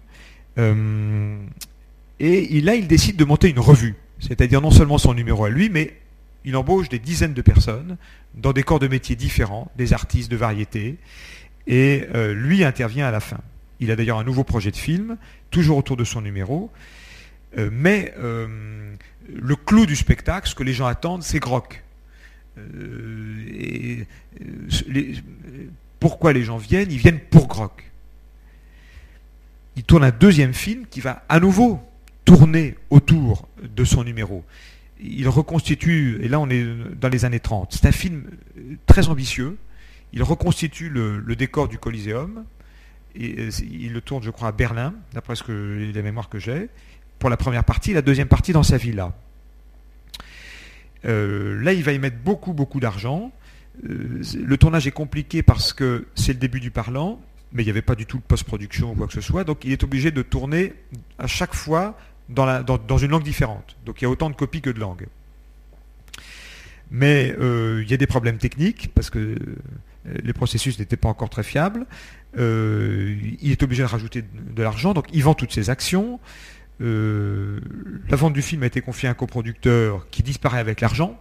Et 2.19 2.61
là, 2.61 2.75
il 2.75 2.87
décide 2.87 3.17
de 3.17 3.25
monter 3.25 3.49
une 3.49 3.59
revue, 3.59 3.95
c'est-à-dire 4.19 4.61
non 4.61 4.71
seulement 4.71 4.97
son 4.97 5.13
numéro 5.13 5.43
à 5.43 5.49
lui, 5.49 5.69
mais 5.69 5.97
il 6.45 6.55
embauche 6.55 6.89
des 6.89 6.99
dizaines 6.99 7.33
de 7.33 7.41
personnes 7.41 7.97
dans 8.35 8.53
des 8.53 8.63
corps 8.63 8.79
de 8.79 8.87
métiers 8.87 9.15
différents, 9.15 9.71
des 9.77 9.93
artistes 9.93 10.31
de 10.31 10.37
variété, 10.37 10.97
et 11.67 12.07
euh, 12.15 12.33
lui 12.33 12.63
intervient 12.63 13.07
à 13.07 13.11
la 13.11 13.19
fin. 13.19 13.39
Il 13.79 13.91
a 13.91 13.95
d'ailleurs 13.95 14.19
un 14.19 14.23
nouveau 14.23 14.43
projet 14.43 14.71
de 14.71 14.77
film, 14.77 15.17
toujours 15.49 15.77
autour 15.77 15.97
de 15.97 16.03
son 16.03 16.21
numéro, 16.21 16.71
euh, 17.57 17.69
mais 17.71 18.13
euh, 18.17 18.95
le 19.33 19.55
clou 19.55 19.85
du 19.85 19.95
spectacle, 19.95 20.47
ce 20.47 20.55
que 20.55 20.63
les 20.63 20.73
gens 20.73 20.85
attendent, 20.85 21.23
c'est 21.23 21.39
Grock. 21.39 21.83
pourquoi 25.99 26.33
les 26.33 26.43
gens 26.43 26.57
viennent 26.57 26.91
Ils 26.91 26.97
viennent 26.97 27.19
pour 27.19 27.47
Grock. 27.47 27.91
Il 29.75 29.83
tourne 29.83 30.03
un 30.03 30.11
deuxième 30.11 30.53
film 30.53 30.85
qui 30.89 30.99
va 30.99 31.23
à 31.29 31.39
nouveau 31.39 31.81
tourner 32.25 32.75
autour 32.89 33.47
de 33.63 33.83
son 33.83 34.03
numéro. 34.03 34.43
Il 35.01 35.27
reconstitue, 35.27 36.19
et 36.21 36.27
là 36.27 36.39
on 36.39 36.49
est 36.49 36.65
dans 36.99 37.09
les 37.09 37.25
années 37.25 37.39
30, 37.39 37.73
c'est 37.73 37.87
un 37.87 37.91
film 37.91 38.25
très 38.85 39.09
ambitieux, 39.09 39.57
il 40.13 40.23
reconstitue 40.23 40.89
le, 40.89 41.35
décor 41.35 41.67
du 41.67 41.77
Coliseum, 41.77 42.45
et 43.15 43.39
euh, 43.39 43.49
il 43.69 43.93
le 43.93 44.01
tourne 44.01 44.23
je 44.23 44.29
crois 44.29 44.49
à 44.49 44.51
Berlin, 44.51 44.93
d'après 45.13 45.35
ce 45.35 45.43
que, 45.43 45.91
la 45.93 46.01
mémoire 46.01 46.29
que 46.29 46.39
j'ai, 46.39 46.69
pour 47.19 47.29
la 47.29 47.37
première 47.37 47.63
partie, 47.63 47.93
la 47.93 48.01
deuxième 48.01 48.27
partie 48.27 48.53
dans 48.53 48.63
sa 48.63 48.77
villa. 48.77 49.13
Euh, 51.05 51.59
là 51.61 51.73
il 51.73 51.83
va 51.83 51.93
y 51.93 51.99
mettre 51.99 52.17
beaucoup 52.17 52.53
beaucoup 52.53 52.79
d'argent, 52.79 53.31
euh, 53.89 54.21
le 54.35 54.57
tournage 54.57 54.85
est 54.87 54.91
compliqué 54.91 55.41
parce 55.41 55.73
que 55.73 56.05
c'est 56.15 56.33
le 56.33 56.39
début 56.39 56.59
du 56.59 56.71
parlant, 56.71 57.19
mais 57.53 57.63
il 57.63 57.65
n'y 57.65 57.71
avait 57.71 57.81
pas 57.81 57.95
du 57.95 58.05
tout 58.05 58.17
de 58.17 58.23
post-production 58.23 58.91
ou 58.91 58.95
quoi 58.95 59.07
que 59.07 59.13
ce 59.13 59.21
soit, 59.21 59.43
donc 59.43 59.65
il 59.65 59.71
est 59.71 59.83
obligé 59.83 60.11
de 60.11 60.21
tourner 60.21 60.73
à 61.17 61.27
chaque 61.27 61.53
fois 61.53 61.97
dans, 62.31 62.97
une 62.97 63.11
langue 63.11 63.23
différente. 63.23 63.77
Donc 63.85 64.01
il 64.01 64.05
y 64.05 64.07
a 64.07 64.09
autant 64.09 64.29
de 64.29 64.35
copies 64.35 64.61
que 64.61 64.69
de 64.69 64.79
langues. 64.79 65.07
Mais 66.89 67.33
euh, 67.39 67.81
il 67.83 67.89
y 67.89 67.93
a 67.93 67.97
des 67.97 68.07
problèmes 68.07 68.37
techniques, 68.37 68.91
parce 68.93 69.09
que 69.09 69.19
euh, 69.19 69.37
les 70.05 70.33
processus 70.33 70.77
n'étaient 70.79 70.97
pas 70.97 71.09
encore 71.09 71.29
très 71.29 71.43
fiables. 71.43 71.85
Euh, 72.37 73.15
il 73.41 73.51
est 73.51 73.63
obligé 73.63 73.83
de 73.83 73.87
rajouter 73.87 74.23
de, 74.23 74.63
l'argent, 74.63 74.93
donc 74.93 75.07
il 75.13 75.23
vend 75.23 75.33
toutes 75.33 75.53
ses 75.53 75.69
actions. 75.69 76.19
la 76.79 78.15
vente 78.15 78.33
du 78.33 78.41
film 78.41 78.63
a 78.63 78.65
été 78.65 78.81
confiée 78.81 79.07
à 79.07 79.11
un 79.11 79.15
coproducteur 79.15 80.07
qui 80.09 80.23
disparaît 80.23 80.59
avec 80.59 80.81
l'argent. 80.81 81.19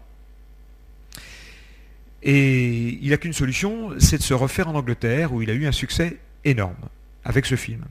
Et 2.22 2.98
il 3.00 3.10
n'a 3.10 3.16
qu'une 3.16 3.32
solution, 3.32 3.90
c'est 3.98 4.18
de 4.18 4.22
se 4.22 4.34
refaire 4.34 4.68
en 4.68 4.74
Angleterre, 4.74 5.32
où 5.32 5.40
il 5.40 5.50
a 5.50 5.54
eu 5.54 5.66
un 5.66 5.72
succès 5.72 6.18
énorme 6.44 6.88
avec 7.24 7.46
ce 7.46 7.54
film. 7.56 7.84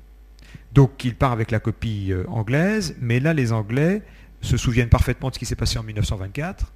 Donc 0.74 1.03
il 1.03 1.15
part 1.15 1.32
avec 1.32 1.51
la 1.51 1.59
copie 1.59 2.09
euh, 2.11 2.24
anglaise, 2.28 2.95
mais 2.99 3.20
là 3.20 3.34
les 3.34 3.51
Anglais 3.51 4.01
se 4.41 4.57
souviennent 4.57 4.89
parfaitement 4.89 5.30
de 5.30 5.34
ce 5.34 5.39
qui 5.39 5.45
s'est 5.45 5.55
passé 5.55 5.80
en 5.80 5.84
1924 5.84 6.72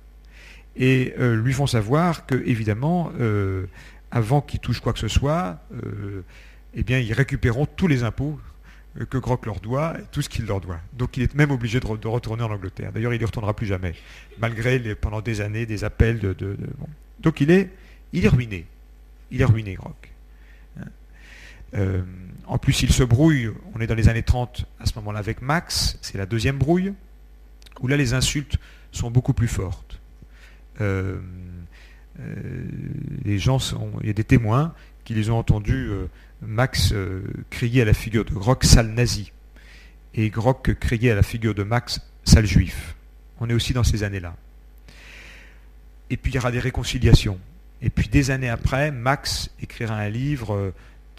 et 0.75 1.13
euh, 1.19 1.35
lui 1.35 1.53
font 1.53 1.67
savoir 1.67 2.25
que 2.25 2.35
évidemment, 2.45 3.11
euh, 3.19 3.67
avant 4.11 4.41
qu'il 4.41 4.59
touche 4.59 4.79
quoi 4.79 4.93
que 4.93 4.99
ce 4.99 5.07
soit, 5.07 5.59
eh 6.73 6.83
bien 6.83 6.99
ils 6.99 7.13
récupéreront 7.13 7.65
tous 7.65 7.87
les 7.87 8.03
impôts 8.03 8.39
que 9.09 9.17
Grock 9.17 9.45
leur 9.47 9.59
doit, 9.59 9.95
tout 10.11 10.21
ce 10.21 10.29
qu'il 10.29 10.45
leur 10.45 10.61
doit. 10.61 10.79
Donc 10.93 11.17
il 11.17 11.23
est 11.23 11.33
même 11.33 11.51
obligé 11.51 11.79
de, 11.79 12.07
retourner 12.07 12.43
en 12.43 12.51
Angleterre. 12.51 12.91
D'ailleurs, 12.91 13.13
il 13.13 13.19
n'y 13.19 13.25
retournera 13.25 13.55
plus 13.55 13.65
jamais, 13.65 13.95
malgré 14.37 14.93
pendant 14.93 15.21
des 15.21 15.41
années 15.41 15.65
des 15.65 15.83
appels 15.83 16.19
de. 16.19 16.57
Donc 17.19 17.41
il 17.41 17.49
est, 17.49 17.69
ruiné. 18.27 18.67
Il 19.31 19.41
est 19.41 19.45
ruiné, 19.45 19.73
Grock. 19.73 20.13
Euh, 21.75 22.03
en 22.45 22.57
plus, 22.57 22.83
il 22.83 22.91
se 22.91 23.03
brouille, 23.03 23.51
on 23.73 23.81
est 23.81 23.87
dans 23.87 23.95
les 23.95 24.09
années 24.09 24.23
30 24.23 24.65
à 24.79 24.85
ce 24.85 24.95
moment-là 24.95 25.19
avec 25.19 25.41
Max, 25.41 25.97
c'est 26.01 26.17
la 26.17 26.25
deuxième 26.25 26.57
brouille, 26.57 26.93
où 27.81 27.87
là 27.87 27.97
les 27.97 28.13
insultes 28.13 28.57
sont 28.91 29.11
beaucoup 29.11 29.33
plus 29.33 29.47
fortes. 29.47 29.99
Euh, 30.81 31.19
euh, 32.19 32.65
les 33.23 33.39
gens 33.39 33.59
il 34.01 34.07
y 34.07 34.09
a 34.09 34.13
des 34.13 34.23
témoins 34.23 34.73
qui 35.03 35.13
les 35.13 35.29
ont 35.29 35.37
entendus 35.37 35.89
Max 36.41 36.93
crier 37.49 37.81
à 37.81 37.85
la 37.85 37.93
figure 37.93 38.23
de 38.25 38.33
Grock 38.33 38.63
sale 38.63 38.89
nazi 38.89 39.31
et 40.13 40.29
Grock 40.29 40.75
crier 40.79 41.11
à 41.11 41.15
la 41.15 41.23
figure 41.23 41.55
de 41.55 41.63
Max 41.63 42.01
sale 42.23 42.45
juif. 42.45 42.95
On 43.39 43.49
est 43.49 43.53
aussi 43.53 43.73
dans 43.73 43.83
ces 43.83 44.03
années-là. 44.03 44.35
Et 46.09 46.17
puis 46.17 46.31
il 46.31 46.35
y 46.35 46.37
aura 46.37 46.51
des 46.51 46.59
réconciliations. 46.59 47.39
Et 47.81 47.89
puis 47.89 48.07
des 48.07 48.31
années 48.31 48.49
après, 48.49 48.91
Max 48.91 49.49
écrira 49.61 49.95
un 49.95 50.09
livre 50.09 50.73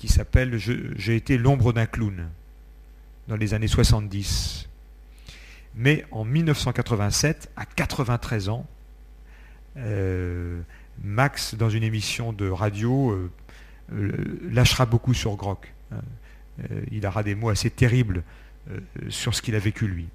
qui 0.05 0.13
s'appelle 0.13 0.59
J'ai 0.59 1.17
été 1.17 1.39
l'ombre 1.39 1.73
d'un 1.73 1.87
clown 1.87 2.29
dans 3.27 3.37
les 3.37 3.55
années 3.55 3.69
70. 3.69 4.69
Mais 5.77 6.05
en 6.11 6.25
1987, 6.25 7.51
à 7.57 7.65
93 7.65 8.51
ans, 8.51 8.67
euh, 9.79 10.61
Max, 11.03 11.55
dans 11.55 11.71
une 11.71 11.83
émission 11.83 12.35
de 12.35 12.49
radio, 12.51 13.13
euh, 13.13 13.31
euh, 13.95 14.41
lâchera 14.53 14.85
beaucoup 14.85 15.15
sur 15.15 15.37
Grock. 15.37 15.73
il 16.91 17.07
aura 17.07 17.23
des 17.23 17.35
mots 17.35 17.49
assez 17.49 17.71
terribles 17.71 18.23
sur 19.09 19.35
ce 19.35 19.41
qu'il 19.41 19.55
a 19.55 19.59
vécu 19.59 19.89
lui. 19.89 20.07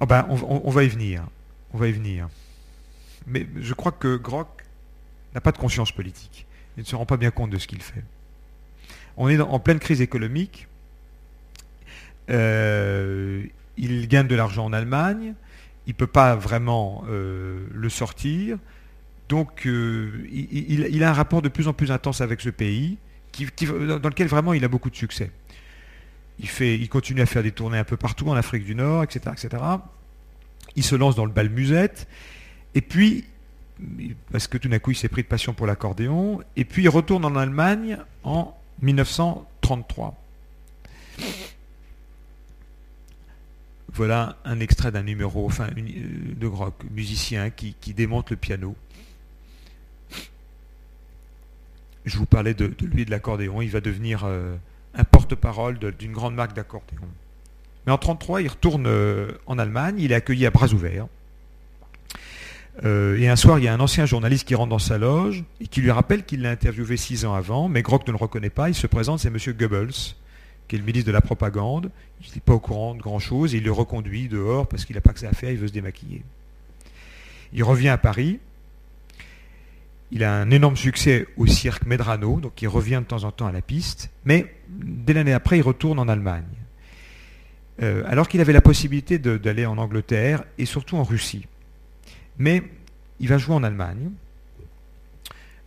Oh 0.00 0.06
ben, 0.06 0.26
on, 0.28 0.70
va 0.70 0.84
y 0.84 0.88
venir. 0.88 1.26
On 1.72 1.78
va 1.78 1.88
y 1.88 1.92
venir. 1.92 2.28
Mais 3.26 3.46
je 3.56 3.74
crois 3.74 3.92
que 3.92 4.16
Grock 4.16 4.62
n'a 5.34 5.40
pas 5.40 5.52
de 5.52 5.58
conscience 5.58 5.90
politique. 5.90 6.46
Il 6.78 6.82
ne 6.82 6.86
se 6.86 6.94
rend 6.94 7.06
pas 7.06 7.16
bien 7.16 7.32
compte 7.32 7.50
de 7.50 7.58
ce 7.58 7.66
qu'il 7.66 7.82
fait. 7.82 8.04
On 9.16 9.28
est 9.28 9.40
en 9.40 9.58
pleine 9.58 9.80
crise 9.80 10.00
économique. 10.00 10.68
Euh, 12.30 13.42
il 13.76 14.06
gagne 14.06 14.28
de 14.28 14.36
l'argent 14.36 14.64
en 14.64 14.72
Allemagne. 14.72 15.34
Il 15.88 15.90
ne 15.90 15.96
peut 15.96 16.06
pas 16.06 16.36
vraiment 16.36 17.04
euh, 17.08 17.66
le 17.74 17.88
sortir. 17.88 18.58
Donc, 19.28 19.66
euh, 19.66 20.24
il, 20.30 21.02
a 21.02 21.10
un 21.10 21.12
rapport 21.12 21.42
de 21.42 21.48
plus 21.48 21.66
en 21.66 21.72
plus 21.72 21.90
intense 21.90 22.20
avec 22.20 22.40
ce 22.40 22.48
pays, 22.48 22.96
dans 23.36 24.08
lequel 24.08 24.28
vraiment 24.28 24.52
il 24.52 24.64
a 24.64 24.68
beaucoup 24.68 24.88
de 24.88 24.96
succès. 24.96 25.32
Il, 26.38 26.48
fait, 26.48 26.78
il 26.78 26.88
continue 26.88 27.22
à 27.22 27.26
faire 27.26 27.42
des 27.42 27.50
tournées 27.50 27.78
un 27.78 27.84
peu 27.84 27.96
partout 27.96 28.28
en 28.28 28.34
Afrique 28.34 28.64
du 28.64 28.76
Nord, 28.76 29.02
etc. 29.02 29.32
etc. 29.32 29.62
Il 30.76 30.84
se 30.84 30.94
lance 30.94 31.16
dans 31.16 31.24
le 31.24 31.32
bal 31.32 31.50
musette. 31.50 32.06
Et 32.76 32.82
puis, 32.82 33.24
parce 34.30 34.46
que 34.46 34.58
tout 34.58 34.68
d'un 34.68 34.78
coup 34.78 34.90
il 34.90 34.96
s'est 34.96 35.08
pris 35.08 35.22
de 35.22 35.28
passion 35.28 35.54
pour 35.54 35.66
l'accordéon, 35.66 36.40
et 36.56 36.64
puis 36.64 36.84
il 36.84 36.88
retourne 36.88 37.24
en 37.24 37.36
Allemagne 37.36 37.98
en 38.24 38.56
1933. 38.82 40.14
Voilà 43.94 44.36
un 44.44 44.60
extrait 44.60 44.92
d'un 44.92 45.02
numéro, 45.02 45.46
enfin 45.46 45.68
euh, 45.76 46.34
de 46.36 46.46
Grock, 46.46 46.74
musicien 46.90 47.50
qui, 47.50 47.74
démonte 47.94 48.30
le 48.30 48.36
piano. 48.36 48.76
Je 52.04 52.16
vous 52.16 52.26
parlais 52.26 52.54
de, 52.54 52.72
lui 52.80 53.04
de 53.04 53.10
l'accordéon, 53.10 53.60
il 53.60 53.70
va 53.70 53.80
devenir 53.80 54.22
euh, 54.24 54.56
un 54.94 55.04
porte-parole 55.04 55.78
d'une 55.78 56.12
grande 56.12 56.34
marque 56.34 56.54
d'accordéon. 56.54 57.08
Mais 57.86 57.92
en 57.92 57.96
1933, 57.96 58.42
il 58.42 58.48
retourne 58.48 58.86
euh, 58.86 59.32
en 59.46 59.58
Allemagne, 59.58 59.96
il 59.98 60.12
est 60.12 60.14
accueilli 60.14 60.46
à 60.46 60.50
bras 60.50 60.68
ouverts. 60.68 61.08
Euh, 62.84 63.18
et 63.18 63.28
un 63.28 63.36
soir, 63.36 63.58
il 63.58 63.64
y 63.64 63.68
a 63.68 63.74
un 63.74 63.80
ancien 63.80 64.06
journaliste 64.06 64.46
qui 64.46 64.54
rentre 64.54 64.70
dans 64.70 64.78
sa 64.78 64.98
loge 64.98 65.44
et 65.60 65.66
qui 65.66 65.80
lui 65.80 65.90
rappelle 65.90 66.24
qu'il 66.24 66.42
l'a 66.42 66.50
interviewé 66.50 66.96
six 66.96 67.24
ans 67.24 67.34
avant, 67.34 67.68
mais 67.68 67.82
Grock 67.82 68.06
ne 68.06 68.12
le 68.12 68.18
reconnaît 68.18 68.50
pas. 68.50 68.68
Il 68.68 68.74
se 68.74 68.86
présente, 68.86 69.20
c'est 69.20 69.28
M. 69.28 69.36
Goebbels, 69.58 70.14
qui 70.68 70.76
est 70.76 70.78
le 70.78 70.84
ministre 70.84 71.08
de 71.08 71.12
la 71.12 71.20
propagande. 71.20 71.90
Il 72.22 72.34
n'est 72.34 72.40
pas 72.40 72.54
au 72.54 72.60
courant 72.60 72.94
de 72.94 73.00
grand-chose 73.00 73.52
il 73.52 73.64
le 73.64 73.72
reconduit 73.72 74.28
dehors 74.28 74.66
parce 74.66 74.84
qu'il 74.84 74.94
n'a 74.94 75.00
pas 75.00 75.12
que 75.12 75.20
ça 75.20 75.28
à 75.28 75.32
faire, 75.32 75.50
il 75.50 75.58
veut 75.58 75.68
se 75.68 75.72
démaquiller. 75.72 76.22
Il 77.52 77.64
revient 77.64 77.88
à 77.88 77.98
Paris. 77.98 78.38
Il 80.10 80.24
a 80.24 80.34
un 80.34 80.50
énorme 80.50 80.76
succès 80.76 81.26
au 81.36 81.46
cirque 81.46 81.84
Medrano, 81.84 82.40
donc 82.40 82.62
il 82.62 82.68
revient 82.68 83.00
de 83.02 83.08
temps 83.08 83.24
en 83.24 83.30
temps 83.30 83.46
à 83.46 83.52
la 83.52 83.60
piste, 83.60 84.10
mais 84.24 84.54
dès 84.68 85.12
l'année 85.12 85.34
après, 85.34 85.58
il 85.58 85.62
retourne 85.62 85.98
en 85.98 86.08
Allemagne. 86.08 86.44
Euh, 87.82 88.02
alors 88.06 88.26
qu'il 88.26 88.40
avait 88.40 88.54
la 88.54 88.62
possibilité 88.62 89.18
d'aller 89.18 89.66
en 89.66 89.76
Angleterre 89.76 90.44
et 90.56 90.64
surtout 90.64 90.96
en 90.96 91.04
Russie. 91.04 91.46
Mais 92.38 92.62
il 93.20 93.28
va 93.28 93.38
jouer 93.38 93.54
en 93.54 93.62
Allemagne. 93.62 94.10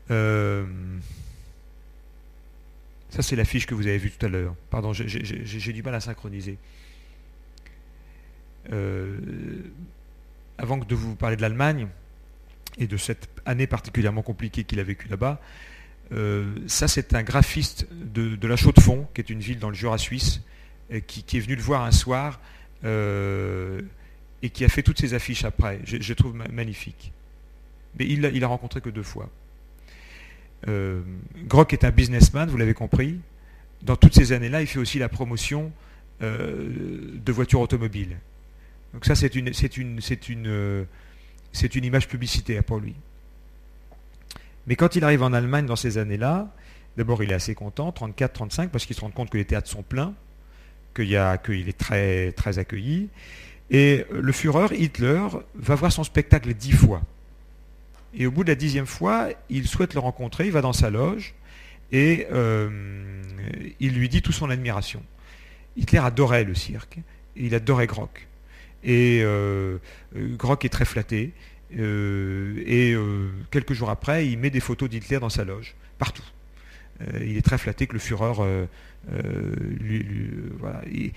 Euh, 0.10 0.66
ça, 3.10 3.22
c'est 3.22 3.36
l'affiche 3.36 3.66
que 3.66 3.76
vous 3.76 3.88
avez 3.88 3.98
vue 3.98 4.12
tout 4.12 4.26
à 4.26 4.30
l'heure. 4.30 4.56
Pardon, 4.70 4.94
j'ai 4.94 5.74
du 5.74 5.84
mal 5.84 5.96
à 5.96 6.00
synchroniser. 6.00 6.58
Euh, 8.72 9.18
avant 10.58 10.78
de 10.78 10.96
vous 10.96 11.16
parler 11.16 11.36
de 11.36 11.42
l'Allemagne 11.42 11.88
et 12.78 12.88
de 12.88 12.96
cette 12.96 13.28
année 13.46 13.68
particulièrement 13.68 14.22
compliquée 14.22 14.64
qu'il 14.64 14.80
a 14.80 14.84
vécue 14.84 15.10
là-bas, 15.10 15.42
euh, 16.14 16.56
ça, 16.68 16.88
c'est 16.88 17.14
un 17.14 17.24
graphiste 17.24 17.88
de, 17.92 18.48
la 18.48 18.56
Chaux-de-Fonds, 18.56 19.08
qui 19.14 19.22
est 19.22 19.30
une 19.30 19.40
ville 19.40 19.60
dans 19.60 19.70
le 19.70 19.76
Jura 19.76 19.98
suisse, 19.98 20.42
qui, 21.08 21.38
est 21.38 21.40
venu 21.40 21.56
le 21.56 21.62
voir 21.62 21.84
un 21.84 21.92
soir 21.92 22.40
et 24.44 24.50
qui 24.50 24.66
a 24.66 24.70
fait 24.70 24.84
toutes 24.84 25.00
ces 25.00 25.14
affiches 25.14 25.46
après. 25.46 25.80
Je, 25.84 26.14
trouve 26.14 26.36
magnifique. 26.52 27.12
Mais 27.98 28.06
il 28.08 28.22
l'a 28.22 28.48
rencontré 28.48 28.82
que 28.82 28.90
deux 28.90 29.04
fois. 29.04 29.30
Euh, 30.68 31.02
Grock 31.48 31.74
est 31.74 31.84
un 31.84 31.92
businessman, 31.92 32.50
vous 32.50 32.58
l'avez 32.58 32.74
compris. 32.74 33.20
Dans 33.82 33.96
toutes 33.96 34.14
ces 34.14 34.32
années-là, 34.32 34.62
il 34.62 34.68
fait 34.68 34.80
aussi 34.80 35.00
la 35.00 35.10
promotion 35.10 35.72
euh, 36.22 36.70
de 37.14 37.32
voitures 37.32 37.62
automobiles. 37.62 38.18
Donc 38.94 39.06
ça, 39.06 39.16
c'est 39.16 39.36
une, 39.36 39.50
euh, 40.46 40.86
image 41.76 42.08
publicitaire 42.08 42.64
pour 42.64 42.80
lui. 42.80 42.96
Mais 44.68 44.76
quand 44.76 44.96
il 44.96 45.04
arrive 45.04 45.24
en 45.24 45.34
Allemagne 45.34 45.66
dans 45.66 45.76
ces 45.76 45.98
années-là, 45.98 46.54
d'abord 46.98 47.24
il 47.24 47.32
est 47.32 47.36
assez 47.36 47.56
content, 47.56 47.92
34, 47.92 48.34
35, 48.34 48.70
parce 48.70 48.86
qu'il 48.86 48.96
se 48.96 49.02
rend 49.02 49.10
compte 49.10 49.30
que 49.30 49.38
les 49.38 49.46
théâtres 49.46 49.70
sont 49.70 49.82
pleins, 49.82 50.14
qu'il 50.94 51.14
est 51.14 51.78
très 52.36 52.60
accueilli. 52.60 53.10
Et 53.72 54.06
le 54.12 54.32
Führer, 54.34 54.76
Hitler, 54.76 55.26
va 55.56 55.76
voir 55.76 55.94
son 55.94 56.04
spectacle 56.04 56.54
dix 56.54 56.74
fois. 56.74 57.02
Et 58.14 58.26
au 58.26 58.32
bout 58.32 58.44
de 58.44 58.50
la 58.50 58.56
dixième 58.56 58.86
fois, 58.86 59.30
il 59.50 59.66
souhaite 59.66 59.94
le 59.94 60.02
rencontrer, 60.02 60.46
il 60.46 60.52
va 60.52 60.62
dans 60.62 60.74
sa 60.74 60.90
loge 60.90 61.34
et 61.94 62.28
euh, 62.32 62.70
il 63.80 63.94
lui 63.94 64.10
dit 64.10 64.22
toute 64.22 64.36
son 64.36 64.50
admiration. 64.50 65.02
Hitler 65.78 66.00
adorait 66.00 66.44
le 66.44 66.54
cirque, 66.54 67.00
il 67.38 67.56
adorait 67.56 67.88
Grock. 67.88 68.28
Et 68.84 69.22
euh, 69.24 69.78
Grock 70.14 70.66
est 70.66 70.70
très 70.70 70.86
flatté. 70.86 71.32
Euh, 71.78 72.62
et 72.66 72.94
quelques 73.52 73.72
jours 73.72 73.90
après, 73.90 74.28
il 74.28 74.38
met 74.38 74.50
des 74.50 74.60
photos 74.60 74.90
d'Hitler 74.90 75.20
dans 75.20 75.30
sa 75.30 75.46
loge, 75.46 75.76
partout. 75.98 76.26
il 77.22 77.38
est 77.38 77.42
très 77.42 77.58
flatté 77.58 77.88
que 77.88 77.94
le 77.94 78.00
Führer, 78.00 78.68
il 80.76 81.14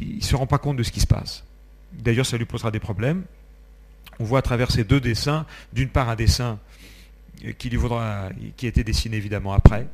ne 0.00 0.20
se 0.20 0.36
rend 0.36 0.46
pas 0.46 0.58
compte 0.58 0.76
de 0.76 0.84
ce 0.84 0.92
qui 0.92 1.00
se 1.00 1.08
passe. 1.08 1.44
D'ailleurs, 1.92 2.26
ça 2.26 2.36
lui 2.36 2.44
posera 2.44 2.70
des 2.70 2.80
problèmes. 2.80 3.24
On 4.18 4.24
voit 4.24 4.38
à 4.40 4.42
travers 4.42 4.70
ces 4.70 4.84
deux 4.84 5.00
dessins, 5.00 5.46
d'une 5.72 5.88
part 5.88 6.08
un 6.08 6.16
dessin 6.16 6.58
qui, 7.58 7.70
lui 7.70 7.78
a 7.92 8.30
été 8.62 8.84
dessiné 8.84 9.16
évidemment 9.16 9.52
après, 9.52 9.86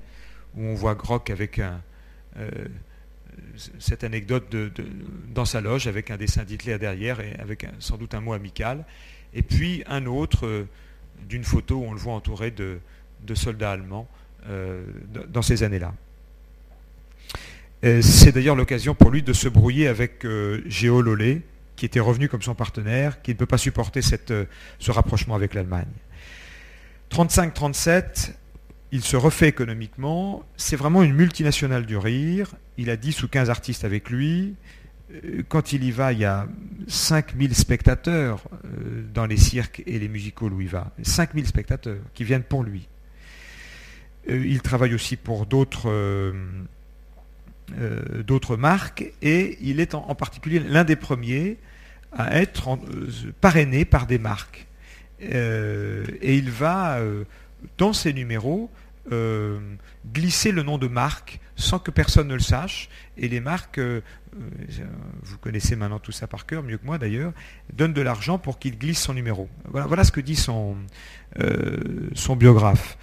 où 0.57 0.65
on 0.65 0.75
voit 0.75 0.95
Grock 0.95 1.31
avec 1.31 1.61
cette 3.79 4.05
anecdote 4.05 4.55
dans 5.35 5.45
sa 5.45 5.61
loge 5.61 5.87
avec 5.87 6.11
un 6.11 6.17
dessin 6.17 6.45
d'Hitler 6.45 6.79
derrière 6.79 7.21
et 7.21 7.35
avec 7.39 7.67
sans 7.79 7.97
doute 7.97 8.15
un 8.15 8.21
mot 8.21 8.33
amical. 8.33 8.85
Et 9.35 9.43
puis 9.43 9.83
un 9.87 10.07
autre 10.07 10.67
d'une 11.29 11.45
photo 11.45 11.77
où 11.77 11.85
on 11.85 11.93
le 11.93 11.99
voit 11.99 12.15
entouré 12.15 12.51
de, 12.51 12.79
soldats 13.35 13.73
allemands 13.73 14.09
dans 15.29 15.43
ces 15.43 15.63
années-là. 15.63 15.95
C'est 18.01 18.33
d'ailleurs 18.33 18.57
l'occasion 18.57 18.95
pour 18.95 19.11
lui 19.11 19.23
de 19.23 19.33
se 19.33 19.49
brouiller 19.49 19.89
avec 19.89 20.27
Géo 20.67 21.03
Lolé, 21.03 21.43
qui 21.83 21.87
était 21.87 21.99
revenu 21.99 22.29
comme 22.29 22.43
son 22.43 22.55
partenaire, 22.55 23.23
qui 23.23 23.33
ne 23.33 23.37
peut 23.37 23.45
pas 23.45 23.59
supporter 23.59 24.03
cette, 24.03 24.33
ce 24.79 24.91
rapprochement 24.93 25.35
avec 25.35 25.53
l'Allemagne. 25.53 25.91
35-37, 27.11 28.35
il 28.93 29.03
se 29.03 29.17
refait 29.17 29.49
économiquement. 29.49 30.45
C'est 30.57 30.77
vraiment 30.77 31.03
une 31.03 31.13
multinationale 31.13 31.85
du 31.85 31.97
rire. 31.97 32.55
Il 32.79 32.89
a 32.89 32.97
10 32.97 33.25
ou 33.25 33.29
15 33.29 33.51
artistes 33.51 33.85
avec 33.85 34.11
lui. 34.11 34.55
Euh, 35.13 35.43
quand 35.49 35.73
il 35.73 35.83
y 35.83 35.91
va, 35.91 36.13
il 36.13 36.21
y 36.21 36.25
a 36.25 36.47
5000 36.87 37.53
spectateurs 37.53 38.45
euh, 38.65 39.03
dans 39.13 39.27
les 39.27 39.37
cirques 39.37 39.83
et 39.85 39.99
les 39.99 40.07
musicals 40.07 40.53
où 40.53 40.61
il 40.61 40.69
va. 40.69 40.93
5000 41.03 41.49
spectateurs 41.49 41.99
qui 42.15 42.23
viennent 42.23 42.45
pour 42.45 42.63
lui. 42.63 42.87
Euh, 44.31 44.47
il 44.47 44.63
travaille 44.63 44.95
aussi 44.95 45.17
pour 45.17 45.47
d'autres 45.47 45.91
marques 48.57 49.05
et 49.21 49.59
il 49.63 49.81
est 49.81 49.97
en, 49.97 50.15
particulier 50.15 50.61
l'un 50.61 50.85
des 50.85 50.95
premiers 50.95 51.59
à 52.13 52.41
être 52.41 52.79
parrainé 53.41 53.85
par 53.85 54.07
des 54.07 54.19
marques. 54.19 54.67
et 55.21 56.37
il 56.37 56.51
va, 56.51 57.01
dans 57.79 57.93
ses 57.93 58.13
numéros, 58.13 58.71
euh, 59.11 59.59
glisser 60.13 60.53
le 60.53 60.63
nom 60.63 60.79
de 60.79 60.87
marque 60.87 61.41
sans 61.57 61.81
que 61.81 61.91
personne 61.91 62.29
ne 62.29 62.35
le 62.35 62.41
sache. 62.41 62.89
Et 63.17 63.29
les 63.29 63.41
marques, 63.41 63.79
euh, 63.79 64.01
euh, 64.37 64.85
vous 65.23 65.39
connaissez 65.39 65.75
maintenant 65.75 65.99
tout 65.99 66.13
ça 66.13 66.29
par 66.29 66.47
cœur, 66.47 66.63
mieux 66.63 66.79
que 66.79 66.87
moi 66.87 66.99
d'ailleurs, 66.99 67.33
donnent 67.73 67.93
de 67.93 68.01
l'argent 68.01 68.39
pour 68.39 68.59
qu'il 68.59 68.79
glisse 68.79 69.01
son 69.01 69.15
numéro. 69.15 69.49
Voilà, 69.65 70.05
ce 70.05 70.13
que 70.13 70.21
dit 70.21 70.37
son, 70.37 70.77
son 72.15 72.37
biographe. 72.37 72.97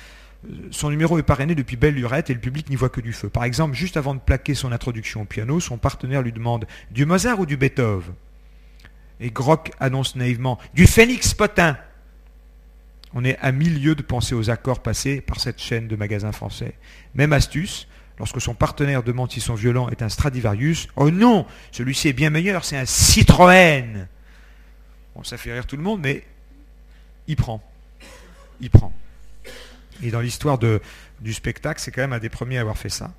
Son 0.71 0.89
numéro 0.89 1.19
est 1.19 1.23
parrainé 1.23 1.53
depuis 1.53 1.75
belle 1.75 1.95
lurette 1.95 2.29
et 2.29 2.33
le 2.33 2.39
public 2.39 2.69
n'y 2.69 2.77
voit 2.77 2.87
que 2.87 3.01
du 3.01 3.11
feu. 3.11 3.27
Par 3.27 3.43
exemple, 3.43 3.75
juste 3.75 3.97
avant 3.97 4.15
de 4.15 4.21
plaquer 4.21 4.55
son 4.55 4.71
introduction 4.71 5.23
au 5.23 5.25
piano, 5.25 5.59
son 5.59 5.77
partenaire 5.77 6.21
lui 6.21 6.31
demande 6.31 6.65
du 6.91 7.05
Mozart 7.05 7.41
ou 7.41 7.45
du 7.45 7.57
Beethoven? 7.57 8.13
Et 9.19 9.31
Grock 9.31 9.71
annonce 9.79 10.15
naïvement 10.15 10.59
du 10.73 10.87
Phénix 10.87 11.33
Potin. 11.33 11.77
On 13.13 13.25
est 13.25 13.37
à 13.39 13.51
milieu 13.51 13.95
de 13.95 14.01
penser 14.01 14.35
aux 14.35 14.49
accords 14.49 14.81
passés 14.81 15.19
par 15.19 15.39
cette 15.39 15.59
chaîne 15.59 15.87
de 15.87 15.95
magasins 15.95 16.31
français. 16.31 16.75
Même 17.15 17.33
astuce, 17.33 17.87
lorsque 18.19 18.39
son 18.39 18.53
partenaire 18.53 19.03
demande 19.03 19.31
si 19.31 19.41
son 19.41 19.55
violon 19.55 19.89
est 19.89 20.01
un 20.01 20.09
Stradivarius, 20.09 20.87
oh 20.95 21.09
non, 21.09 21.45
celui-ci 21.71 22.09
est 22.09 22.13
bien 22.13 22.29
meilleur, 22.29 22.63
c'est 22.63 22.77
un 22.77 22.85
Citroën. 22.85 24.07
Bon, 25.15 25.23
ça 25.23 25.37
fait 25.37 25.53
rire 25.53 25.65
tout 25.65 25.77
le 25.77 25.83
monde, 25.83 26.01
mais 26.01 26.23
il 27.27 27.35
prend. 27.35 27.63
Il 28.61 28.69
prend. 28.69 28.93
Et 30.03 30.11
dans 30.11 30.21
l'histoire 30.21 30.59
du 30.59 31.33
spectacle, 31.33 31.81
c'est 31.81 31.91
quand 31.91 32.01
même 32.01 32.13
un 32.13 32.19
des 32.19 32.29
premiers 32.29 32.57
à 32.57 32.61
avoir 32.61 32.77
fait 32.77 32.89
ça. 32.89 33.11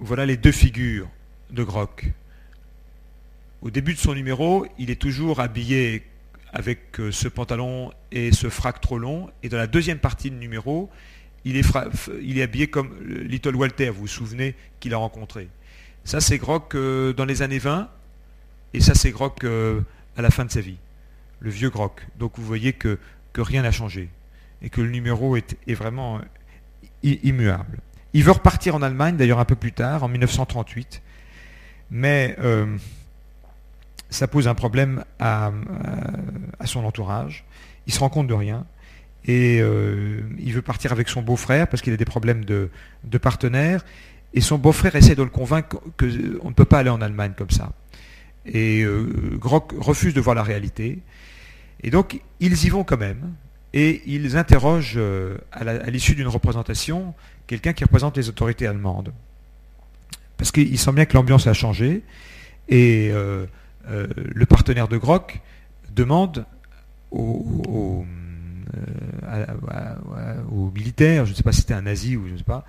Voilà 0.00 0.26
les 0.26 0.36
deux 0.36 0.52
figures 0.52 1.08
de 1.50 1.64
Grock. 1.64 2.06
Au 3.62 3.70
début 3.70 3.94
de 3.94 3.98
son 3.98 4.14
numéro, 4.14 4.64
il 4.78 4.90
est 4.90 5.00
toujours 5.00 5.40
habillé 5.40 6.04
avec 6.52 7.00
euh, 7.00 7.10
ce 7.10 7.26
pantalon 7.26 7.90
et 8.12 8.30
ce 8.30 8.48
frac 8.48 8.80
trop 8.80 8.96
long. 8.96 9.28
Et 9.42 9.48
dans 9.48 9.56
la 9.56 9.66
deuxième 9.66 9.98
partie 9.98 10.30
du 10.30 10.36
numéro, 10.36 10.88
il 11.44 11.56
est, 11.56 11.66
il 12.22 12.38
est 12.38 12.42
habillé 12.42 12.68
comme 12.68 12.94
Little 13.04 13.56
Walter, 13.56 13.90
vous 13.90 14.02
vous 14.02 14.06
souvenez, 14.06 14.54
qu'il 14.78 14.94
a 14.94 14.98
rencontré. 14.98 15.48
Ça, 16.04 16.20
c'est 16.20 16.38
Grock 16.38 16.76
euh, 16.76 17.12
dans 17.12 17.24
les 17.24 17.42
années 17.42 17.58
20, 17.58 17.90
et 18.74 18.80
ça, 18.80 18.94
c'est 18.94 19.10
Grock 19.10 19.42
euh, 19.42 19.80
à 20.16 20.22
la 20.22 20.30
fin 20.30 20.44
de 20.44 20.52
sa 20.52 20.60
vie. 20.60 20.78
Le 21.40 21.50
vieux 21.50 21.70
Grock. 21.70 22.06
Donc 22.20 22.34
vous 22.36 22.44
voyez 22.44 22.72
que, 22.72 23.00
rien 23.36 23.62
n'a 23.62 23.72
changé, 23.72 24.10
et 24.62 24.70
que 24.70 24.80
le 24.80 24.90
numéro 24.90 25.36
est 25.36 25.74
vraiment 25.74 26.20
immuable. 27.02 27.78
Il 28.14 28.24
veut 28.24 28.32
repartir 28.32 28.74
en 28.74 28.82
Allemagne, 28.82 29.16
d'ailleurs 29.16 29.38
un 29.38 29.44
peu 29.44 29.56
plus 29.56 29.72
tard, 29.72 30.02
en 30.02 30.08
1938, 30.08 31.02
mais 31.90 32.36
ça 34.10 34.26
pose 34.26 34.48
un 34.48 34.54
problème 34.54 35.04
à, 35.18 35.52
son 36.64 36.84
entourage. 36.84 37.44
Il 37.86 37.92
se 37.92 38.00
rend 38.00 38.08
compte 38.08 38.26
de 38.26 38.34
rien. 38.34 38.66
Et 39.24 39.60
euh, 39.60 40.20
il 40.38 40.54
veut 40.54 40.62
partir 40.62 40.92
avec 40.92 41.08
son 41.08 41.22
beau-frère 41.22 41.68
parce 41.68 41.82
qu'il 41.82 41.92
a 41.92 41.96
des 41.96 42.04
problèmes 42.04 42.44
de, 42.44 42.70
de 43.04 43.18
partenaire. 43.18 43.84
Et 44.32 44.40
son 44.40 44.58
beau-frère 44.58 44.94
essaie 44.96 45.14
de 45.14 45.22
le 45.22 45.28
convaincre 45.28 45.80
qu'on 45.98 46.06
ne 46.06 46.54
peut 46.54 46.64
pas 46.64 46.78
aller 46.78 46.90
en 46.90 47.00
Allemagne 47.00 47.32
comme 47.36 47.50
ça. 47.50 47.72
Et 48.46 48.82
euh, 48.82 49.36
Grock 49.38 49.72
refuse 49.78 50.14
de 50.14 50.20
voir 50.20 50.34
la 50.34 50.42
réalité. 50.42 50.98
Et 51.82 51.90
donc, 51.90 52.20
ils 52.40 52.64
y 52.64 52.68
vont 52.70 52.84
quand 52.84 52.98
même. 52.98 53.34
Et 53.74 54.02
ils 54.06 54.36
interrogent, 54.36 54.94
euh, 54.96 55.36
à 55.52 55.90
l'issue 55.90 56.14
d'une 56.14 56.28
représentation, 56.28 57.14
quelqu'un 57.48 57.72
qui 57.72 57.82
représente 57.82 58.16
les 58.16 58.28
autorités 58.28 58.68
allemandes. 58.68 59.12
Parce 60.36 60.52
qu'il 60.52 60.78
sent 60.78 60.92
bien 60.92 61.04
que 61.04 61.14
l'ambiance 61.14 61.48
a 61.48 61.52
changé. 61.52 62.04
Et 62.68 63.10
euh, 63.90 64.06
le 64.14 64.46
partenaire 64.46 64.86
de 64.88 64.96
Grock 64.96 65.40
demande 65.94 66.44
aux, 67.10 68.04
euh, 69.26 70.70
militaires, 70.74 71.24
je 71.24 71.30
ne 71.30 71.36
sais 71.36 71.42
pas 71.42 71.52
si 71.52 71.60
c'était 71.60 71.74
un 71.74 71.82
nazi 71.82 72.16
ou 72.16 72.26
je 72.26 72.32
ne 72.34 72.38
sais 72.38 72.44
pas, 72.44 72.66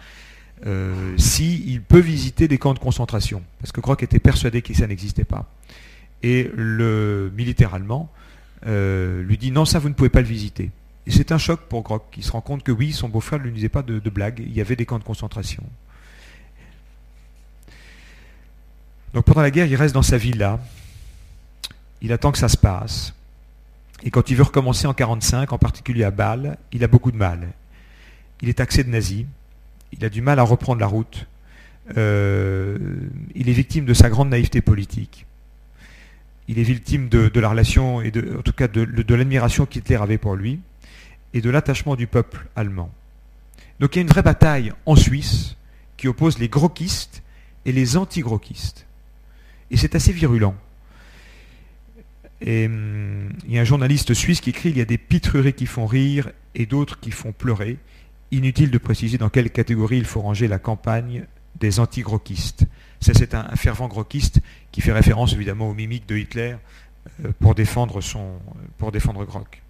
euh, 0.66 1.14
s'il 1.18 1.82
peut 1.82 2.00
visiter 2.00 2.48
des 2.48 2.58
camps 2.58 2.74
de 2.74 2.80
concentration. 2.80 3.44
Parce 3.60 3.72
que 3.74 3.82
Grock 3.82 4.02
était 4.02 4.20
persuadé 4.20 4.62
que 4.62 4.74
ça 4.74 4.88
n'existait 4.88 5.26
pas. 5.26 5.52
Et 6.24 6.50
le 6.56 7.32
militaire 7.36 7.74
allemand 7.74 8.10
lui 8.66 9.38
dit 9.38 9.52
non, 9.52 9.66
ça 9.66 9.80
vous 9.80 9.90
ne 9.90 9.94
pouvez 9.94 10.10
pas 10.10 10.22
le 10.22 10.28
visiter. 10.28 10.72
Et 11.10 11.12
c'est 11.12 11.32
un 11.32 11.40
choc 11.40 11.62
pour 11.62 11.82
Grock, 11.82 12.04
qui 12.12 12.22
se 12.22 12.32
rend 12.32 12.42
compte 12.42 12.62
que 12.62 12.72
oui, 12.72 12.94
son 12.94 13.10
beau-frère 13.10 13.40
ne 13.40 13.46
lui 13.46 13.52
disait 13.52 13.68
pas 13.68 13.82
de, 13.82 13.98
de 13.98 14.10
blague, 14.12 14.44
il 14.46 14.54
y 14.54 14.62
avait 14.62 14.76
des 14.76 14.86
camps 14.86 15.00
de 15.00 15.04
concentration. 15.04 15.64
Donc 19.16 19.26
pendant 19.26 19.42
la 19.42 19.50
guerre, 19.50 19.66
il 19.66 19.76
reste 19.76 19.96
dans 19.96 20.04
sa 20.04 20.18
villa, 20.18 20.60
il 22.04 22.14
attend 22.14 22.32
que 22.32 22.38
ça 22.38 22.48
se 22.48 22.58
passe. 22.58 23.16
Et 24.04 24.12
quand 24.12 24.30
il 24.30 24.38
veut 24.38 24.44
recommencer 24.44 24.86
en 24.86 24.94
1945, 24.94 25.52
en 25.52 25.58
particulier 25.58 26.04
à 26.04 26.12
Bâle, 26.12 26.60
il 26.74 26.84
a 26.84 26.88
beaucoup 26.88 27.12
de 27.12 27.18
mal. 27.18 27.54
Il 28.44 28.50
est 28.50 28.60
taxé 28.60 28.84
de 28.84 28.90
nazi, 28.90 29.26
il 29.92 30.06
a 30.06 30.10
du 30.10 30.22
mal 30.22 30.38
à 30.38 30.44
reprendre 30.44 30.80
la 30.80 30.86
route, 30.86 31.26
euh, 31.98 32.78
il 33.34 33.50
est 33.50 33.54
victime 33.54 33.86
de 33.86 33.96
sa 33.96 34.12
grande 34.12 34.30
naïveté 34.30 34.62
politique. 34.62 35.26
Il 36.48 36.60
est 36.60 36.64
victime 36.64 37.10
de, 37.10 37.40
la 37.40 37.50
relation 37.50 38.00
et 38.00 38.12
en 38.38 38.44
tout 38.44 38.54
cas 38.54 38.68
de 38.68 39.16
l'admiration 39.16 39.66
qu'Hitler 39.66 39.96
avait 39.96 40.20
pour 40.20 40.36
lui 40.36 40.60
et 41.34 41.42
de 41.42 41.50
l'attachement 41.50 41.96
du 41.96 42.08
peuple 42.08 42.48
allemand. 42.56 42.92
Donc 43.80 43.96
il 43.96 44.00
y 44.00 44.00
a 44.00 44.02
une 44.04 44.10
vraie 44.10 44.24
bataille 44.24 44.74
en 44.86 44.96
Suisse 44.96 45.56
qui 45.98 46.08
oppose 46.08 46.40
les 46.40 46.50
groquistes 46.50 47.22
et 47.66 47.72
les 47.72 47.98
anti-groquistes. 47.98 48.86
Et 49.72 49.78
c'est 49.78 49.96
assez 49.96 50.12
virulent. 50.12 50.56
Hum, 52.46 53.30
il 53.46 53.54
y 53.54 53.58
a 53.58 53.62
un 53.62 53.66
journaliste 53.66 54.14
suisse 54.14 54.40
qui 54.40 54.52
écrit 54.52 54.70
il 54.70 54.78
y 54.78 54.82
a 54.82 54.86
des 54.86 54.98
pitreries 54.98 55.54
qui 55.54 55.66
font 55.66 55.86
rire 55.86 56.32
et 56.56 56.66
d'autres 56.66 57.00
qui 57.00 57.12
font 57.12 57.32
pleurer. 57.32 57.78
Inutile 58.32 58.72
de 58.72 58.78
préciser 58.78 59.18
dans 59.18 59.30
quelle 59.30 59.50
catégorie 59.50 59.98
il 59.98 60.06
faut 60.06 60.22
ranger 60.22 60.48
la 60.48 60.60
campagne 60.60 61.26
des 61.60 61.80
anti-groquistes. 61.80 62.66
Ça, 63.02 63.14
c'est 63.14 63.34
un, 63.34 63.56
fervent 63.56 63.88
groquiste 63.88 64.40
qui 64.72 64.82
fait 64.82 64.92
référence 64.92 65.34
évidemment 65.34 65.70
aux 65.70 65.74
mimiques 65.74 66.08
de 66.08 66.18
Hitler 66.18 66.56
euh, 67.26 67.32
pour 67.40 67.56
défendre, 67.56 68.02
son, 68.02 68.40
pour 68.78 68.92
défendre 68.92 69.26
Grock. 69.26 69.62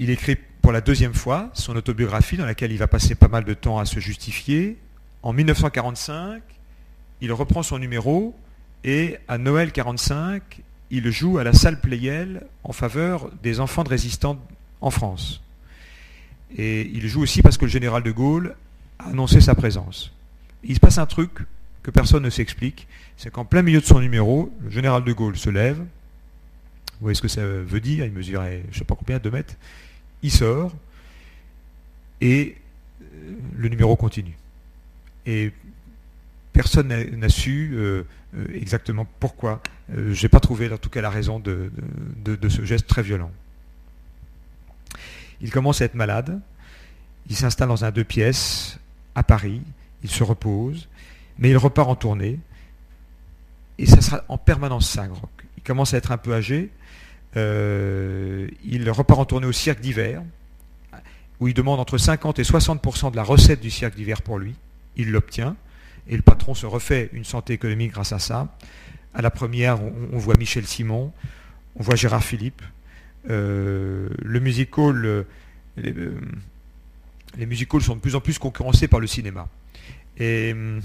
Il 0.00 0.10
écrit 0.10 0.36
pour 0.62 0.72
la 0.72 0.80
deuxième 0.80 1.14
fois 1.14 1.50
son 1.54 1.74
autobiographie 1.74 2.36
dans 2.36 2.46
laquelle 2.46 2.70
il 2.70 2.78
va 2.78 2.86
passer 2.86 3.14
pas 3.14 3.28
mal 3.28 3.44
de 3.44 3.54
temps 3.54 3.78
à 3.78 3.84
se 3.84 3.98
justifier. 3.98 4.76
En 5.22 5.32
1945, 5.32 6.42
il 7.20 7.32
reprend 7.32 7.62
son 7.62 7.78
numéro 7.78 8.34
et 8.84 9.16
à 9.26 9.38
Noël 9.38 9.72
45, 9.72 10.60
il 10.90 11.10
joue 11.10 11.38
à 11.38 11.44
la 11.44 11.52
salle 11.52 11.80
Playel 11.80 12.44
en 12.62 12.72
faveur 12.72 13.30
des 13.42 13.58
enfants 13.58 13.82
de 13.82 13.88
résistants 13.88 14.38
en 14.80 14.90
France. 14.90 15.42
Et 16.56 16.82
il 16.94 17.08
joue 17.08 17.22
aussi 17.22 17.42
parce 17.42 17.58
que 17.58 17.64
le 17.64 17.70
général 17.70 18.02
de 18.02 18.12
Gaulle 18.12 18.54
a 19.00 19.08
annoncé 19.08 19.40
sa 19.40 19.54
présence. 19.54 20.12
Il 20.62 20.74
se 20.74 20.80
passe 20.80 20.98
un 20.98 21.06
truc 21.06 21.30
que 21.82 21.90
personne 21.90 22.22
ne 22.22 22.30
s'explique, 22.30 22.86
c'est 23.16 23.30
qu'en 23.30 23.44
plein 23.44 23.62
milieu 23.62 23.80
de 23.80 23.84
son 23.84 24.00
numéro, 24.00 24.54
le 24.62 24.70
général 24.70 25.04
de 25.04 25.12
Gaulle 25.12 25.36
se 25.36 25.50
lève, 25.50 25.78
vous 25.78 27.04
voyez 27.04 27.14
ce 27.14 27.22
que 27.22 27.28
ça 27.28 27.42
veut 27.44 27.80
dire, 27.80 28.04
il 28.04 28.12
mesurait 28.12 28.62
je 28.70 28.74
ne 28.74 28.78
sais 28.78 28.84
pas 28.84 28.94
combien, 28.94 29.18
2 29.18 29.30
mètres, 29.30 29.54
il 30.22 30.30
sort, 30.30 30.72
et 32.20 32.56
euh, 33.02 33.06
le 33.56 33.68
numéro 33.68 33.96
continue. 33.96 34.36
Et 35.26 35.52
personne 36.52 36.88
n'a 36.88 37.28
su 37.28 37.76
exactement 38.54 39.06
pourquoi. 39.20 39.62
Je 39.94 40.22
n'ai 40.22 40.28
pas 40.28 40.40
trouvé 40.40 40.72
en 40.72 40.78
tout 40.78 40.88
cas 40.88 41.00
la 41.00 41.10
raison 41.10 41.38
de, 41.38 41.70
ce 42.48 42.64
geste 42.64 42.86
très 42.86 43.02
violent. 43.02 43.30
Il 45.40 45.50
commence 45.50 45.82
à 45.82 45.84
être 45.84 45.94
malade. 45.94 46.40
Il 47.28 47.36
s'installe 47.36 47.68
dans 47.68 47.84
un 47.84 47.90
deux 47.90 48.04
pièces 48.04 48.78
à 49.14 49.22
Paris. 49.22 49.60
Il 50.02 50.10
se 50.10 50.24
repose. 50.24 50.88
Mais 51.38 51.50
il 51.50 51.56
repart 51.56 51.88
en 51.88 51.94
tournée. 51.94 52.40
Et 53.78 53.86
ça 53.86 54.00
sera 54.00 54.24
en 54.28 54.38
permanence 54.38 54.88
ça. 54.88 55.06
Il 55.56 55.62
commence 55.62 55.94
à 55.94 55.98
être 55.98 56.10
un 56.10 56.18
peu 56.18 56.34
âgé. 56.34 56.70
Euh, 57.36 58.48
il 58.64 58.90
repart 58.90 59.20
en 59.20 59.24
tournée 59.24 59.46
au 59.46 59.52
cirque 59.52 59.80
d'hiver, 59.80 60.22
où 61.40 61.48
il 61.48 61.54
demande 61.54 61.80
entre 61.80 61.98
50 61.98 62.38
et 62.38 62.42
60% 62.42 63.10
de 63.10 63.16
la 63.16 63.22
recette 63.22 63.60
du 63.60 63.70
cirque 63.70 63.94
d'hiver 63.94 64.22
pour 64.22 64.38
lui. 64.38 64.54
Il 64.96 65.10
l'obtient. 65.10 65.56
Et 66.08 66.16
le 66.16 66.22
patron 66.22 66.54
se 66.54 66.66
refait 66.66 67.10
une 67.12 67.24
santé 67.24 67.52
économique 67.52 67.92
grâce 67.92 68.12
à 68.12 68.18
ça. 68.18 68.56
À 69.14 69.22
la 69.22 69.30
première, 69.30 69.78
on, 69.82 70.18
voit 70.18 70.34
Michel 70.38 70.66
Simon, 70.66 71.12
on 71.76 71.82
voit 71.82 71.96
Gérard 71.96 72.24
Philippe. 72.24 72.62
Euh, 73.28 74.08
le 74.22 74.40
musical, 74.40 75.04
euh, 75.04 75.24
les, 77.36 77.46
musicals 77.46 77.82
sont 77.82 77.96
de 77.96 78.00
plus 78.00 78.14
en 78.14 78.20
plus 78.20 78.38
concurrencés 78.38 78.88
par 78.88 79.00
le 79.00 79.06
cinéma. 79.06 79.48
Et 80.16 80.52
hum, 80.52 80.80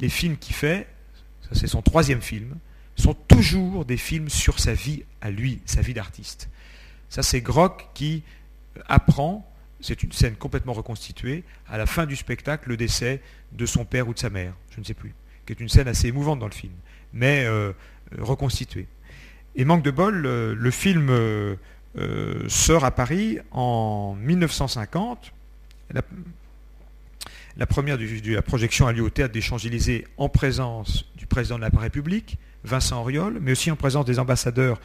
les 0.00 0.08
films 0.08 0.36
qu'il 0.36 0.54
fait, 0.54 0.86
ça 1.42 1.50
c'est 1.58 1.66
son 1.66 1.82
troisième 1.82 2.22
film, 2.22 2.56
sont 2.96 3.14
toujours 3.14 3.84
des 3.84 3.96
films 3.96 4.28
sur 4.28 4.58
sa 4.58 4.72
vie 4.72 5.02
à 5.26 5.30
lui, 5.30 5.60
sa 5.66 5.80
vie 5.80 5.94
d'artiste. 5.94 6.48
Ça 7.08 7.22
c'est 7.22 7.40
Grock 7.40 7.88
qui 7.94 8.22
apprend, 8.88 9.50
c'est 9.80 10.02
une 10.02 10.12
scène 10.12 10.36
complètement 10.36 10.72
reconstituée, 10.72 11.44
à 11.68 11.78
la 11.78 11.86
fin 11.86 12.06
du 12.06 12.16
spectacle, 12.16 12.68
le 12.68 12.76
décès 12.76 13.20
de 13.52 13.66
son 13.66 13.84
père 13.84 14.08
ou 14.08 14.14
de 14.14 14.18
sa 14.18 14.30
mère, 14.30 14.54
je 14.74 14.80
ne 14.80 14.84
sais 14.84 14.94
plus, 14.94 15.14
qui 15.46 15.52
est 15.52 15.60
une 15.60 15.68
scène 15.68 15.88
assez 15.88 16.08
émouvante 16.08 16.38
dans 16.38 16.46
le 16.46 16.52
film, 16.52 16.72
mais 17.12 17.44
euh, 17.44 17.72
reconstituée. 18.18 18.86
Et 19.54 19.64
manque 19.64 19.82
de 19.82 19.90
bol, 19.90 20.14
le, 20.14 20.70
film 20.70 21.08
euh, 21.10 21.56
euh, 21.96 22.46
sort 22.48 22.84
à 22.84 22.90
Paris 22.90 23.38
en 23.52 24.14
1950. 24.20 25.32
La 27.58 27.66
première 27.66 27.96
de 27.96 28.34
la 28.34 28.42
projection 28.42 28.86
a 28.86 28.92
lieu 28.92 29.02
au 29.02 29.08
théâtre 29.08 29.32
des 29.32 29.40
Champs-Élysées 29.40 30.06
en 30.18 30.28
présence 30.28 31.10
du 31.16 31.26
président 31.26 31.56
de 31.56 31.62
la 31.62 31.70
République, 31.74 32.36
Vincent 32.64 33.00
Auriol, 33.00 33.38
mais 33.40 33.52
aussi 33.52 33.70
en 33.70 33.76
présence 33.76 34.04
des 34.04 34.18
ambassadeurs 34.18 34.78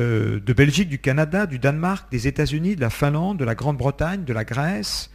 euh, 0.00 0.40
de 0.40 0.52
Belgique, 0.52 0.88
du 0.88 0.98
Canada, 0.98 1.46
du 1.46 1.58
Danemark, 1.58 2.10
des 2.10 2.28
États-Unis, 2.28 2.76
de 2.76 2.80
la 2.80 2.90
Finlande, 2.90 3.38
de 3.38 3.44
la 3.44 3.54
Grande-Bretagne, 3.54 4.24
de 4.24 4.32
la 4.32 4.44
Grèce, 4.44 5.10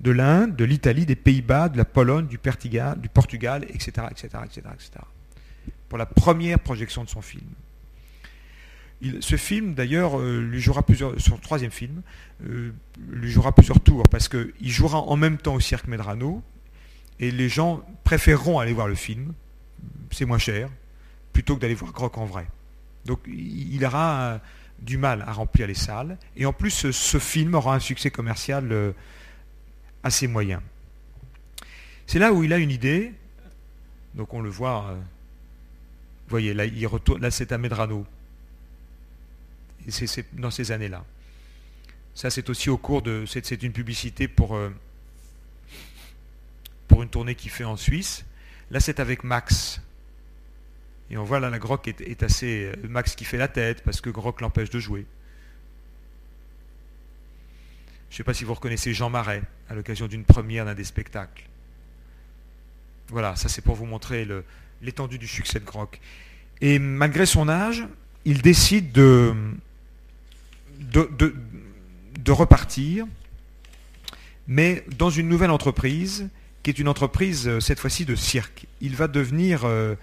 de 0.00 0.10
l'Inde, 0.10 0.54
de 0.56 0.64
l'Italie, 0.64 1.06
des 1.06 1.16
Pays-Bas, 1.16 1.68
de 1.68 1.76
la 1.76 1.84
Pologne, 1.84 2.26
du 2.26 2.38
Portugal, 2.38 3.00
du 3.00 3.08
Portugal 3.08 3.64
etc., 3.68 4.06
etc., 4.10 4.28
etc., 4.44 4.60
etc. 4.74 4.90
Pour 5.88 5.98
la 5.98 6.06
première 6.06 6.58
projection 6.58 7.04
de 7.04 7.08
son 7.08 7.22
film 7.22 7.46
ce 9.20 9.36
film, 9.36 9.74
d'ailleurs, 9.74 10.18
euh, 10.18 10.40
lui 10.40 10.60
jouera 10.60 10.82
plusieurs, 10.82 11.18
son 11.20 11.36
troisième 11.36 11.70
film, 11.70 12.02
euh, 12.44 12.72
lui 13.10 13.30
jouera 13.30 13.54
plusieurs 13.54 13.80
tours 13.80 14.08
parce 14.10 14.28
qu'il 14.28 14.52
jouera 14.70 14.98
en 14.98 15.16
même 15.16 15.38
temps 15.38 15.54
au 15.54 15.60
Cirque 15.60 15.86
Medrano 15.86 16.42
et 17.20 17.30
les 17.30 17.48
gens 17.48 17.82
préféreront 18.04 18.58
aller 18.58 18.72
voir 18.72 18.88
le 18.88 18.94
film, 18.94 19.34
c'est 20.10 20.24
moins 20.24 20.38
cher, 20.38 20.68
plutôt 21.32 21.56
que 21.56 21.60
d'aller 21.60 21.74
voir 21.74 21.92
Grock 21.92 22.18
en 22.18 22.24
vrai. 22.24 22.46
Donc 23.08 23.18
il 23.26 23.84
aura 23.84 24.20
euh, 24.20 24.38
du 24.78 24.96
mal 24.96 25.22
à 25.26 25.32
remplir 25.32 25.66
les 25.66 25.74
salles 25.74 26.16
et 26.36 26.46
en 26.46 26.52
plus 26.52 26.70
ce, 26.92 27.18
film 27.18 27.56
aura 27.56 27.74
un 27.74 27.80
succès 27.80 28.12
commercial 28.12 28.94
assez 30.04 30.28
moyen. 30.28 30.62
C'est 32.06 32.20
là 32.20 32.32
où 32.32 32.44
il 32.44 32.52
a 32.52 32.58
une 32.58 32.70
idée, 32.70 33.12
donc 34.14 34.32
on 34.32 34.40
le 34.40 34.48
voit, 34.48 34.94
vous 34.94 36.30
voyez, 36.30 36.54
là, 36.54 36.64
il 36.64 36.86
retourne, 36.86 37.20
là 37.20 37.32
c'est 37.32 37.50
à 37.50 37.58
Medrano 37.58 38.06
c'est 39.90 40.24
dans 40.38 40.50
ces 40.50 40.72
années-là. 40.72 41.04
Ça, 42.14 42.30
c'est 42.30 42.50
aussi 42.50 42.70
au 42.70 42.78
cours 42.78 43.02
de. 43.02 43.24
C'est 43.26 43.62
une 43.62 43.72
publicité 43.72 44.28
pour, 44.28 44.56
euh, 44.56 44.70
pour 46.88 47.02
une 47.02 47.08
tournée 47.08 47.34
qu'il 47.34 47.50
fait 47.50 47.64
en 47.64 47.76
Suisse. 47.76 48.24
Là, 48.70 48.80
c'est 48.80 49.00
avec 49.00 49.24
Max. 49.24 49.80
Et 51.10 51.16
on 51.16 51.24
voit 51.24 51.40
là, 51.40 51.50
la 51.50 51.58
Grock 51.58 51.88
est, 51.88 52.22
assez. 52.22 52.66
Euh, 52.66 52.88
Max 52.88 53.14
qui 53.14 53.24
fait 53.24 53.38
la 53.38 53.48
tête 53.48 53.82
parce 53.82 54.00
que 54.00 54.10
Grock 54.10 54.40
l'empêche 54.40 54.70
de 54.70 54.78
jouer. 54.78 55.06
Je 58.10 58.14
ne 58.14 58.16
sais 58.18 58.24
pas 58.24 58.34
si 58.34 58.44
vous 58.44 58.54
reconnaissez 58.54 58.94
Jean 58.94 59.10
Marais 59.10 59.42
à 59.68 59.74
l'occasion 59.74 60.06
d'une 60.06 60.24
première 60.24 60.64
d'un 60.64 60.74
des 60.74 60.84
spectacles. 60.84 61.44
Voilà, 63.08 63.36
ça 63.36 63.48
c'est 63.48 63.62
pour 63.62 63.74
vous 63.74 63.86
montrer 63.86 64.26
l'étendue 64.82 65.18
du 65.18 65.26
succès 65.26 65.60
de 65.60 65.64
Grock. 65.64 66.00
Et 66.60 66.78
malgré 66.78 67.26
son 67.26 67.48
âge, 67.48 67.86
il 68.24 68.42
décide 68.42 68.92
de, 68.92 69.34
de, 70.80 72.32
repartir, 72.32 73.06
mais 74.46 74.84
dans 74.98 75.10
une 75.10 75.28
nouvelle 75.28 75.50
entreprise, 75.50 76.28
qui 76.62 76.70
est 76.70 76.78
une 76.78 76.88
entreprise 76.88 77.48
euh, 77.48 77.60
cette 77.60 77.78
fois-ci 77.78 78.04
de 78.04 78.14
cirque. 78.14 78.66
Il 78.80 78.96
va 78.96 79.08
devenir, 79.08 79.64
euh, 79.64 79.94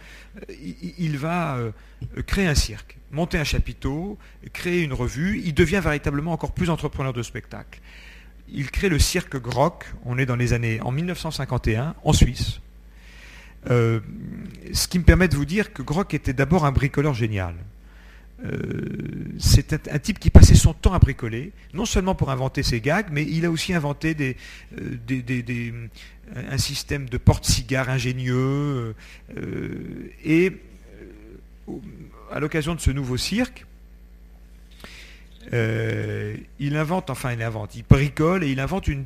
il, 0.97 1.17
va 1.17 1.55
euh, 1.57 1.71
créer 2.25 2.47
un 2.47 2.55
cirque, 2.55 2.97
monter 3.11 3.37
un 3.37 3.43
chapiteau, 3.43 4.17
créer 4.53 4.81
une 4.81 4.93
revue. 4.93 5.41
Il 5.43 5.53
devient 5.53 5.81
véritablement 5.83 6.31
encore 6.31 6.53
plus 6.53 6.69
entrepreneur 6.69 7.13
de 7.13 7.23
spectacle. 7.23 7.79
Il 8.49 8.71
crée 8.71 8.89
le 8.89 8.99
cirque 8.99 9.37
Grock. 9.37 9.85
On 10.05 10.17
est 10.17 10.25
dans 10.25 10.35
les 10.35 10.53
années 10.53 10.79
en 10.81 10.91
1951 10.91 11.95
en 12.03 12.13
Suisse. 12.13 12.59
ce 13.67 14.87
qui 14.87 14.99
me 14.99 15.03
permet 15.03 15.27
de 15.27 15.35
vous 15.35 15.45
dire 15.45 15.73
que 15.73 15.81
Grock 15.81 16.13
était 16.13 16.33
d'abord 16.33 16.65
un 16.65 16.71
bricoleur 16.71 17.13
génial. 17.13 17.55
C'est 19.39 19.73
un, 19.91 19.97
type 19.99 20.19
qui 20.19 20.29
passait 20.29 20.55
son 20.55 20.73
temps 20.73 20.93
à 20.93 20.99
bricoler, 20.99 21.51
non 21.73 21.85
seulement 21.85 22.13
pour 22.13 22.29
inventer 22.29 22.61
ses 22.61 22.79
gags, 22.81 23.07
mais 23.11 23.23
il 23.23 23.45
a 23.45 23.49
aussi 23.49 23.73
inventé 23.73 24.13
des, 24.13 24.35
un 26.36 26.57
système 26.57 27.07
de 27.09 27.17
porte-cigares 27.17 27.89
ingénieux. 27.89 28.95
Euh, 29.38 30.11
et 30.23 30.53
à 32.32 32.39
l'occasion 32.39 32.76
de 32.76 32.80
ce 32.80 32.91
nouveau 32.91 33.17
cirque, 33.17 33.65
il 35.51 36.76
invente, 36.76 37.09
enfin 37.09 37.34
il 37.34 37.41
invente, 37.43 37.76
il 37.76 37.84
bricole 37.84 38.43
et 38.43 38.51
il 38.51 38.59
invente 38.59 38.88
une, 38.88 39.05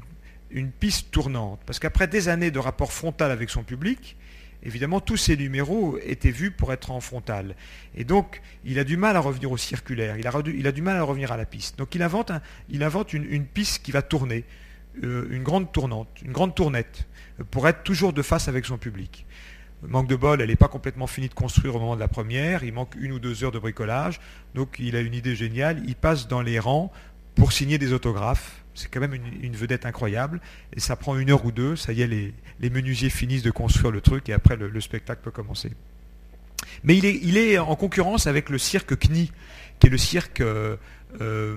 une 0.52 0.72
piste 0.72 1.12
tournante. 1.12 1.60
Parce 1.66 1.80
qu'après 1.80 2.08
des 2.08 2.30
années 2.30 2.52
de 2.52 2.60
rapport 2.60 2.94
frontal 2.94 3.32
avec 3.32 3.50
son 3.50 3.64
public, 3.64 4.16
évidemment, 4.64 5.00
tous 5.00 5.18
ces 5.18 5.38
numéros 5.38 5.98
étaient 6.04 6.32
vus 6.32 6.52
pour 6.52 6.74
être 6.74 6.92
en 6.92 7.00
frontal. 7.00 7.56
Et 7.96 8.04
donc, 8.04 8.42
il 8.66 8.80
a 8.80 8.84
du 8.84 8.98
mal 8.98 9.16
à 9.16 9.20
revenir 9.20 9.52
au 9.52 9.58
circulaire, 9.58 10.18
il 10.18 10.28
a, 10.28 10.72
du 10.72 10.82
mal 10.82 10.98
à 10.98 11.04
revenir 11.04 11.32
à 11.32 11.38
la 11.38 11.46
piste. 11.46 11.78
Donc, 11.78 11.96
il 11.96 12.02
invente, 12.02 12.32
il 12.70 12.84
invente 12.84 13.14
une, 13.14 13.46
piste 13.46 13.84
qui 13.84 13.92
va 13.92 14.02
tourner, 14.02 14.44
euh, 15.04 15.28
une 15.32 15.44
grande 15.44 15.72
tournante, 15.72 16.10
une 16.24 16.32
grande 16.32 16.56
tournette, 16.56 17.08
pour 17.52 17.68
être 17.68 17.84
toujours 17.84 18.14
de 18.14 18.22
face 18.22 18.48
avec 18.48 18.66
son 18.66 18.78
public. 18.78 19.26
Manque 19.88 20.08
de 20.08 20.16
bol, 20.16 20.42
elle 20.42 20.50
n'est 20.50 20.58
pas 20.58 20.68
complètement 20.68 21.08
finie 21.08 21.30
de 21.30 21.34
construire 21.34 21.76
au 21.76 21.80
moment 21.80 21.96
de 21.96 22.02
la 22.02 22.10
première, 22.10 22.64
il 22.64 22.74
manque 22.74 22.96
une 23.00 23.14
ou 23.14 23.20
deux 23.20 23.44
heures 23.44 23.52
de 23.52 23.60
bricolage, 23.60 24.20
donc 24.54 24.76
il 24.78 24.96
a 24.96 25.00
une 25.00 25.14
idée 25.14 25.36
géniale, 25.36 25.82
il 25.88 25.96
passe 25.96 26.28
dans 26.28 26.42
les 26.42 26.60
rangs 26.60 26.92
pour 27.36 27.54
signer 27.54 27.78
des 27.78 27.94
autographes 27.94 28.60
c'est 28.80 28.90
quand 28.90 29.02
même 29.02 29.14
une, 29.14 29.56
vedette 29.56 29.86
incroyable. 29.86 30.40
Et 30.74 30.80
ça 30.80 30.96
prend 30.96 31.18
une 31.18 31.30
heure 31.32 31.44
ou 31.44 31.52
deux. 31.52 31.76
Ça 31.76 31.92
y 31.92 32.02
est, 32.02 32.08
les, 32.08 32.70
menuisiers 32.70 33.10
finissent 33.10 33.44
de 33.44 33.52
construire 33.52 33.92
le 33.92 34.00
truc 34.00 34.30
et 34.30 34.34
après 34.34 34.56
le, 34.56 34.82
spectacle 34.82 35.22
peut 35.22 35.32
commencer. 35.32 35.72
Mais 36.84 36.98
il 36.98 37.38
est, 37.38 37.58
en 37.58 37.76
concurrence 37.76 38.26
avec 38.28 38.50
le 38.50 38.58
cirque 38.58 38.98
CNI, 38.98 39.32
qui 39.80 39.88
est 39.88 39.90
le 39.90 39.98
cirque 39.98 40.40
euh, 40.40 40.78
euh, 41.22 41.56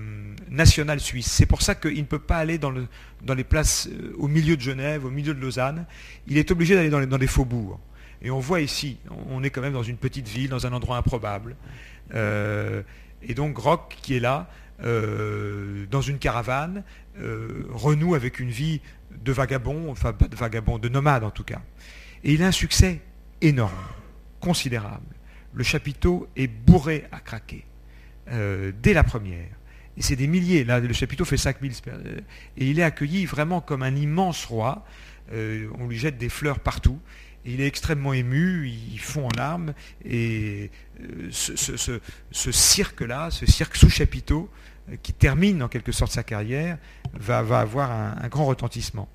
national 0.51 1.01
suisse. 1.01 1.31
C'est 1.31 1.47
pour 1.47 1.63
ça 1.63 1.75
qu'il 1.75 1.99
ne 1.99 2.05
peut 2.05 2.19
pas 2.19 2.37
aller 2.37 2.59
dans, 2.59 2.71
le, 2.71 2.87
dans, 3.23 3.35
les 3.35 3.45
places 3.45 3.89
euh, 3.89 4.15
au 4.19 4.29
milieu 4.29 4.57
de 4.57 4.63
Genève, 4.63 5.05
au 5.05 5.11
milieu 5.11 5.35
de 5.35 5.41
Lausanne. 5.41 5.87
Il 6.27 6.39
est 6.39 6.51
obligé 6.51 6.75
d'aller 6.75 6.91
dans, 6.91 7.19
les, 7.19 7.27
faubourgs. 7.27 7.79
Et 8.23 8.31
on 8.31 8.41
voit 8.41 8.61
ici, 8.61 8.99
on 9.31 9.43
est 9.43 9.51
quand 9.51 9.63
même 9.63 9.73
dans 9.73 9.83
une 9.83 9.97
petite 9.97 10.29
ville, 10.29 10.49
dans 10.49 10.67
un 10.67 10.73
endroit 10.73 10.97
improbable. 10.97 11.57
et 12.15 13.35
donc 13.35 13.55
Grock, 13.55 13.97
qui 14.01 14.15
est 14.15 14.21
là, 14.21 14.49
dans 14.79 16.01
une 16.01 16.19
caravane, 16.19 16.85
euh, 17.19 17.67
renoue 17.69 18.15
avec 18.15 18.41
une 18.41 18.49
vie 18.49 18.81
de 19.23 19.33
vagabond, 19.33 19.91
enfin 19.91 20.15
pas 20.15 20.29
de 20.29 20.37
vagabond, 20.37 20.79
de 20.79 20.89
nomade 20.89 21.25
en 21.25 21.31
tout 21.31 21.45
cas. 21.45 21.61
Et 22.25 22.33
il 22.33 22.43
a 22.43 22.47
un 22.47 22.53
succès 22.53 23.03
énorme, 23.43 23.73
considérable. 24.41 25.05
Le 25.53 25.63
chapiteau 25.63 26.27
est 26.37 26.47
bourré 26.47 27.05
à 27.13 27.21
craquer 27.21 27.67
euh, 28.33 28.73
dès 28.83 28.95
la 28.95 29.05
première. 29.05 29.49
Et 29.97 30.03
c'est 30.03 30.17
des 30.17 30.27
milliers. 30.27 30.65
Là, 30.65 30.81
le 30.81 30.93
chapiteau 30.93 31.25
fait 31.25 31.37
5000. 31.37 31.73
Euh, 31.89 32.21
et 32.57 32.67
il 32.67 32.79
est 32.79 32.83
accueilli 32.83 33.27
vraiment 33.27 33.61
comme 33.61 33.83
un 33.83 33.95
immense 33.95 34.45
roi. 34.47 34.85
on 35.31 35.89
lui 35.89 35.99
jette 35.99 36.19
des 36.19 36.29
fleurs 36.29 36.61
partout. 36.61 36.99
Il 37.45 37.61
est 37.61 37.67
extrêmement 37.67 38.13
ému, 38.13 38.69
il 38.69 39.01
fond 39.01 39.27
en 39.27 39.37
larmes. 39.37 39.75
Et 40.05 40.71
ce, 41.31 42.01
ce 42.31 42.53
cirque-là, 42.53 43.31
ce 43.31 43.47
cirque 43.47 43.75
sous 43.77 43.91
chapiteau, 43.91 44.49
qui 45.03 45.13
termine 45.13 45.63
en 45.63 45.69
quelque 45.69 45.93
sorte 45.93 46.13
sa 46.13 46.23
carrière, 46.23 46.79
va, 47.15 47.39
avoir 47.39 47.91
un, 47.91 48.29
grand 48.29 48.47
retentissement. 48.47 49.09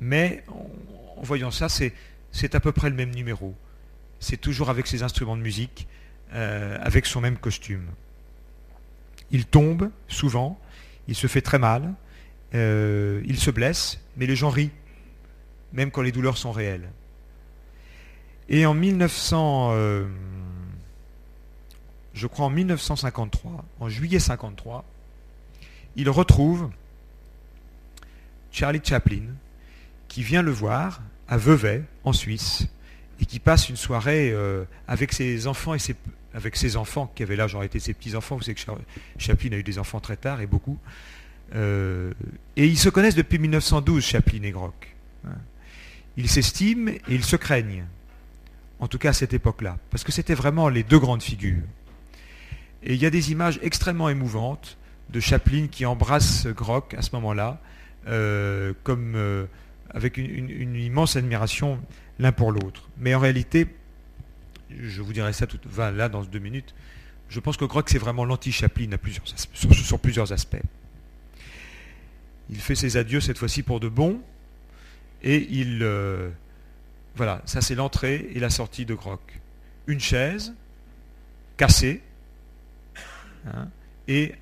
Mais 0.00 0.44
en, 0.48 1.22
voyant 1.22 1.50
ça, 1.50 1.68
c'est 1.68 2.54
à 2.54 2.60
peu 2.60 2.72
près 2.72 2.90
le 2.90 2.96
même 2.96 3.14
numéro. 3.14 3.54
C'est 4.18 4.40
toujours 4.40 4.70
avec 4.70 4.86
ses 4.86 5.02
instruments 5.02 5.36
de 5.36 5.42
musique, 5.42 5.86
euh, 6.32 6.78
avec 6.80 7.06
son 7.06 7.20
même 7.20 7.36
costume. 7.36 7.86
Il 9.30 9.46
tombe 9.46 9.90
souvent, 10.08 10.58
il 11.08 11.14
se 11.14 11.26
fait 11.26 11.40
très 11.40 11.58
mal, 11.58 11.94
euh, 12.54 13.22
il 13.26 13.38
se 13.38 13.50
blesse, 13.50 14.00
mais 14.16 14.26
les 14.26 14.36
gens 14.36 14.50
rient, 14.50 14.70
même 15.72 15.90
quand 15.90 16.02
les 16.02 16.12
douleurs 16.12 16.36
sont 16.38 16.52
réelles. 16.52 16.90
Et 18.48 18.66
en 18.66 18.74
1900, 18.74 19.70
euh, 19.72 20.06
je 22.14 22.26
crois 22.26 22.46
en 22.46 22.50
1953, 22.50 23.64
en 23.78 23.88
juillet 23.88 24.18
53, 24.18 24.84
il 25.96 26.10
retrouve 26.10 26.70
Charlie 28.50 28.80
Chaplin, 28.82 29.22
qui 30.08 30.22
vient 30.22 30.42
le 30.42 30.50
voir 30.50 31.02
à 31.28 31.36
Vevey, 31.36 31.82
en 32.02 32.12
Suisse, 32.12 32.66
et 33.20 33.26
qui 33.26 33.38
passe 33.38 33.68
une 33.68 33.76
soirée 33.76 34.30
euh, 34.32 34.64
avec 34.88 35.12
ses 35.12 35.46
enfants 35.46 35.74
et 35.74 35.78
ses, 35.78 35.94
avec 36.34 36.56
ses 36.56 36.76
enfants 36.76 37.12
qui 37.14 37.22
avaient 37.22 37.36
là, 37.36 37.46
j'aurais 37.46 37.66
été 37.66 37.78
ses 37.78 37.92
petits-enfants. 37.92 38.36
Vous 38.36 38.42
savez 38.42 38.54
que 38.54 38.62
Chaplin 39.18 39.52
a 39.52 39.56
eu 39.56 39.62
des 39.62 39.78
enfants 39.78 40.00
très 40.00 40.16
tard 40.16 40.40
et 40.40 40.46
beaucoup. 40.46 40.78
Euh, 41.54 42.12
et 42.56 42.66
ils 42.66 42.78
se 42.78 42.88
connaissent 42.88 43.14
depuis 43.14 43.38
1912, 43.38 44.02
Chaplin 44.02 44.42
et 44.42 44.50
Grock. 44.50 44.96
Ils 46.16 46.28
s'estiment 46.28 46.90
et 46.90 47.00
ils 47.08 47.24
se 47.24 47.36
craignent. 47.36 47.84
En 48.78 48.88
tout 48.88 48.98
cas 48.98 49.10
à 49.10 49.12
cette 49.12 49.34
époque-là. 49.34 49.78
Parce 49.90 50.02
que 50.02 50.12
c'était 50.12 50.34
vraiment 50.34 50.68
les 50.68 50.82
deux 50.82 50.98
grandes 50.98 51.22
figures. 51.22 51.62
Et 52.82 52.94
il 52.94 53.00
y 53.00 53.06
a 53.06 53.10
des 53.10 53.30
images 53.32 53.58
extrêmement 53.62 54.08
émouvantes 54.08 54.78
de 55.10 55.20
Chaplin 55.20 55.66
qui 55.70 55.84
embrasse 55.84 56.46
Grock 56.46 56.94
à 56.94 57.02
ce 57.02 57.10
moment-là, 57.12 57.60
euh, 58.06 58.72
comme 58.82 59.46
avec 59.92 60.16
une, 60.16 60.76
immense 60.76 61.16
admiration 61.16 61.78
l'un 62.20 62.32
pour 62.32 62.52
l'autre. 62.52 62.88
Mais 62.98 63.14
en 63.14 63.18
réalité, 63.18 63.66
je 64.78 65.02
vous 65.02 65.12
dirai 65.12 65.32
ça 65.32 65.46
tout, 65.46 65.58
là 65.76 66.08
dans 66.08 66.22
deux 66.22 66.38
minutes, 66.38 66.74
je 67.28 67.40
pense 67.40 67.56
que 67.56 67.64
Grock 67.64 67.88
c'est 67.88 67.98
vraiment 67.98 68.24
l'anti-Chaplin 68.24 68.90
sur, 69.52 69.98
plusieurs 69.98 70.32
aspects. 70.32 70.62
Il 72.50 72.60
fait 72.60 72.74
ses 72.74 72.96
adieux 72.96 73.20
cette 73.20 73.38
fois-ci 73.38 73.62
pour 73.62 73.80
de 73.80 73.88
bon, 73.88 74.20
et 75.22 75.46
il... 75.50 75.82
Euh, 75.82 76.30
voilà, 77.16 77.42
ça 77.44 77.60
c'est 77.60 77.74
l'entrée 77.74 78.30
et 78.34 78.38
la 78.38 78.50
sortie 78.50 78.84
de 78.84 78.94
Grock. 78.94 79.40
Une 79.86 80.00
chaise 80.00 80.54
cassée, 81.56 82.02
hein, 83.46 83.68
et 84.08 84.34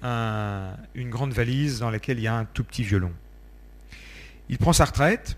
une 0.94 1.10
grande 1.10 1.32
valise 1.32 1.78
dans 1.80 1.90
laquelle 1.90 2.18
il 2.18 2.22
y 2.22 2.26
a 2.26 2.34
un 2.34 2.46
tout 2.46 2.64
petit 2.64 2.82
violon. 2.82 3.12
Il 4.48 4.56
prend 4.56 4.72
sa 4.72 4.86
retraite, 4.86 5.36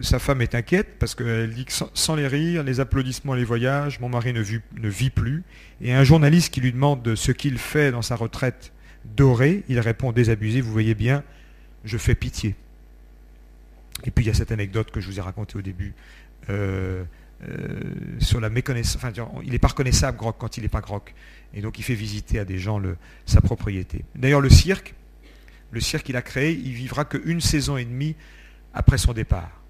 sa 0.00 0.18
femme 0.18 0.40
est 0.40 0.54
inquiète 0.54 0.98
parce 0.98 1.14
qu'elle 1.14 1.52
dit 1.52 1.64
que 1.66 1.72
sans, 1.72 2.14
les 2.14 2.26
rires, 2.26 2.62
les 2.62 2.80
applaudissements, 2.80 3.34
les 3.34 3.44
voyages, 3.44 4.00
mon 4.00 4.08
mari 4.08 4.32
ne, 4.32 4.40
vit 4.40 5.10
plus. 5.10 5.44
Et 5.80 5.92
un 5.92 6.04
journaliste 6.04 6.52
qui 6.52 6.60
lui 6.60 6.72
demande 6.72 7.14
ce 7.14 7.32
qu'il 7.32 7.58
fait 7.58 7.92
dans 7.92 8.02
sa 8.02 8.16
retraite 8.16 8.72
dorée, 9.04 9.64
il 9.68 9.78
répond 9.80 10.12
désabusé, 10.12 10.60
vous 10.60 10.72
voyez 10.72 10.94
bien, 10.94 11.22
je 11.84 11.98
fais 11.98 12.14
pitié. 12.14 12.54
Et 14.04 14.10
puis 14.10 14.24
il 14.24 14.28
y 14.28 14.30
a 14.30 14.34
cette 14.34 14.52
anecdote 14.52 14.90
que 14.90 15.00
je 15.00 15.06
vous 15.08 15.18
ai 15.18 15.22
racontée 15.22 15.58
au 15.58 15.62
début 15.62 15.94
euh, 16.48 17.04
euh, 17.44 17.80
sur 18.18 18.40
la 18.40 18.48
méconnaissance. 18.48 18.96
Enfin, 18.96 19.12
il 19.44 19.50
n'est 19.50 19.58
pas 19.58 19.68
reconnaissable 19.68 20.16
Groc 20.16 20.36
quand 20.38 20.56
il 20.56 20.62
n'est 20.62 20.68
pas 20.68 20.80
Groc. 20.80 21.14
Et 21.52 21.60
donc 21.60 21.78
il 21.78 21.82
fait 21.82 21.94
visiter 21.94 22.38
à 22.38 22.46
des 22.46 22.58
gens 22.58 22.80
sa 23.26 23.42
propriété. 23.42 24.04
D'ailleurs, 24.14 24.40
le 24.40 24.48
cirque, 24.48 24.94
le 25.70 25.80
cirque 25.80 26.06
qu'il 26.06 26.16
a 26.16 26.22
créé, 26.22 26.52
il 26.52 26.72
vivra 26.72 27.04
qu'une 27.04 27.42
saison 27.42 27.76
et 27.76 27.84
demie 27.84 28.16
après 28.72 28.96
son 28.96 29.12
départ. 29.12 29.61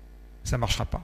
Ça 0.45 0.57
ne 0.57 0.61
marchera 0.61 0.85
pas. 0.85 1.03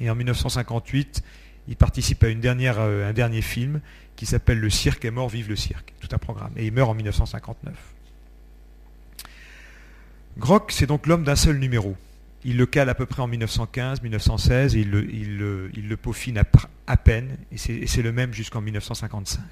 Et 0.00 0.10
en 0.10 0.14
1958, 0.14 1.22
il 1.68 1.76
participe 1.76 2.22
à 2.22 2.28
une 2.28 2.40
dernière, 2.40 2.78
euh, 2.78 3.08
un 3.08 3.12
dernier 3.12 3.42
film 3.42 3.80
qui 4.14 4.26
s'appelle 4.26 4.58
Le 4.58 4.70
cirque 4.70 5.04
est 5.04 5.10
mort, 5.10 5.28
vive 5.28 5.48
le 5.48 5.56
cirque. 5.56 5.94
Tout 6.00 6.08
un 6.12 6.18
programme. 6.18 6.52
Et 6.56 6.66
il 6.66 6.72
meurt 6.72 6.90
en 6.90 6.94
1959. 6.94 7.74
Groc, 10.38 10.70
c'est 10.70 10.86
donc 10.86 11.06
l'homme 11.06 11.24
d'un 11.24 11.36
seul 11.36 11.58
numéro. 11.58 11.96
Il 12.44 12.58
le 12.58 12.66
cale 12.66 12.88
à 12.88 12.94
peu 12.94 13.06
près 13.06 13.22
en 13.22 13.26
1915, 13.26 14.02
1916, 14.02 14.76
et 14.76 14.80
il 14.80 14.90
le, 14.90 15.96
peaufine 15.96 16.40
à, 16.86 16.96
peine, 16.96 17.36
et 17.50 17.56
c'est 17.56 18.02
le 18.02 18.12
même 18.12 18.32
jusqu'en 18.32 18.60
1955. 18.60 19.42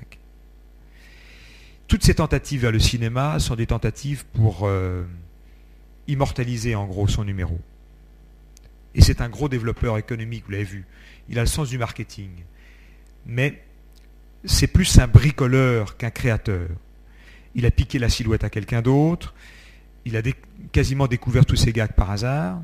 Toutes 1.89 2.05
ces 2.05 2.15
tentatives 2.15 2.61
vers 2.61 2.71
le 2.71 2.79
cinéma 2.79 3.39
sont 3.41 3.57
des 3.57 3.67
tentatives 3.67 4.25
pour 4.27 4.61
euh, 4.63 5.05
immortaliser 6.09 6.75
en 6.75 6.87
gros 6.87 7.09
son 7.09 7.25
numéro. 7.25 7.59
Et 8.95 9.03
c'est 9.03 9.21
un 9.21 9.29
gros 9.29 9.49
développeur 9.49 9.99
économique, 9.99 10.45
vous 10.47 10.53
l'avez 10.53 10.65
vu. 10.65 10.87
Il 11.29 11.39
a 11.39 11.43
le 11.43 11.49
sens 11.49 11.69
du 11.69 11.79
marketing. 11.79 12.31
Mais 13.27 13.63
c'est 14.45 14.67
plus 14.67 14.99
un 14.99 15.07
bricoleur 15.07 15.97
qu'un 15.97 16.11
créateur. 16.11 16.69
Il 17.55 17.67
a 17.67 17.71
piqué 17.71 17.99
la 17.99 18.09
silhouette 18.09 18.45
à 18.45 18.51
quelqu'un 18.51 18.83
d'autre, 18.83 19.35
il 20.05 20.17
a 20.17 20.23
quasiment 20.73 21.07
découvert 21.07 21.47
tous 21.47 21.57
ses 21.57 21.73
gags 21.73 21.93
par 21.93 22.11
hasard, 22.11 22.61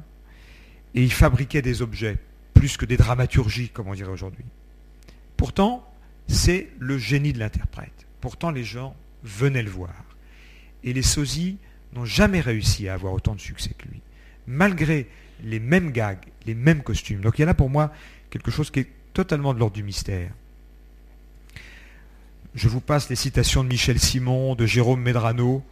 et 0.95 1.03
il 1.03 1.13
fabriquait 1.13 1.63
des 1.63 1.81
objets, 1.81 2.19
plus 2.55 2.77
que 2.77 2.85
des 2.85 2.97
dramaturgies, 2.97 3.71
comme 3.71 3.89
on 3.89 3.95
dirait 3.95 4.11
aujourd'hui. 4.11 4.45
Pourtant, 5.37 5.89
c'est 6.27 6.69
le 6.79 6.99
génie 6.99 7.33
de 7.33 7.39
l'interprète. 7.39 8.07
Pourtant, 8.21 8.51
les 8.51 8.65
gens 8.65 8.95
venaient 9.23 9.63
le 9.63 9.71
voir. 9.71 9.95
Et 10.83 10.93
les 10.93 11.03
sosies 11.03 11.59
n'ont 11.95 12.05
jamais 12.05 12.41
réussi 12.41 12.89
à 12.89 12.95
avoir 12.95 13.13
autant 13.13 13.35
de 13.35 13.41
succès 13.41 13.71
que 13.77 13.89
lui, 13.89 14.01
malgré 14.47 15.09
les 15.43 15.61
mêmes 15.61 15.91
gags, 15.91 16.25
les 16.47 16.55
mêmes 16.55 16.83
costumes. 16.83 17.21
Donc 17.21 17.39
il 17.39 17.43
y 17.43 17.45
a 17.45 17.47
là 17.47 17.55
pour 17.55 17.71
moi 17.71 17.93
quelque 18.31 18.51
chose 18.51 18.71
qui 18.71 18.81
est 18.81 18.89
totalement 19.13 19.55
de 19.55 19.59
l'ordre 19.59 19.75
du 19.75 19.83
mystère. 19.83 20.31
Je 22.55 22.69
vous 22.69 22.81
passe 22.81 23.09
les 23.09 23.17
citations 23.17 23.63
de 23.63 23.69
Michel 23.69 23.99
Simon, 23.99 24.55
de 24.55 24.67
Jérôme 24.67 25.01
Medrano, 25.01 25.63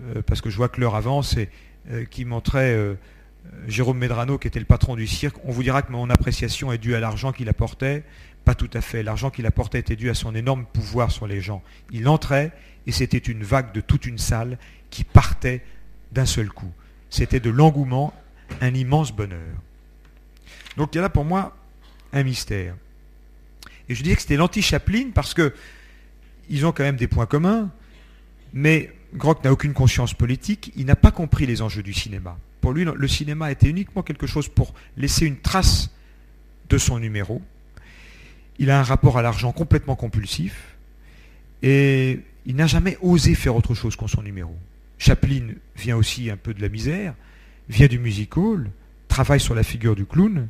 euh, 0.00 0.22
parce 0.22 0.40
que 0.40 0.50
je 0.50 0.56
vois 0.56 0.68
que 0.68 0.80
l'heure 0.80 0.94
avance, 0.94 1.36
et 1.36 1.48
euh, 1.90 2.04
qui 2.04 2.24
montrait 2.24 2.74
euh, 2.74 2.94
Jérôme 3.66 3.98
Medrano, 3.98 4.38
qui 4.38 4.46
était 4.46 4.58
le 4.58 4.66
patron 4.66 4.94
du 4.94 5.06
cirque, 5.06 5.36
on 5.44 5.52
vous 5.52 5.62
dira 5.62 5.82
que 5.82 5.90
mon 5.90 6.10
appréciation 6.10 6.70
est 6.70 6.78
due 6.78 6.94
à 6.94 7.00
l'argent 7.00 7.32
qu'il 7.32 7.48
apportait. 7.48 8.04
Pas 8.44 8.54
tout 8.54 8.70
à 8.74 8.80
fait. 8.80 9.02
L'argent 9.02 9.30
qu'il 9.30 9.46
apportait 9.46 9.78
était 9.78 9.96
dû 9.96 10.10
à 10.10 10.14
son 10.14 10.34
énorme 10.34 10.66
pouvoir 10.72 11.12
sur 11.12 11.26
les 11.26 11.40
gens. 11.40 11.62
Il 11.92 12.08
entrait 12.08 12.52
et 12.86 12.92
c'était 12.92 13.18
une 13.18 13.44
vague 13.44 13.72
de 13.72 13.80
toute 13.80 14.06
une 14.06 14.18
salle 14.18 14.58
qui 14.92 15.02
partait 15.02 15.64
d'un 16.12 16.26
seul 16.26 16.48
coup. 16.50 16.70
C'était 17.10 17.40
de 17.40 17.50
l'engouement, 17.50 18.14
un 18.60 18.72
immense 18.74 19.10
bonheur. 19.10 19.56
Donc 20.76 20.90
il 20.92 20.96
y 20.96 20.98
a 20.98 21.02
là 21.02 21.08
pour 21.08 21.24
moi 21.24 21.56
un 22.12 22.22
mystère. 22.22 22.76
Et 23.88 23.94
je 23.96 24.02
disais 24.02 24.14
que 24.14 24.22
c'était 24.22 24.36
l'anti-Chaplin 24.36 25.10
parce 25.12 25.34
que 25.34 25.52
ils 26.48 26.64
ont 26.66 26.72
quand 26.72 26.84
même 26.84 26.96
des 26.96 27.08
points 27.08 27.26
communs, 27.26 27.70
mais 28.52 28.92
Grock 29.14 29.42
n'a 29.42 29.52
aucune 29.52 29.72
conscience 29.72 30.14
politique, 30.14 30.72
il 30.76 30.86
n'a 30.86 30.96
pas 30.96 31.10
compris 31.10 31.46
les 31.46 31.62
enjeux 31.62 31.82
du 31.82 31.94
cinéma. 31.94 32.38
Pour 32.60 32.72
lui, 32.72 32.84
le 32.84 33.08
cinéma 33.08 33.50
était 33.50 33.68
uniquement 33.68 34.02
quelque 34.02 34.26
chose 34.26 34.48
pour 34.48 34.74
laisser 34.96 35.26
une 35.26 35.38
trace 35.38 35.90
de 36.68 36.78
son 36.78 36.98
numéro. 36.98 37.42
Il 38.58 38.70
a 38.70 38.78
un 38.78 38.82
rapport 38.82 39.18
à 39.18 39.22
l'argent 39.22 39.52
complètement 39.52 39.96
compulsif 39.96 40.76
et 41.62 42.20
il 42.44 42.56
n'a 42.56 42.66
jamais 42.66 42.98
osé 43.00 43.34
faire 43.34 43.56
autre 43.56 43.74
chose 43.74 43.96
qu'en 43.96 44.08
son 44.08 44.22
numéro. 44.22 44.54
Chaplin 45.02 45.54
vient 45.74 45.96
aussi 45.96 46.30
un 46.30 46.36
peu 46.36 46.54
de 46.54 46.62
la 46.62 46.68
misère, 46.68 47.14
vient 47.68 47.88
du 47.88 47.98
music 47.98 48.36
hall, 48.36 48.70
travaille 49.08 49.40
sur 49.40 49.52
la 49.52 49.64
figure 49.64 49.96
du 49.96 50.06
clown, 50.06 50.46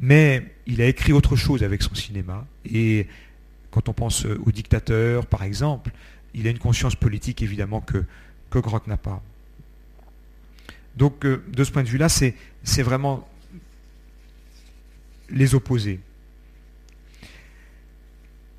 mais 0.00 0.42
il 0.66 0.82
a 0.82 0.86
écrit 0.86 1.12
autre 1.12 1.36
chose 1.36 1.62
avec 1.62 1.82
son 1.82 1.94
cinéma. 1.94 2.44
Et 2.68 3.06
quand 3.70 3.88
on 3.88 3.92
pense 3.92 4.24
au 4.24 4.50
dictateur, 4.50 5.26
par 5.26 5.44
exemple, 5.44 5.92
il 6.34 6.48
a 6.48 6.50
une 6.50 6.58
conscience 6.58 6.96
politique 6.96 7.42
évidemment 7.42 7.80
que, 7.80 8.04
que 8.50 8.58
Grock 8.58 8.88
n'a 8.88 8.96
pas. 8.96 9.22
Donc, 10.96 11.24
euh, 11.24 11.44
de 11.46 11.62
ce 11.62 11.70
point 11.70 11.84
de 11.84 11.88
vue-là, 11.88 12.08
c'est 12.08 12.82
vraiment 12.82 13.28
les 15.30 15.54
opposés. 15.54 16.00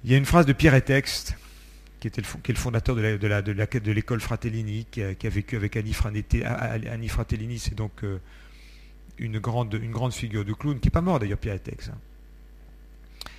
Il 0.05 0.11
y 0.11 0.13
a 0.13 0.17
une 0.17 0.25
phrase 0.25 0.45
de 0.45 0.53
Pierre 0.53 0.75
Etexte, 0.75 1.35
qui, 1.99 2.07
était 2.07 2.21
le, 2.21 2.27
est 2.27 2.49
le 2.49 2.55
fondateur 2.55 2.95
de 2.95 3.91
l'école 3.91 4.21
Fratellini, 4.21 4.85
qui 4.89 5.01
a, 5.01 5.29
vécu 5.29 5.55
avec 5.55 5.75
Annie, 5.77 5.93
Fratellini, 5.93 7.59
c'est 7.59 7.75
donc 7.75 8.03
euh, 8.03 8.19
une, 9.17 9.39
grande, 9.39 9.73
une 9.73 9.91
grande 9.91 10.13
figure 10.13 10.45
de 10.45 10.53
clown, 10.53 10.79
qui 10.79 10.87
n'est 10.87 10.91
pas 10.91 11.01
mort 11.01 11.19
d'ailleurs, 11.19 11.39
Etexte. 11.43 11.89
Hein. 11.89 13.29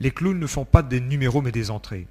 Les 0.00 0.10
clowns 0.10 0.38
ne 0.38 0.46
font 0.46 0.64
pas 0.64 0.82
des 0.82 1.00
numéros 1.00 1.42
mais 1.42 1.52
des 1.52 1.70
entrées. 1.70 2.06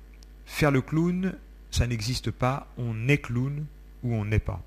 Faire 0.45 0.71
le 0.71 0.81
clown, 0.81 1.33
ça 1.71 1.87
n'existe 1.87 2.31
pas, 2.31 2.67
on 2.77 3.07
est 3.07 3.17
clown 3.19 3.65
ou 4.03 4.13
on 4.13 4.25
n'est 4.25 4.39
pas 4.39 4.61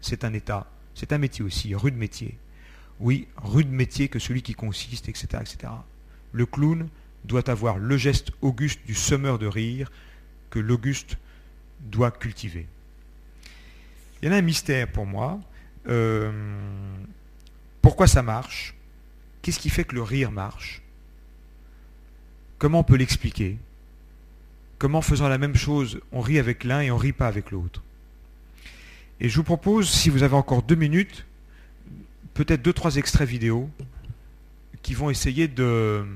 c'est 0.00 0.24
un 0.24 0.32
état, 0.32 0.66
c'est 0.94 1.12
un 1.12 1.18
métier 1.18 1.44
aussi, 1.44 1.74
rude 1.74 1.96
métier. 1.96 2.36
Oui, 2.98 3.28
rude 3.36 3.70
métier 3.70 4.08
que 4.08 4.18
celui 4.18 4.42
qui 4.42 4.54
consiste, 4.54 5.08
etc., 5.08 5.26
etc. 5.40 5.72
Le 6.32 6.46
clown 6.46 6.88
doit 7.24 7.48
avoir 7.50 7.78
le 7.78 7.96
geste 7.96 8.30
auguste 8.40 8.80
du 8.86 8.94
semeur 8.94 9.38
de 9.38 9.46
rire 9.46 9.90
que 10.50 10.58
l'Auguste 10.58 11.16
doit 11.80 12.10
cultiver. 12.10 12.66
Il 14.20 14.26
y 14.26 14.28
en 14.28 14.34
a 14.34 14.38
un 14.38 14.42
mystère 14.42 14.90
pour 14.90 15.06
moi 15.06 15.40
euh, 15.88 16.30
pourquoi 17.80 18.06
ça 18.06 18.22
marche, 18.22 18.74
qu'est-ce 19.40 19.58
qui 19.58 19.70
fait 19.70 19.84
que 19.84 19.94
le 19.94 20.02
rire 20.02 20.30
marche, 20.30 20.82
comment 22.58 22.80
on 22.80 22.84
peut 22.84 22.96
l'expliquer, 22.96 23.56
comment 24.78 24.98
en 24.98 25.02
faisant 25.02 25.28
la 25.28 25.38
même 25.38 25.56
chose, 25.56 26.00
on 26.12 26.20
rit 26.20 26.38
avec 26.38 26.64
l'un 26.64 26.80
et 26.82 26.90
on 26.90 26.98
rit 26.98 27.12
pas 27.14 27.28
avec 27.28 27.50
l'autre? 27.50 27.82
Et 29.20 29.28
je 29.30 29.36
vous 29.36 29.44
propose, 29.44 29.88
si 29.88 30.10
vous 30.10 30.22
avez 30.22 30.34
encore 30.36 30.62
deux 30.62 30.74
minutes, 30.74 31.24
peut-être 32.34 32.60
deux, 32.62 32.72
trois 32.74 32.96
extraits 32.96 33.28
vidéo 33.28 33.70
qui 34.82 34.94
vont 34.94 35.08
essayer 35.10 35.48
de, 35.48 36.06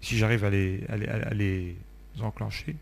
si 0.00 0.18
j'arrive 0.18 0.44
à 0.44 0.50
les- 0.50 0.84
à 0.88 1.34
les 1.34 1.76
enclencher. 2.20 2.76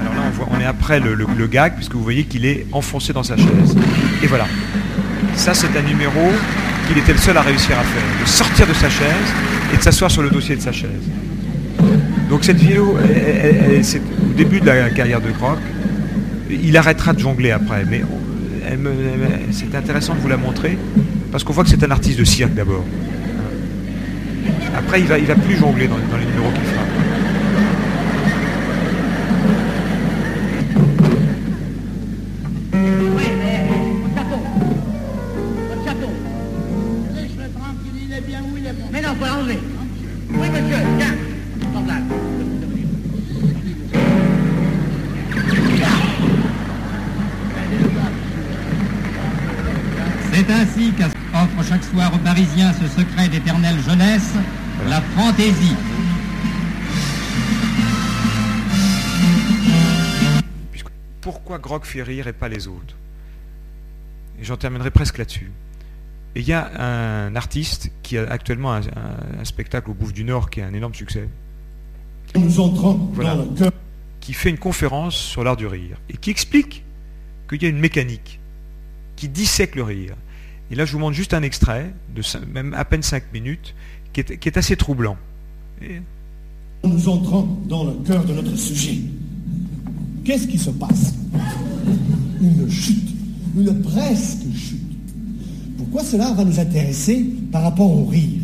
Alors 0.00 0.14
là, 0.14 0.20
on, 0.50 0.60
est 0.60 0.64
après 0.64 1.00
le, 1.00 1.46
gag, 1.46 1.74
puisque 1.74 1.94
vous 1.94 2.02
voyez 2.02 2.24
qu'il 2.24 2.46
est 2.46 2.66
enfoncé 2.72 3.12
dans 3.12 3.22
sa 3.22 3.36
chaise. 3.36 3.76
Et 4.22 4.26
voilà. 4.26 4.46
Ça, 5.34 5.54
c'est 5.54 5.76
un 5.76 5.82
numéro 5.82 6.30
qu'il 6.88 6.98
était 6.98 7.12
le 7.12 7.18
seul 7.18 7.36
à 7.36 7.42
réussir 7.42 7.78
à 7.78 7.82
faire. 7.82 8.02
De 8.20 8.28
sortir 8.28 8.66
de 8.66 8.74
sa 8.74 8.88
chaise 8.88 9.32
et 9.72 9.76
de 9.76 9.82
s'asseoir 9.82 10.10
sur 10.10 10.22
le 10.22 10.30
dossier 10.30 10.56
de 10.56 10.60
sa 10.60 10.72
chaise. 10.72 10.90
Donc 12.28 12.44
cette 12.44 12.58
vidéo, 12.58 12.96
c'est 13.82 13.98
au 13.98 14.34
début 14.36 14.60
de 14.60 14.66
la 14.66 14.90
carrière 14.90 15.20
de 15.20 15.30
Croc. 15.30 15.58
Il 16.50 16.76
arrêtera 16.76 17.12
de 17.12 17.18
jongler 17.18 17.50
après, 17.50 17.84
mais 17.84 18.02
c'est 19.50 19.74
intéressant 19.74 20.14
de 20.14 20.20
vous 20.20 20.28
la 20.28 20.36
montrer, 20.36 20.78
parce 21.30 21.44
qu'on 21.44 21.52
voit 21.52 21.64
que 21.64 21.70
c'est 21.70 21.82
un 21.84 21.90
artiste 21.90 22.18
de 22.18 22.24
cirque 22.24 22.54
d'abord. 22.54 22.84
Après, 24.76 25.00
il 25.00 25.06
va, 25.06 25.18
va 25.18 25.34
plus 25.36 25.56
jongler 25.56 25.86
dans, 25.86 25.96
dans 26.10 26.16
les 26.16 26.26
numéros 26.26 26.50
qu'il 26.52 26.64
fera. 26.64 27.13
C'est 50.34 50.50
ainsi 50.50 50.92
qu'offre 50.92 51.62
chaque 51.68 51.84
soir 51.84 52.12
aux 52.12 52.18
Parisiens 52.18 52.72
ce 52.72 52.88
secret 52.88 53.28
d'éternelle 53.28 53.78
jeunesse, 53.80 54.32
la 54.88 55.00
fantaisie. 55.00 55.76
Puisque- 60.72 60.88
pourquoi 61.20 61.58
Grog 61.58 61.84
fait 61.84 62.02
rire 62.02 62.26
et 62.26 62.32
pas 62.32 62.48
les 62.48 62.66
autres? 62.66 62.96
Et 64.40 64.44
j'en 64.44 64.56
terminerai 64.56 64.90
presque 64.90 65.18
là-dessus. 65.18 65.50
Et 66.34 66.40
il 66.40 66.46
y 66.48 66.52
a 66.52 66.68
un 66.82 67.36
artiste 67.36 67.92
qui 68.02 68.18
a 68.18 68.28
actuellement 68.28 68.72
un, 68.72 68.80
un- 68.80 69.40
un 69.40 69.44
spectacle 69.44 69.90
au 69.90 69.94
Bouffe 69.94 70.12
du 70.12 70.24
Nord 70.24 70.50
qui 70.50 70.60
est 70.60 70.64
un 70.64 70.74
énorme 70.74 70.94
succès, 70.94 71.28
Nous 72.34 72.58
entrons 72.58 72.94
Voilà. 73.12 73.36
dans 73.36 73.42
le 73.44 73.56
cœur 73.56 73.72
qui 74.18 74.32
fait 74.32 74.50
une 74.50 74.58
conférence 74.58 75.14
sur 75.14 75.44
l'art 75.44 75.56
du 75.56 75.68
rire 75.68 75.98
et 76.10 76.16
qui 76.16 76.30
explique 76.30 76.82
qu'il 77.48 77.62
y 77.62 77.66
a 77.66 77.68
une 77.68 77.78
mécanique 77.78 78.40
qui 79.24 79.30
dissèque 79.30 79.74
le 79.74 79.84
rire. 79.84 80.14
Et 80.70 80.74
là, 80.74 80.84
je 80.84 80.92
vous 80.92 80.98
montre 80.98 81.16
juste 81.16 81.32
un 81.32 81.42
extrait 81.42 81.94
de 82.14 82.22
même 82.52 82.74
à 82.74 82.84
peine 82.84 83.02
5 83.02 83.32
minutes 83.32 83.74
qui 84.12 84.20
est, 84.20 84.56
assez 84.58 84.76
troublant. 84.76 85.16
Nous 86.84 87.08
entrons 87.08 87.48
dans 87.66 87.84
le 87.84 87.92
cœur 88.06 88.22
de 88.26 88.34
notre 88.34 88.54
sujet. 88.54 88.98
Qu'est-ce 90.24 90.46
qui 90.46 90.58
se 90.58 90.68
passe? 90.68 91.14
Une 92.42 92.70
chute, 92.70 93.08
une 93.56 93.80
presque 93.80 94.42
chute. 94.54 94.80
Pourquoi 95.78 96.04
cela 96.04 96.32
va 96.32 96.44
nous 96.44 96.60
intéresser 96.60 97.24
par 97.50 97.62
rapport 97.62 97.90
au 97.90 98.04
rire? 98.04 98.42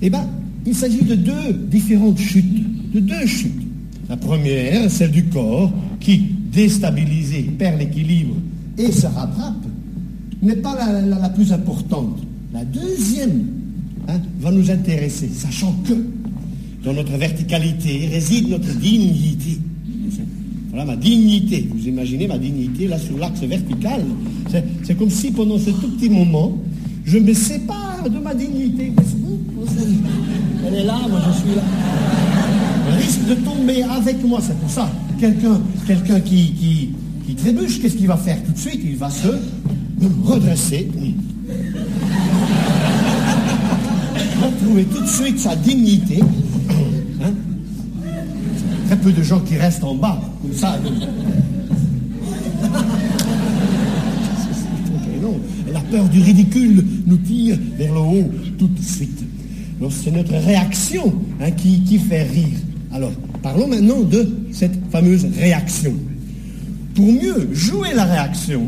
Eh 0.00 0.10
bien, 0.10 0.28
il 0.66 0.74
s'agit 0.74 1.02
de 1.02 1.14
deux 1.14 1.52
différentes 1.52 2.18
chutes, 2.18 2.92
de 2.92 2.98
deux 2.98 3.26
chutes. 3.26 3.62
La 4.08 4.16
première, 4.16 4.90
celle 4.90 5.12
du 5.12 5.26
corps, 5.26 5.72
qui, 6.00 6.18
déstabilisé, 6.52 7.42
perd 7.56 7.78
l'équilibre 7.78 8.34
et 8.76 8.90
se 8.90 9.06
rattrape, 9.06 9.64
n'est 10.42 10.56
pas 10.56 10.74
la, 10.76 11.00
la- 11.18 11.28
plus 11.28 11.52
importante. 11.52 12.18
La 12.52 12.64
deuxième 12.64 13.46
hein, 14.08 14.20
va 14.40 14.50
nous 14.50 14.70
intéresser, 14.70 15.28
sachant 15.34 15.72
que 15.86 15.94
dans 16.84 16.92
notre 16.92 17.16
verticalité 17.16 18.08
réside 18.12 18.48
notre 18.50 18.74
dignité. 18.78 19.58
Voilà 20.70 20.84
ma 20.86 20.96
dignité. 20.96 21.68
Vous 21.74 21.86
imaginez 21.86 22.26
ma 22.26 22.38
dignité 22.38 22.88
là 22.88 22.98
sur 22.98 23.18
l'axe 23.18 23.40
vertical. 23.42 24.02
C'est- 24.50 24.64
C'est 24.82 24.96
comme 24.98 25.10
si 25.10 25.30
pendant 25.30 25.58
ce 25.58 25.70
tout 25.70 25.88
petit 25.96 26.08
moment, 26.10 26.56
je 27.04 27.18
me 27.18 27.32
sépare 27.34 28.08
de 28.08 28.18
ma 28.18 28.34
dignité. 28.34 28.92
Elle 30.66 30.74
est 30.74 30.84
là, 30.84 30.98
moi 31.08 31.20
je 31.28 31.38
suis 31.40 31.54
là. 31.56 31.62
Elle 32.88 33.02
risque 33.04 33.26
de 33.28 33.34
tomber 33.34 33.82
avec 33.82 34.24
moi, 34.26 34.40
c'est 34.42 34.58
pour 34.58 34.70
ça. 34.70 34.90
Quelqu'un 35.20 35.60
quelqu'un 35.86 36.20
qui, 36.20 36.52
qui, 36.52 36.88
qui 37.26 37.34
trébuche, 37.34 37.80
qu'est-ce 37.80 37.96
qu'il 37.96 38.08
va 38.08 38.16
faire 38.16 38.42
tout 38.42 38.52
de 38.52 38.58
suite? 38.58 38.80
Il 38.84 38.96
va 38.96 39.10
se 39.10 39.28
redresser. 40.24 40.88
Retrouver 44.42 44.84
tout 44.84 45.00
de 45.00 45.06
suite 45.06 45.38
sa 45.38 45.56
dignité. 45.56 46.20
Hein? 47.22 47.32
Très 48.86 48.96
peu 48.96 49.12
de 49.12 49.22
gens 49.22 49.40
qui 49.40 49.56
restent 49.56 49.84
en 49.84 49.94
bas, 49.94 50.20
comme 50.42 50.52
ça. 50.52 50.78
La 55.72 55.80
peur 55.80 56.08
du 56.08 56.20
ridicule 56.20 56.84
nous 57.06 57.16
tire 57.18 57.56
vers 57.78 57.94
le 57.94 58.00
haut 58.00 58.30
tout 58.58 58.68
de 58.68 58.82
suite. 58.82 59.24
C'est 59.90 60.12
notre 60.12 60.34
réaction 60.34 61.12
hein, 61.40 61.50
qui, 61.50 61.82
qui 61.82 61.98
fait 61.98 62.22
rire. 62.22 62.58
Alors, 62.92 63.12
parlons 63.42 63.66
maintenant 63.66 64.02
de 64.02 64.28
cette 64.52 64.78
fameuse 64.90 65.26
réaction. 65.38 65.92
Pour 66.94 67.10
mieux 67.10 67.48
jouer 67.52 67.88
la 67.94 68.04
réaction, 68.04 68.62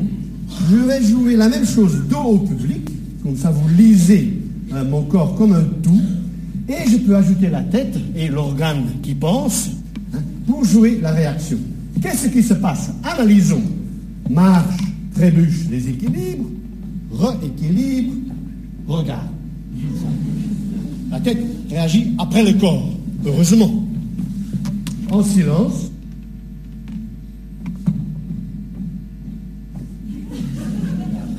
je 0.71 0.77
vais 0.77 1.03
jouer 1.03 1.37
la 1.37 1.49
même 1.49 1.67
chose 1.67 2.03
dos 2.09 2.19
au 2.19 2.39
public, 2.39 2.89
comme 3.23 3.37
ça 3.37 3.51
vous 3.51 3.69
lisez 3.77 4.39
hein, 4.73 4.85
mon 4.85 5.03
corps 5.03 5.35
comme 5.37 5.53
un 5.53 5.65
tout, 5.83 6.01
et 6.69 6.89
je 6.91 6.97
peux 6.99 7.17
ajouter 7.17 7.51
la 7.51 7.63
tête 7.63 7.97
et 8.17 8.29
l'organe 8.29 8.85
qui 9.03 9.15
pense 9.15 9.71
hein, 10.15 10.19
pour 10.47 10.65
jouer 10.65 10.99
la 11.03 11.13
réaction. 11.13 11.59
Qu'est-ce 12.01 12.29
qui 12.29 12.43
se 12.43 12.55
passe? 12.55 12.91
Analysons. 13.03 13.63
Marche, 14.31 14.81
trébuche, 15.15 15.67
déséquilibre, 15.67 16.47
rééquilibre, 17.13 18.13
regard. 18.87 19.29
La 21.11 21.21
tête 21.21 21.39
réagit 21.71 22.13
après 22.19 22.43
le 22.43 22.59
corps, 22.59 22.89
heureusement. 23.25 23.85
En 25.11 25.23
silence. 25.23 25.91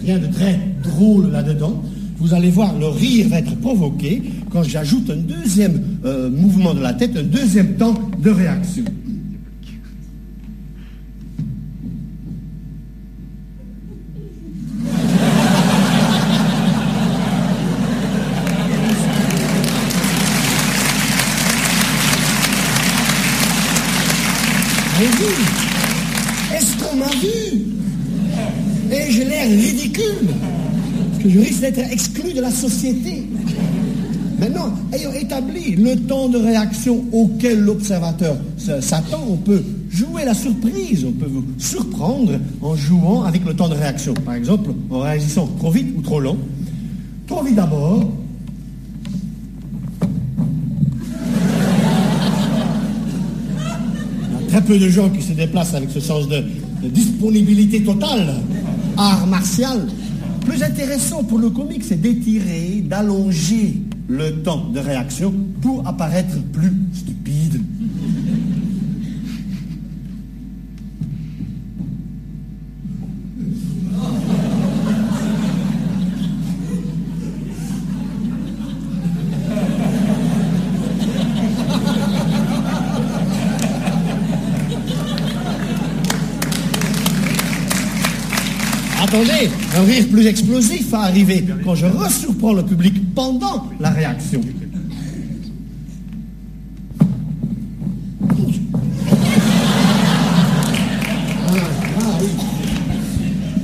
Rien 0.05 0.19
de 0.19 0.27
très 0.27 0.59
drôle 0.83 1.31
là-dedans. 1.31 1.81
Vous 2.17 2.33
allez 2.33 2.51
voir, 2.51 2.77
le 2.77 2.87
rire 2.87 3.27
va 3.29 3.39
être 3.39 3.55
provoqué 3.59 4.21
quand 4.51 4.63
j'ajoute 4.63 5.09
un 5.09 5.17
deuxième 5.17 5.81
euh, 6.05 6.29
mouvement 6.29 6.73
de 6.73 6.81
la 6.81 6.93
tête, 6.93 7.17
un 7.17 7.23
deuxième 7.23 7.75
temps 7.75 7.95
de 8.19 8.29
réaction. 8.29 8.83
J'ai 24.97 25.05
vu. 25.07 25.33
Est-ce 26.55 26.77
qu'on 26.77 26.95
m'a 26.95 27.09
vu 27.09 27.65
Et 28.91 29.11
j'ai 29.11 29.25
l'air 29.25 29.49
ridicule. 29.49 30.29
Parce 31.55 31.73
que 31.73 31.75
je 31.75 31.75
risque 31.75 31.75
d'être 31.77 31.91
exclu 31.91 32.33
de 32.33 32.41
la 32.41 32.51
société. 32.51 33.27
Maintenant, 34.39 34.73
ayant 34.91 35.13
établi 35.13 35.75
le 35.75 35.95
temps 35.95 36.27
de 36.27 36.37
réaction 36.37 37.05
auquel 37.13 37.61
l'observateur 37.61 38.37
s'attend, 38.57 39.23
on 39.29 39.37
peut 39.37 39.63
jouer 39.89 40.25
la 40.25 40.33
surprise, 40.33 41.05
on 41.07 41.13
peut 41.13 41.29
vous 41.29 41.45
surprendre 41.57 42.33
en 42.61 42.75
jouant 42.75 43.23
avec 43.23 43.45
le 43.45 43.53
temps 43.53 43.69
de 43.69 43.75
réaction. 43.75 44.13
Par 44.13 44.33
exemple, 44.33 44.71
en 44.89 44.99
réagissant 44.99 45.47
trop 45.57 45.71
vite 45.71 45.93
ou 45.97 46.01
trop 46.01 46.19
lent. 46.19 46.37
Trop 47.27 47.43
vite 47.43 47.55
d'abord. 47.55 48.11
Il 53.21 54.33
y 54.33 54.43
a 54.43 54.49
très 54.49 54.61
peu 54.61 54.77
de 54.77 54.89
gens 54.89 55.09
qui 55.09 55.21
se 55.21 55.31
déplacent 55.31 55.73
avec 55.73 55.89
ce 55.91 56.01
sens 56.01 56.27
de 56.27 56.43
disponibilité 56.89 57.81
totale, 57.83 58.35
art 58.97 59.25
martial. 59.27 59.87
Plus 60.45 60.61
intéressant 60.63 61.23
pour 61.23 61.39
le 61.39 61.49
comique, 61.49 61.83
c'est 61.83 61.99
d'étirer, 61.99 62.83
d'allonger 62.85 63.81
le 64.07 64.43
temps 64.43 64.69
de 64.69 64.79
réaction 64.79 65.33
pour 65.61 65.85
apparaître 65.87 66.37
plus 66.53 66.71
stupide. 66.93 67.61
Attendez, 89.01 89.49
un 89.75 89.83
rire 89.83 90.07
plus 90.09 90.25
explosif 90.27 90.89
va 90.89 91.01
arriver 91.01 91.43
quand 91.63 91.75
je 91.75 91.85
resurprends 91.85 92.53
le 92.53 92.63
public 92.63 93.13
pendant 93.13 93.69
la 93.79 93.89
réaction. 93.89 94.41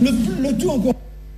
Le, 0.02 0.58
tout 0.58 0.70
encore. 0.70 0.96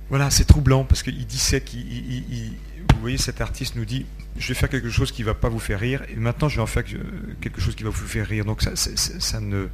Voilà, 0.08 0.30
c'est 0.30 0.44
troublant 0.44 0.84
parce 0.84 1.02
qu'il 1.02 1.26
disait 1.26 1.60
qu'il. 1.60 1.80
il- 1.90 2.52
vous 2.94 3.00
voyez, 3.00 3.18
cet 3.18 3.40
artiste 3.42 3.76
nous 3.76 3.84
dit 3.84 4.06
je 4.38 4.48
vais 4.48 4.54
faire 4.54 4.68
quelque 4.70 4.88
chose 4.88 5.12
qui 5.12 5.20
ne 5.22 5.26
va 5.26 5.34
pas 5.34 5.48
vous 5.50 5.58
faire 5.58 5.78
rire, 5.78 6.02
et 6.10 6.16
maintenant 6.16 6.48
je 6.48 6.56
vais 6.56 6.62
en 6.62 6.66
faire 6.66 6.84
que- 6.84 6.96
quelque 7.40 7.60
chose 7.60 7.74
qui 7.74 7.82
va 7.84 7.90
vous 7.90 8.06
faire 8.06 8.26
rire. 8.26 8.44
Donc 8.46 8.62
ça 8.62 9.40
ne, 9.40 9.66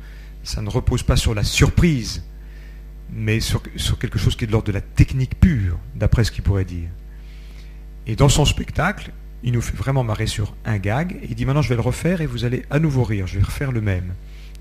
ça 0.43 0.63
ne 0.63 0.69
repose 0.69 1.03
pas 1.05 1.17
sur 1.17 1.35
la 1.35 1.45
surprise, 1.45 2.23
mais 3.13 3.41
sur, 3.41 3.63
quelque 3.99 4.19
chose 4.19 4.37
qui 4.37 4.45
est 4.45 4.47
de 4.47 4.53
l'ordre 4.53 4.69
de 4.69 4.73
la 4.73 4.81
technique 4.81 5.39
pure, 5.39 5.79
d'après 5.95 6.25
ce 6.25 6.31
qu'il 6.31 6.43
pourrait 6.43 6.65
dire. 6.65 6.89
Et 8.07 8.17
dans 8.17 8.29
son 8.29 8.45
spectacle, 8.45 9.13
il 9.43 9.53
nous 9.53 9.61
fait 9.61 9.77
vraiment 9.77 10.05
marrer 10.05 10.27
sur 10.27 10.55
un 10.65 10.79
gag, 10.79 11.19
et 11.23 11.29
il 11.31 11.35
dit 11.35 11.45
maintenant 11.45 11.63
je 11.63 11.69
vais 11.69 11.75
le 11.75 11.81
refaire 11.81 12.21
et 12.21 12.27
vous 12.27 12.45
allez 12.45 12.65
à 12.71 12.79
nouveau 12.79 13.05
rire, 13.05 13.27
je 13.27 13.39
vais 13.39 13.45
refaire 13.45 13.73
le 13.73 13.81
même. 13.81 14.15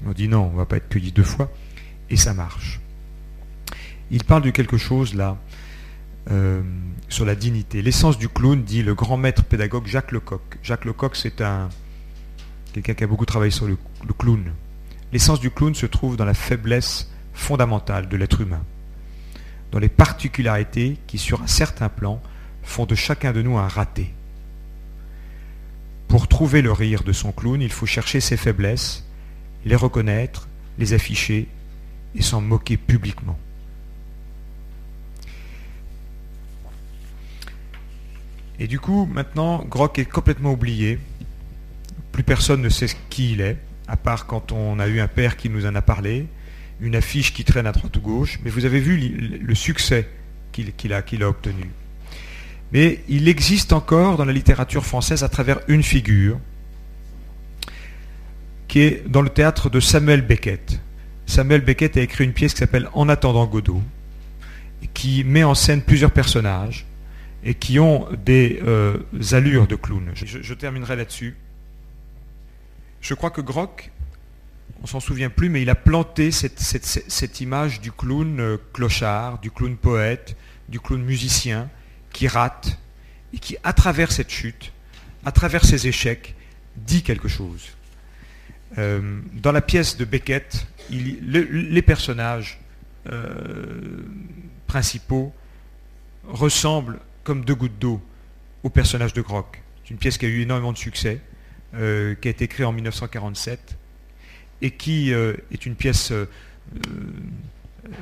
On 0.06 0.12
dit 0.12 0.28
non, 0.28 0.48
on 0.48 0.54
ne 0.54 0.58
va 0.58 0.66
pas 0.66 0.78
être 0.78 0.90
cueilli 0.90 1.12
deux 1.12 1.24
fois, 1.24 1.52
et 2.10 2.18
ça 2.18 2.34
marche. 2.34 2.80
Il 4.12 4.24
parle 4.24 4.42
de 4.42 4.50
quelque 4.50 4.78
chose 4.78 5.14
là, 5.14 5.38
euh, 6.32 6.62
sur 7.10 7.26
la 7.26 7.36
dignité. 7.36 7.82
L'essence 7.82 8.18
du 8.18 8.30
clown, 8.30 8.64
dit 8.64 8.82
le 8.82 8.96
grand 8.96 9.18
maître 9.18 9.44
pédagogue 9.44 9.86
Jacques 9.86 10.12
Lecoq. 10.12 10.42
Jacques 10.64 10.86
Lecoq, 10.86 11.16
c'est 11.16 11.42
un 11.42 11.70
quelqu'un 12.74 12.94
qui 12.94 13.04
a 13.04 13.08
beaucoup 13.08 13.26
travaillé 13.26 13.52
sur 13.52 13.68
le 13.68 13.78
clown. 14.18 14.52
L'essence 15.12 15.40
du 15.40 15.50
clown 15.50 15.74
se 15.74 15.86
trouve 15.86 16.18
dans 16.18 16.26
la 16.26 16.36
faiblesse 16.36 17.10
fondamentale 17.34 18.08
de 18.08 18.18
l'être 18.18 18.42
humain, 18.42 18.64
dans 19.72 19.80
les 19.80 19.90
particularités 19.90 20.98
qui, 21.08 21.18
sur 21.18 21.42
un 21.42 21.48
certain 21.48 21.90
plan, 21.90 22.22
font 22.64 22.86
de 22.86 22.96
chacun 22.96 23.32
de 23.32 23.42
nous 23.42 23.58
un 23.58 23.68
raté. 23.68 24.14
Pour 26.08 26.28
trouver 26.28 26.62
le 26.62 26.72
rire 26.72 27.04
de 27.04 27.14
son 27.14 27.32
clown, 27.32 27.62
il 27.62 27.72
faut 27.72 27.86
chercher 27.86 28.20
ses 28.20 28.38
faiblesses, 28.38 29.06
les 29.66 29.76
reconnaître, 29.76 30.48
les 30.78 30.94
afficher 30.94 31.48
et 32.16 32.22
s'en 32.22 32.42
moquer 32.42 32.78
publiquement. 32.78 33.38
Et 38.60 38.68
du 38.68 38.80
coup, 38.80 39.08
maintenant, 39.12 39.64
Grock 39.64 40.00
est 40.00 40.06
complètement 40.06 40.52
oublié. 40.52 41.00
Plus 42.12 42.24
personne 42.24 42.62
ne 42.62 42.70
sait 42.70 42.90
qui 43.10 43.34
il 43.34 43.42
est, 43.42 43.58
à 43.88 43.96
part 43.96 44.26
quand 44.26 44.52
on 44.52 44.80
a 44.80 44.88
eu 44.88 45.00
un 45.00 45.08
père 45.08 45.38
qui 45.38 45.50
nous 45.50 45.66
en 45.66 45.76
a 45.76 45.82
parlé, 45.82 46.28
une 46.82 46.96
affiche 46.96 47.34
qui 47.34 47.44
traîne 47.44 47.68
à 47.68 47.72
droite 47.72 47.96
ou 47.98 48.02
gauche. 48.02 48.40
Mais 48.44 48.50
vous 48.50 48.66
avez 48.66 48.80
vu 48.80 48.98
le 48.98 49.56
succès 49.56 50.08
qu'il 50.52 50.94
a, 50.94 51.30
obtenu. 51.30 51.70
Mais 52.72 53.04
il 53.08 53.28
existe 53.28 53.74
encore 53.74 54.18
dans 54.18 54.26
la 54.26 54.34
littérature 54.34 54.86
française 54.86 55.24
à 55.24 55.30
travers 55.30 55.60
une 55.68 55.84
figure, 55.84 56.40
qui 58.68 58.82
est 58.82 59.10
dans 59.10 59.22
le 59.22 59.30
théâtre 59.30 59.70
de 59.70 59.80
Samuel 59.80 60.22
Beckett. 60.22 60.80
Samuel 61.26 61.62
Beckett 61.62 61.98
a 61.98 62.02
écrit 62.02 62.24
une 62.24 62.34
pièce 62.34 62.54
qui 62.54 62.60
s'appelle 62.60 62.90
En 62.94 63.10
attendant 63.10 63.46
Godot, 63.46 63.82
qui 64.94 65.24
met 65.24 65.44
en 65.44 65.56
scène 65.56 65.82
plusieurs 65.82 66.12
personnages 66.12 66.86
et 67.44 67.54
qui 67.54 67.80
ont 67.80 68.08
des 68.26 68.60
euh, 68.66 68.98
allures 69.32 69.68
de 69.68 69.76
clown. 69.76 70.12
Je, 70.14 70.42
je 70.42 70.54
terminerai 70.54 70.96
là-dessus. 70.96 71.36
Je 73.02 73.14
crois 73.14 73.30
que 73.30 73.42
Grock, 73.42 73.92
on 74.82 74.88
s'en 74.88 75.00
souvient 75.00 75.30
plus, 75.30 75.50
mais 75.50 75.62
il 75.62 75.70
a 75.70 75.76
planté 75.76 76.32
cette, 76.32 77.42
image 77.42 77.82
du 77.82 77.92
clown 77.92 78.40
euh, 78.40 78.58
clochard, 78.74 79.40
du 79.40 79.52
clown 79.52 79.76
poète, 79.76 80.36
du 80.70 80.80
clown 80.80 81.02
musicien, 81.04 81.70
qui 82.14 82.28
rate 82.28 82.80
et 83.34 83.40
qui, 83.40 83.58
à 83.64 83.74
travers 83.74 84.12
cette 84.12 84.30
chute, 84.30 84.72
à 85.26 85.32
travers 85.32 85.66
ses 85.66 85.88
échecs, 85.88 86.36
dit 86.78 87.04
quelque 87.04 87.28
chose. 87.28 87.70
Euh, 88.78 89.20
dans 89.34 89.52
la 89.52 89.62
pièce 89.62 89.98
de 89.98 90.06
Beckett, 90.06 90.66
les 90.90 91.82
personnages 91.82 92.60
euh, 93.12 94.04
principaux 94.68 95.34
ressemblent 96.28 97.00
comme 97.24 97.44
deux 97.44 97.56
gouttes 97.56 97.80
d'eau 97.80 98.02
au 98.64 98.70
personnage 98.70 99.14
de 99.14 99.22
Grock. 99.22 99.62
C'est 99.84 99.92
une 99.92 99.98
pièce 99.98 100.18
qui 100.18 100.26
a 100.26 100.30
eu 100.30 100.42
énormément 100.42 100.72
de 100.72 100.78
succès, 100.78 101.20
qui 101.74 101.78
a 101.78 102.32
été 102.32 102.48
créée 102.48 102.66
en 102.66 102.72
1947 102.72 103.79
et 104.62 104.72
qui 104.72 105.14
euh, 105.14 105.34
est 105.52 105.66
une 105.66 105.76
pièce 105.76 106.12
euh, 106.12 106.26
euh, 106.76 106.80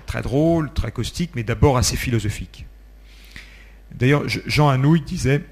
très 0.06 0.22
drôle, 0.22 0.72
très 0.74 0.92
caustique, 0.92 1.32
mais 1.36 1.44
d'abord 1.44 1.78
assez 1.78 1.96
philosophique. 1.96 2.66
D'ailleurs, 3.94 4.28
Je- 4.28 4.40
Jean 4.46 4.70
Anouilh 4.70 5.02
disait 5.02 5.44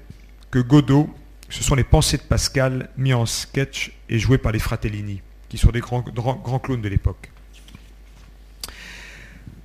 que 0.50 0.58
Godot, 0.58 1.08
ce 1.48 1.62
sont 1.62 1.74
les 1.74 1.84
pensées 1.84 2.16
de 2.16 2.22
Pascal 2.22 2.90
mis 2.96 3.14
en 3.14 3.24
sketch 3.26 3.92
et 4.08 4.18
jouées 4.18 4.38
par 4.38 4.52
les 4.52 4.58
Fratellini, 4.58 5.22
qui 5.48 5.58
sont 5.58 5.70
des 5.70 5.80
grands, 5.80 6.00
grands, 6.02 6.34
grands 6.36 6.58
clowns 6.58 6.82
de 6.82 6.88
l'époque. 6.88 7.30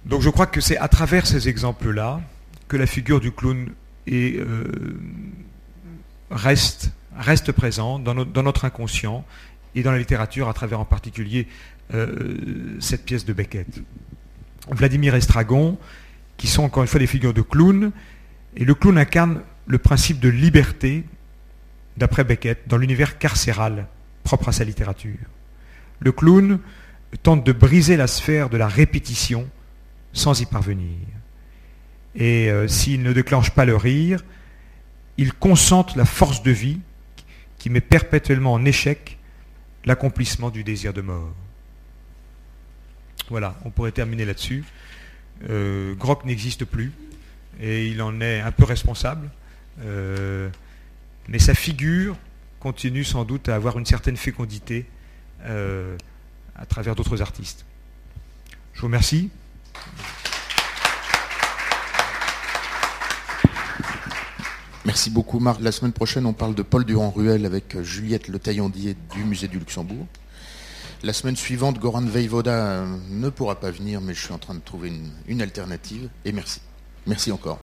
Donc 0.06 0.22
je 0.22 0.30
crois 0.30 0.48
que 0.48 0.62
c'est 0.62 0.78
à 0.78 0.88
travers 0.88 1.28
ces 1.28 1.48
exemples-là 1.50 2.22
que 2.68 2.78
la 2.78 2.88
figure 2.88 3.20
du 3.20 3.32
clown 3.32 3.70
est, 4.08 4.40
reste, 6.32 6.92
présente 7.52 8.04
dans 8.04 8.44
notre 8.44 8.66
inconscient 8.66 9.26
et 9.76 9.84
dans 9.84 9.92
la 9.92 9.98
littérature, 9.98 10.50
à 10.50 10.54
travers 10.54 10.80
en 10.80 10.86
particulier 10.86 11.48
euh, 11.94 12.78
cette 12.80 13.06
pièce 13.06 13.26
de 13.26 13.34
Beckett. 13.34 13.82
Vladimir 14.70 15.16
Estragon, 15.16 15.78
qui 16.38 16.48
sont 16.48 16.64
encore 16.64 16.84
une 16.84 16.88
fois 16.88 17.00
des 17.00 17.08
figures 17.08 17.34
de 17.34 17.42
clown, 17.42 17.92
et 18.56 18.66
le 18.66 18.76
clown 18.76 18.98
incarne 18.98 19.42
le 19.68 19.78
principe 19.78 20.20
de 20.20 20.30
liberté, 20.30 21.04
d'après 21.98 22.24
Beckett, 22.24 22.68
dans 22.68 22.78
l'univers 22.78 23.18
carcéral 23.18 23.88
propre 24.24 24.50
à 24.50 24.52
sa 24.52 24.64
littérature. 24.64 25.18
Le 26.00 26.12
clown 26.12 26.60
tente 27.24 27.46
de 27.46 27.52
briser 27.52 27.98
la 27.98 28.08
sphère 28.08 28.50
de 28.50 28.58
la 28.58 28.68
répétition 28.68 29.48
sans 30.14 30.40
y 30.42 30.46
parvenir. 30.46 30.98
Et 32.16 32.50
euh, 32.50 32.68
s'il 32.68 33.04
ne 33.04 33.14
déclenche 33.14 33.52
pas 33.52 33.66
le 33.66 33.76
rire, 33.76 34.24
il 35.18 35.34
concentre 35.34 35.98
la 35.98 36.06
force 36.06 36.44
de 36.44 36.52
vie 36.52 36.80
qui 37.58 37.70
met 37.70 37.82
perpétuellement 37.82 38.54
en 38.54 38.66
échec 38.66 39.18
l'accomplissement 39.86 40.50
du 40.50 40.64
désir 40.64 40.94
de 40.94 41.02
mort. 41.02 41.34
Voilà, 43.30 43.56
on 43.66 43.70
pourrait 43.70 43.92
terminer 43.92 44.26
là-dessus. 44.26 44.64
Euh, 45.50 45.96
Grock 45.96 46.26
n'existe 46.26 46.66
plus 46.66 46.92
et 47.60 47.88
il 47.88 48.02
en 48.02 48.22
est 48.22 48.42
un 48.42 48.52
peu 48.52 48.64
responsable. 48.64 49.30
Euh, 49.84 50.50
mais 51.28 51.40
sa 51.40 51.54
figure 51.54 52.18
continue 52.60 53.04
sans 53.04 53.24
doute 53.24 53.50
à 53.50 53.56
avoir 53.56 53.80
une 53.80 53.86
certaine 53.86 54.18
fécondité 54.18 54.86
euh, 55.46 55.98
à 56.56 56.66
travers 56.66 56.96
d'autres 56.96 57.22
artistes. 57.22 57.66
Je 58.74 58.82
vous 58.82 58.88
remercie. 58.88 59.30
Merci 64.86 65.12
beaucoup 65.12 65.40
Marc. 65.40 65.62
La 65.62 65.72
semaine 65.72 65.94
prochaine, 65.94 66.26
on 66.26 66.34
parle 66.34 66.56
de 66.56 66.64
Paul 66.64 66.86
Durand-Ruel 66.86 67.46
avec 67.46 67.76
euh, 67.76 67.84
Juliette 67.84 68.28
Le 68.28 68.40
Taillandier 68.40 68.96
du 69.14 69.24
Musée 69.24 69.48
du 69.48 69.60
Luxembourg. 69.60 70.08
La 71.04 71.14
semaine 71.14 71.36
suivante, 71.36 71.80
Goran 71.80 72.02
Vejvoda 72.02 72.52
euh, 72.52 72.98
ne 73.10 73.30
pourra 73.30 73.60
pas 73.60 73.70
venir, 73.70 74.02
mais 74.02 74.16
je 74.16 74.22
suis 74.22 74.34
en 74.34 74.40
train 74.40 74.56
de 74.56 74.60
trouver 74.60 74.92
une 75.28 75.42
alternative. 75.42 76.10
Et 76.26 76.32
merci. 76.32 76.62
Merci 77.06 77.32
encore. 77.32 77.62